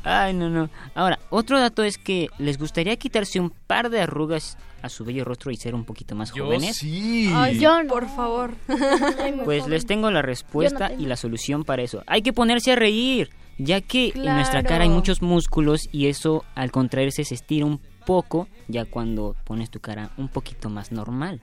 Ay, 0.03 0.35
no, 0.35 0.49
no. 0.49 0.70
Ahora, 0.95 1.18
otro 1.30 1.59
dato 1.59 1.82
es 1.82 1.99
que 1.99 2.28
les 2.39 2.59
gustaría 2.59 2.97
quitarse 2.97 3.41
un 3.41 3.51
par 3.51 3.91
de 3.91 4.01
arrugas 4.01 4.59
a 4.82 4.89
su 4.89 5.05
bello 5.05 5.24
rostro 5.24 5.51
y 5.51 5.57
ser 5.57 5.74
un 5.74 5.85
poquito 5.85 6.14
más 6.14 6.32
Yo 6.35 6.45
jóvenes. 6.45 6.76
sí. 6.76 7.30
Ay, 7.35 7.59
yo, 7.59 7.70
por 7.89 8.07
favor. 8.09 8.55
Pues 9.45 9.66
les 9.66 9.87
tengo 9.87 10.11
la 10.11 10.22
respuesta 10.22 10.93
y 10.93 11.07
la 11.07 11.16
solución 11.16 11.64
para 11.64 11.82
eso. 11.82 12.03
Hay 12.07 12.22
que 12.22 12.32
ponerse 12.32 12.72
a 12.72 12.76
reír, 12.76 13.30
ya 13.59 13.80
que 13.80 14.12
en 14.14 14.35
nuestra 14.35 14.62
cara 14.62 14.85
hay 14.85 14.91
muchos 14.91 15.22
músculos 15.22 15.89
y 15.93 16.07
eso 16.07 16.45
al 16.55 16.70
contraerse 16.70 17.24
se 17.24 17.35
estira 17.35 17.66
un 17.66 17.80
poco 18.07 18.49
ya 18.68 18.85
cuando 18.85 19.35
pones 19.45 19.70
tu 19.70 19.80
cara 19.80 20.11
un 20.16 20.28
poquito 20.28 20.68
más 20.68 20.93
normal. 20.93 21.41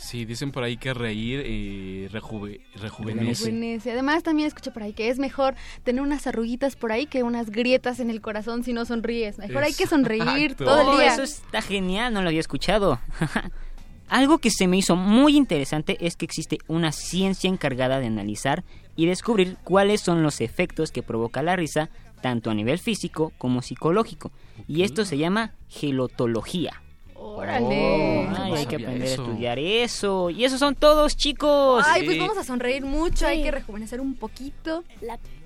Sí, 0.00 0.24
dicen 0.24 0.52
por 0.52 0.62
ahí 0.62 0.76
que 0.76 0.94
reír 0.94 1.42
eh, 1.44 2.08
rejuve- 2.12 2.60
rejuvenece. 2.76 3.44
Rejuvenece. 3.46 3.90
Además, 3.92 4.22
también 4.22 4.46
escuché 4.46 4.70
por 4.70 4.84
ahí 4.84 4.92
que 4.92 5.08
es 5.10 5.18
mejor 5.18 5.56
tener 5.82 6.00
unas 6.02 6.26
arruguitas 6.28 6.76
por 6.76 6.92
ahí 6.92 7.06
que 7.06 7.24
unas 7.24 7.50
grietas 7.50 7.98
en 7.98 8.08
el 8.08 8.20
corazón 8.20 8.62
si 8.62 8.72
no 8.72 8.84
sonríes. 8.84 9.38
Mejor 9.38 9.64
hay 9.64 9.74
que 9.74 9.88
sonreír 9.88 10.54
todo 10.54 10.80
el 10.80 10.86
Oh, 10.88 10.96
día. 10.98 11.12
eso 11.12 11.22
está 11.24 11.60
genial, 11.62 12.14
no 12.14 12.22
lo 12.22 12.28
había 12.28 12.38
escuchado. 12.40 13.00
Algo 14.08 14.38
que 14.38 14.50
se 14.50 14.68
me 14.68 14.78
hizo 14.78 14.96
muy 14.96 15.36
interesante 15.36 15.98
es 16.00 16.16
que 16.16 16.24
existe 16.24 16.58
una 16.68 16.92
ciencia 16.92 17.50
encargada 17.50 17.98
de 18.00 18.06
analizar 18.06 18.64
y 18.96 19.06
descubrir 19.06 19.56
cuáles 19.64 20.00
son 20.00 20.22
los 20.22 20.40
efectos 20.40 20.92
que 20.92 21.02
provoca 21.02 21.42
la 21.42 21.56
risa 21.56 21.90
tanto 22.22 22.50
a 22.50 22.54
nivel 22.54 22.78
físico 22.78 23.32
como 23.36 23.62
psicológico. 23.62 24.32
Y 24.66 24.82
esto 24.82 25.04
se 25.04 25.18
llama 25.18 25.52
gelotología. 25.68 26.82
Órale. 27.20 28.28
Ay, 28.36 28.52
hay 28.52 28.66
que 28.66 28.76
aprender 28.76 29.08
a 29.08 29.10
estudiar 29.10 29.58
eso. 29.58 30.30
Y 30.30 30.44
esos 30.44 30.60
son 30.60 30.74
todos, 30.74 31.16
chicos. 31.16 31.84
Ay, 31.86 32.04
pues 32.04 32.18
vamos 32.18 32.38
a 32.38 32.44
sonreír 32.44 32.84
mucho, 32.84 33.26
hay 33.26 33.42
que 33.42 33.50
rejuvenecer 33.50 34.00
un 34.00 34.14
poquito. 34.14 34.84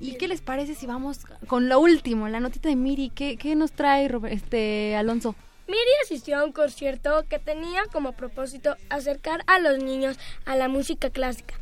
¿Y 0.00 0.16
qué 0.16 0.28
les 0.28 0.40
parece 0.40 0.74
si 0.74 0.86
vamos 0.86 1.20
con 1.46 1.68
lo 1.68 1.80
último, 1.80 2.28
la 2.28 2.40
notita 2.40 2.68
de 2.68 2.76
Miri? 2.76 3.10
¿Qué, 3.10 3.36
qué 3.36 3.54
nos 3.54 3.72
trae 3.72 4.10
este 4.30 4.96
Alonso? 4.96 5.34
Miri 5.66 5.80
asistió 6.02 6.38
a 6.38 6.44
un 6.44 6.52
concierto 6.52 7.24
que 7.28 7.38
tenía 7.38 7.82
como 7.92 8.12
propósito 8.12 8.76
acercar 8.90 9.42
a 9.46 9.58
los 9.58 9.78
niños 9.82 10.18
a 10.44 10.56
la 10.56 10.68
música 10.68 11.08
clásica. 11.08 11.54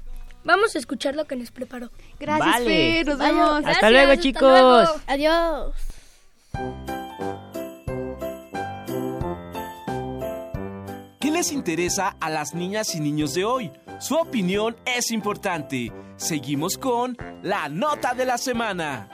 Vamos 0.43 0.75
a 0.75 0.79
escuchar 0.79 1.15
lo 1.15 1.27
que 1.27 1.37
nos 1.37 1.51
preparó. 1.51 1.91
Gracias, 2.19 2.65
Fer. 2.65 3.07
Nos 3.07 3.19
vemos. 3.19 3.63
Hasta 3.65 3.91
luego, 3.91 4.17
chicos. 4.17 4.89
Adiós. 5.07 5.75
Les 11.41 11.53
interesa 11.53 12.17
a 12.21 12.29
las 12.29 12.53
niñas 12.55 12.95
y 12.95 13.01
niños 13.01 13.33
de 13.33 13.47
hoy? 13.47 13.73
Su 13.99 14.15
opinión 14.15 14.77
es 14.85 15.11
importante. 15.11 15.91
Seguimos 16.17 16.77
con 16.77 17.17
la 17.43 17.71
nota 17.71 18.13
de 18.13 18.27
la 18.27 18.37
semana. 18.37 19.09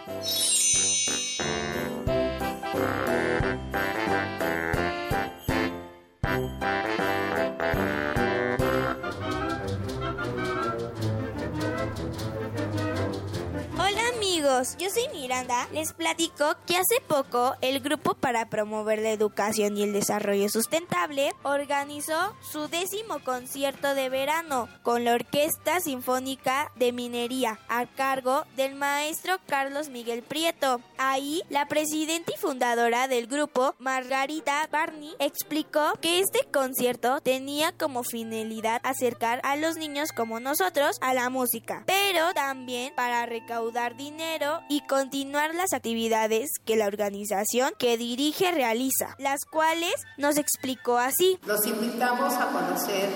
Yo 14.57 14.89
soy 14.89 15.07
Miranda. 15.13 15.69
Les 15.73 15.93
platico 15.93 16.57
que 16.67 16.79
hace 16.79 17.03
poco 17.07 17.55
el 17.61 17.81
Grupo 17.81 18.15
para 18.15 18.49
Promover 18.49 19.01
la 19.01 19.11
Educación 19.11 19.77
y 19.77 19.83
el 19.83 19.93
Desarrollo 19.93 20.49
Sustentable 20.49 21.33
organizó 21.43 22.35
su 22.41 22.67
décimo 22.69 23.19
concierto 23.23 23.95
de 23.95 24.09
verano 24.09 24.71
con 24.83 25.05
la 25.05 25.13
Orquesta 25.13 25.81
Sinfónica 25.81 26.73
de 26.77 26.93
Minería 26.93 27.59
a 27.69 27.85
cargo 27.85 28.45
del 28.57 28.77
maestro 28.77 29.35
Carlos 29.47 29.91
Miguel 29.91 30.23
Prieto. 30.23 30.81
Ahí, 30.97 31.43
la 31.51 31.69
presidenta 31.69 32.33
y 32.35 32.41
fundadora 32.41 33.09
del 33.09 33.27
grupo, 33.27 33.75
Margarita 33.79 34.67
Barney, 34.73 35.17
explicó 35.19 35.93
que 36.01 36.21
este 36.21 36.47
concierto 36.51 37.21
tenía 37.21 37.73
como 37.73 38.05
finalidad 38.05 38.81
acercar 38.85 39.41
a 39.45 39.57
los 39.57 39.77
niños 39.77 40.13
como 40.13 40.41
nosotros 40.41 40.97
a 41.03 41.13
la 41.13 41.29
música, 41.29 41.85
pero 41.87 42.33
también 42.33 42.95
para 42.95 43.27
recaudar 43.27 43.97
dinero 43.97 44.46
y 44.69 44.81
continuar 44.87 45.55
las 45.55 45.73
actividades 45.73 46.51
que 46.65 46.77
la 46.77 46.87
organización 46.87 47.73
que 47.79 47.97
dirige 47.97 48.53
realiza, 48.53 49.15
las 49.19 49.45
cuales 49.45 49.95
nos 50.17 50.39
explicó 50.39 50.99
así. 50.99 51.39
Los 51.47 51.67
invitamos 51.67 52.35
a 52.35 52.47
conocer 52.49 53.09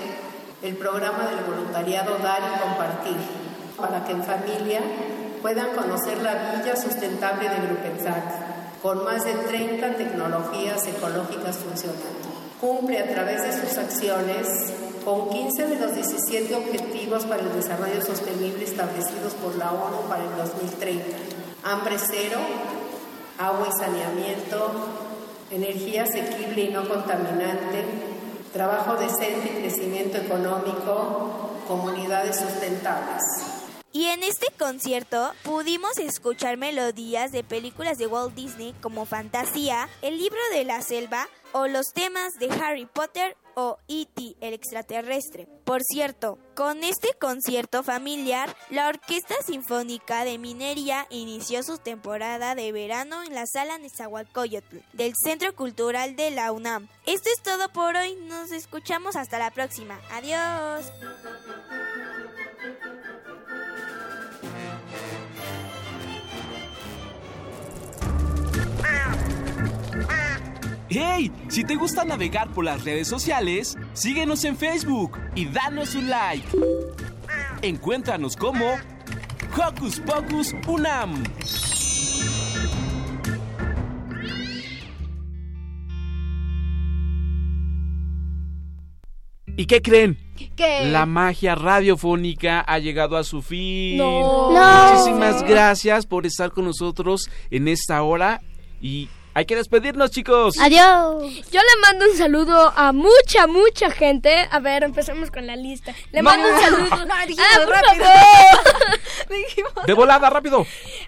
el 0.61 0.75
programa 0.75 1.27
del 1.27 1.43
voluntariado 1.45 2.17
Dar 2.19 2.41
y 2.41 2.59
Compartir, 2.59 3.17
para 3.77 4.05
que 4.05 4.11
en 4.11 4.23
familia 4.23 4.81
puedan 5.41 5.75
conocer 5.75 6.21
la 6.21 6.55
villa 6.55 6.75
sustentable 6.75 7.49
de 7.49 7.67
Grupensac, 7.67 8.81
con 8.81 9.03
más 9.03 9.23
de 9.25 9.33
30 9.33 9.95
tecnologías 9.95 10.85
ecológicas 10.87 11.57
funcionando. 11.57 12.30
Cumple 12.61 12.99
a 12.99 13.11
través 13.11 13.41
de 13.41 13.53
sus 13.53 13.75
acciones 13.75 14.47
con 15.03 15.29
15 15.29 15.65
de 15.65 15.79
los 15.79 15.95
17 15.95 16.53
objetivos 16.53 17.25
para 17.25 17.41
el 17.41 17.51
desarrollo 17.53 17.99
sostenible 18.05 18.63
establecidos 18.63 19.33
por 19.41 19.55
la 19.55 19.71
ONU 19.71 20.07
para 20.07 20.23
el 20.23 20.37
2030. 20.37 21.03
Hambre 21.63 21.95
cero, 21.97 22.37
agua 23.39 23.67
y 23.67 23.79
saneamiento, 23.79 24.71
energía 25.49 26.03
asequible 26.03 26.65
y 26.65 26.69
no 26.69 26.87
contaminante, 26.87 27.83
trabajo 28.53 28.95
decente 28.95 29.53
y 29.55 29.61
crecimiento 29.61 30.19
económico, 30.19 31.49
comunidades 31.67 32.35
sustentables. 32.35 33.60
Y 33.93 34.05
en 34.05 34.23
este 34.23 34.47
concierto 34.57 35.33
pudimos 35.43 35.97
escuchar 35.97 36.57
melodías 36.57 37.31
de 37.31 37.43
películas 37.43 37.97
de 37.97 38.07
Walt 38.07 38.33
Disney 38.33 38.73
como 38.81 39.05
Fantasía, 39.05 39.89
El 40.01 40.17
libro 40.17 40.39
de 40.53 40.63
la 40.63 40.81
selva 40.81 41.27
o 41.51 41.67
los 41.67 41.87
temas 41.93 42.33
de 42.39 42.49
Harry 42.49 42.85
Potter 42.85 43.35
o 43.55 43.77
E.T. 43.89 44.37
el 44.39 44.53
extraterrestre. 44.53 45.47
Por 45.65 45.81
cierto, 45.83 46.37
con 46.55 46.83
este 46.83 47.09
concierto 47.19 47.83
familiar, 47.83 48.55
la 48.69 48.87
Orquesta 48.87 49.35
Sinfónica 49.45 50.23
de 50.23 50.37
Minería 50.37 51.05
inició 51.09 51.61
su 51.63 51.77
temporada 51.77 52.55
de 52.55 52.71
verano 52.71 53.23
en 53.23 53.35
la 53.35 53.45
sala 53.45 53.77
Nezahualcóyotl 53.77 54.77
del 54.93 55.13
Centro 55.21 55.53
Cultural 55.55 56.15
de 56.15 56.31
la 56.31 56.51
UNAM. 56.51 56.87
Esto 57.05 57.29
es 57.35 57.41
todo 57.41 57.69
por 57.73 57.95
hoy, 57.95 58.15
nos 58.23 58.51
escuchamos 58.51 59.15
hasta 59.15 59.37
la 59.37 59.51
próxima. 59.51 59.99
Adiós. 60.11 60.85
¡Hey! 70.93 71.31
Si 71.47 71.63
te 71.63 71.75
gusta 71.75 72.03
navegar 72.03 72.49
por 72.49 72.65
las 72.65 72.83
redes 72.83 73.07
sociales, 73.07 73.77
síguenos 73.93 74.43
en 74.43 74.57
Facebook 74.57 75.17
y 75.35 75.45
danos 75.45 75.95
un 75.95 76.09
like. 76.09 76.45
Encuéntranos 77.61 78.35
como 78.35 78.65
Hocus 79.55 80.01
Pocus 80.01 80.53
Unam. 80.67 81.23
¿Y 89.55 89.65
qué 89.67 89.81
creen? 89.81 90.17
¿Qué? 90.57 90.89
La 90.91 91.05
magia 91.05 91.55
radiofónica 91.55 92.59
ha 92.59 92.79
llegado 92.79 93.15
a 93.15 93.23
su 93.23 93.41
fin. 93.41 93.95
No. 93.95 94.51
No. 94.51 94.91
Muchísimas 94.91 95.41
gracias 95.43 96.05
por 96.05 96.25
estar 96.25 96.51
con 96.51 96.65
nosotros 96.65 97.29
en 97.49 97.69
esta 97.69 98.03
hora 98.03 98.41
y 98.81 99.07
hay 99.33 99.45
que 99.45 99.55
despedirnos, 99.55 100.11
chicos. 100.11 100.55
Adiós. 100.59 101.23
Yo 101.51 101.59
le 101.61 101.81
mando 101.81 102.05
un 102.09 102.17
saludo 102.17 102.73
a 102.75 102.91
mucha, 102.91 103.47
mucha 103.47 103.89
gente. 103.91 104.47
A 104.51 104.59
ver, 104.59 104.83
empecemos 104.83 105.31
con 105.31 105.47
la 105.47 105.55
lista. 105.55 105.93
Le 106.11 106.21
No. 106.21 106.29
mando 106.29 106.47
un 106.49 106.59
saludo. 106.59 106.81
No, 107.05 107.15
dijimos 107.25 107.47
ah, 107.55 107.59
por 107.65 107.69
rápido. 107.73 108.05
favor. 108.05 109.85
De 109.87 109.93
volada, 109.93 110.29
rápido. 110.29 110.65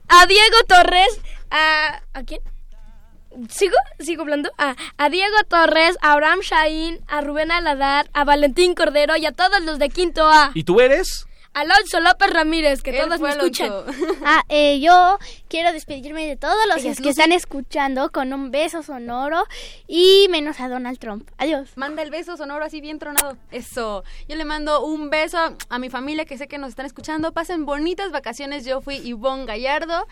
A 0.07 0.25
Diego 0.25 0.57
Torres. 0.67 1.19
A, 1.51 2.01
¿A 2.13 2.23
quién? 2.23 2.41
¿Sigo? 3.49 3.75
¿Sigo 3.99 4.21
hablando? 4.21 4.51
A, 4.57 4.75
a 4.97 5.09
Diego 5.09 5.35
Torres, 5.49 5.97
a 6.01 6.13
Abraham 6.13 6.39
Shahin, 6.41 6.99
a 7.07 7.21
Rubén 7.21 7.51
Aladar, 7.51 8.07
a 8.13 8.23
Valentín 8.25 8.75
Cordero 8.75 9.17
y 9.17 9.25
a 9.25 9.31
todos 9.31 9.61
los 9.63 9.79
de 9.79 9.89
Quinto 9.89 10.27
A. 10.27 10.51
¿Y 10.53 10.63
tú 10.63 10.79
eres? 10.81 11.25
Alonso 11.53 11.99
López 11.99 12.31
Ramírez, 12.31 12.81
que 12.81 12.91
Él 12.91 13.05
todos 13.05 13.19
me 13.19 13.29
escuchan. 13.29 13.71
Ah, 14.25 14.43
eh, 14.49 14.79
yo 14.79 15.17
quiero 15.49 15.71
despedirme 15.73 16.25
de 16.25 16.37
todos 16.37 16.55
los 16.67 16.77
que 16.77 16.89
Lucy. 16.89 17.09
están 17.09 17.31
escuchando 17.31 18.11
con 18.11 18.31
un 18.31 18.51
beso 18.51 18.83
sonoro 18.83 19.43
y 19.87 20.27
menos 20.29 20.59
a 20.59 20.69
Donald 20.69 20.97
Trump. 20.97 21.29
Adiós. 21.37 21.71
Manda 21.75 22.01
el 22.01 22.09
beso 22.09 22.37
sonoro 22.37 22.63
así 22.63 22.79
bien 22.79 22.99
tronado. 22.99 23.37
Eso. 23.51 24.03
Yo 24.27 24.35
le 24.35 24.45
mando 24.45 24.83
un 24.85 25.09
beso 25.09 25.37
a 25.69 25.79
mi 25.79 25.89
familia 25.89 26.25
que 26.25 26.37
sé 26.37 26.47
que 26.47 26.57
nos 26.57 26.69
están 26.69 26.85
escuchando. 26.85 27.33
Pasen 27.33 27.65
bonitas 27.65 28.11
vacaciones. 28.11 28.65
Yo 28.65 28.81
fui 28.81 28.95
Ivonne 28.97 29.45
Gallardo. 29.45 30.07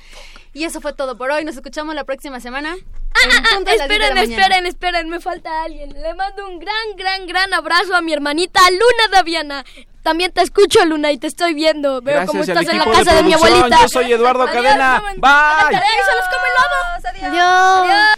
Y 0.53 0.65
eso 0.65 0.81
fue 0.81 0.93
todo 0.93 1.17
por 1.17 1.31
hoy. 1.31 1.45
Nos 1.45 1.55
escuchamos 1.55 1.95
la 1.95 2.03
próxima 2.03 2.39
semana. 2.39 2.75
Ah, 3.13 3.55
punto 3.55 3.71
de 3.71 3.77
las 3.77 3.87
10 3.87 3.99
de 3.99 4.05
esperen, 4.05 4.17
esperen, 4.17 4.65
esperen, 4.65 5.09
me 5.09 5.19
falta 5.19 5.63
alguien. 5.63 5.93
Le 5.93 6.13
mando 6.13 6.47
un 6.47 6.59
gran, 6.59 6.95
gran, 6.97 7.25
gran 7.27 7.53
abrazo 7.53 7.95
a 7.95 8.01
mi 8.01 8.13
hermanita 8.13 8.59
Luna 8.71 9.17
Daviana. 9.17 9.65
También 10.01 10.31
te 10.31 10.41
escucho, 10.41 10.83
Luna, 10.85 11.11
y 11.11 11.17
te 11.17 11.27
estoy 11.27 11.53
viendo. 11.53 12.01
Veo 12.01 12.25
cómo 12.25 12.43
Gracias 12.43 12.57
estás 12.57 12.73
en 12.73 12.79
la 12.79 12.85
de 12.85 12.91
casa 12.91 13.13
de, 13.13 13.23
mi 13.23 13.33
abuelita. 13.33 13.81
Yo 13.81 13.87
soy 13.87 14.11
Eduardo 14.11 14.43
Adiós, 14.43 14.63
Cadena. 14.63 15.01
Bye. 15.17 15.29
a 15.29 15.55
la 15.57 15.69
tarea 15.69 15.79
y 15.79 16.05
se 16.05 16.15
los 16.15 16.25
come 16.27 16.47
el 16.47 17.31
lobo. 17.31 17.87
Adiós. 17.87 18.17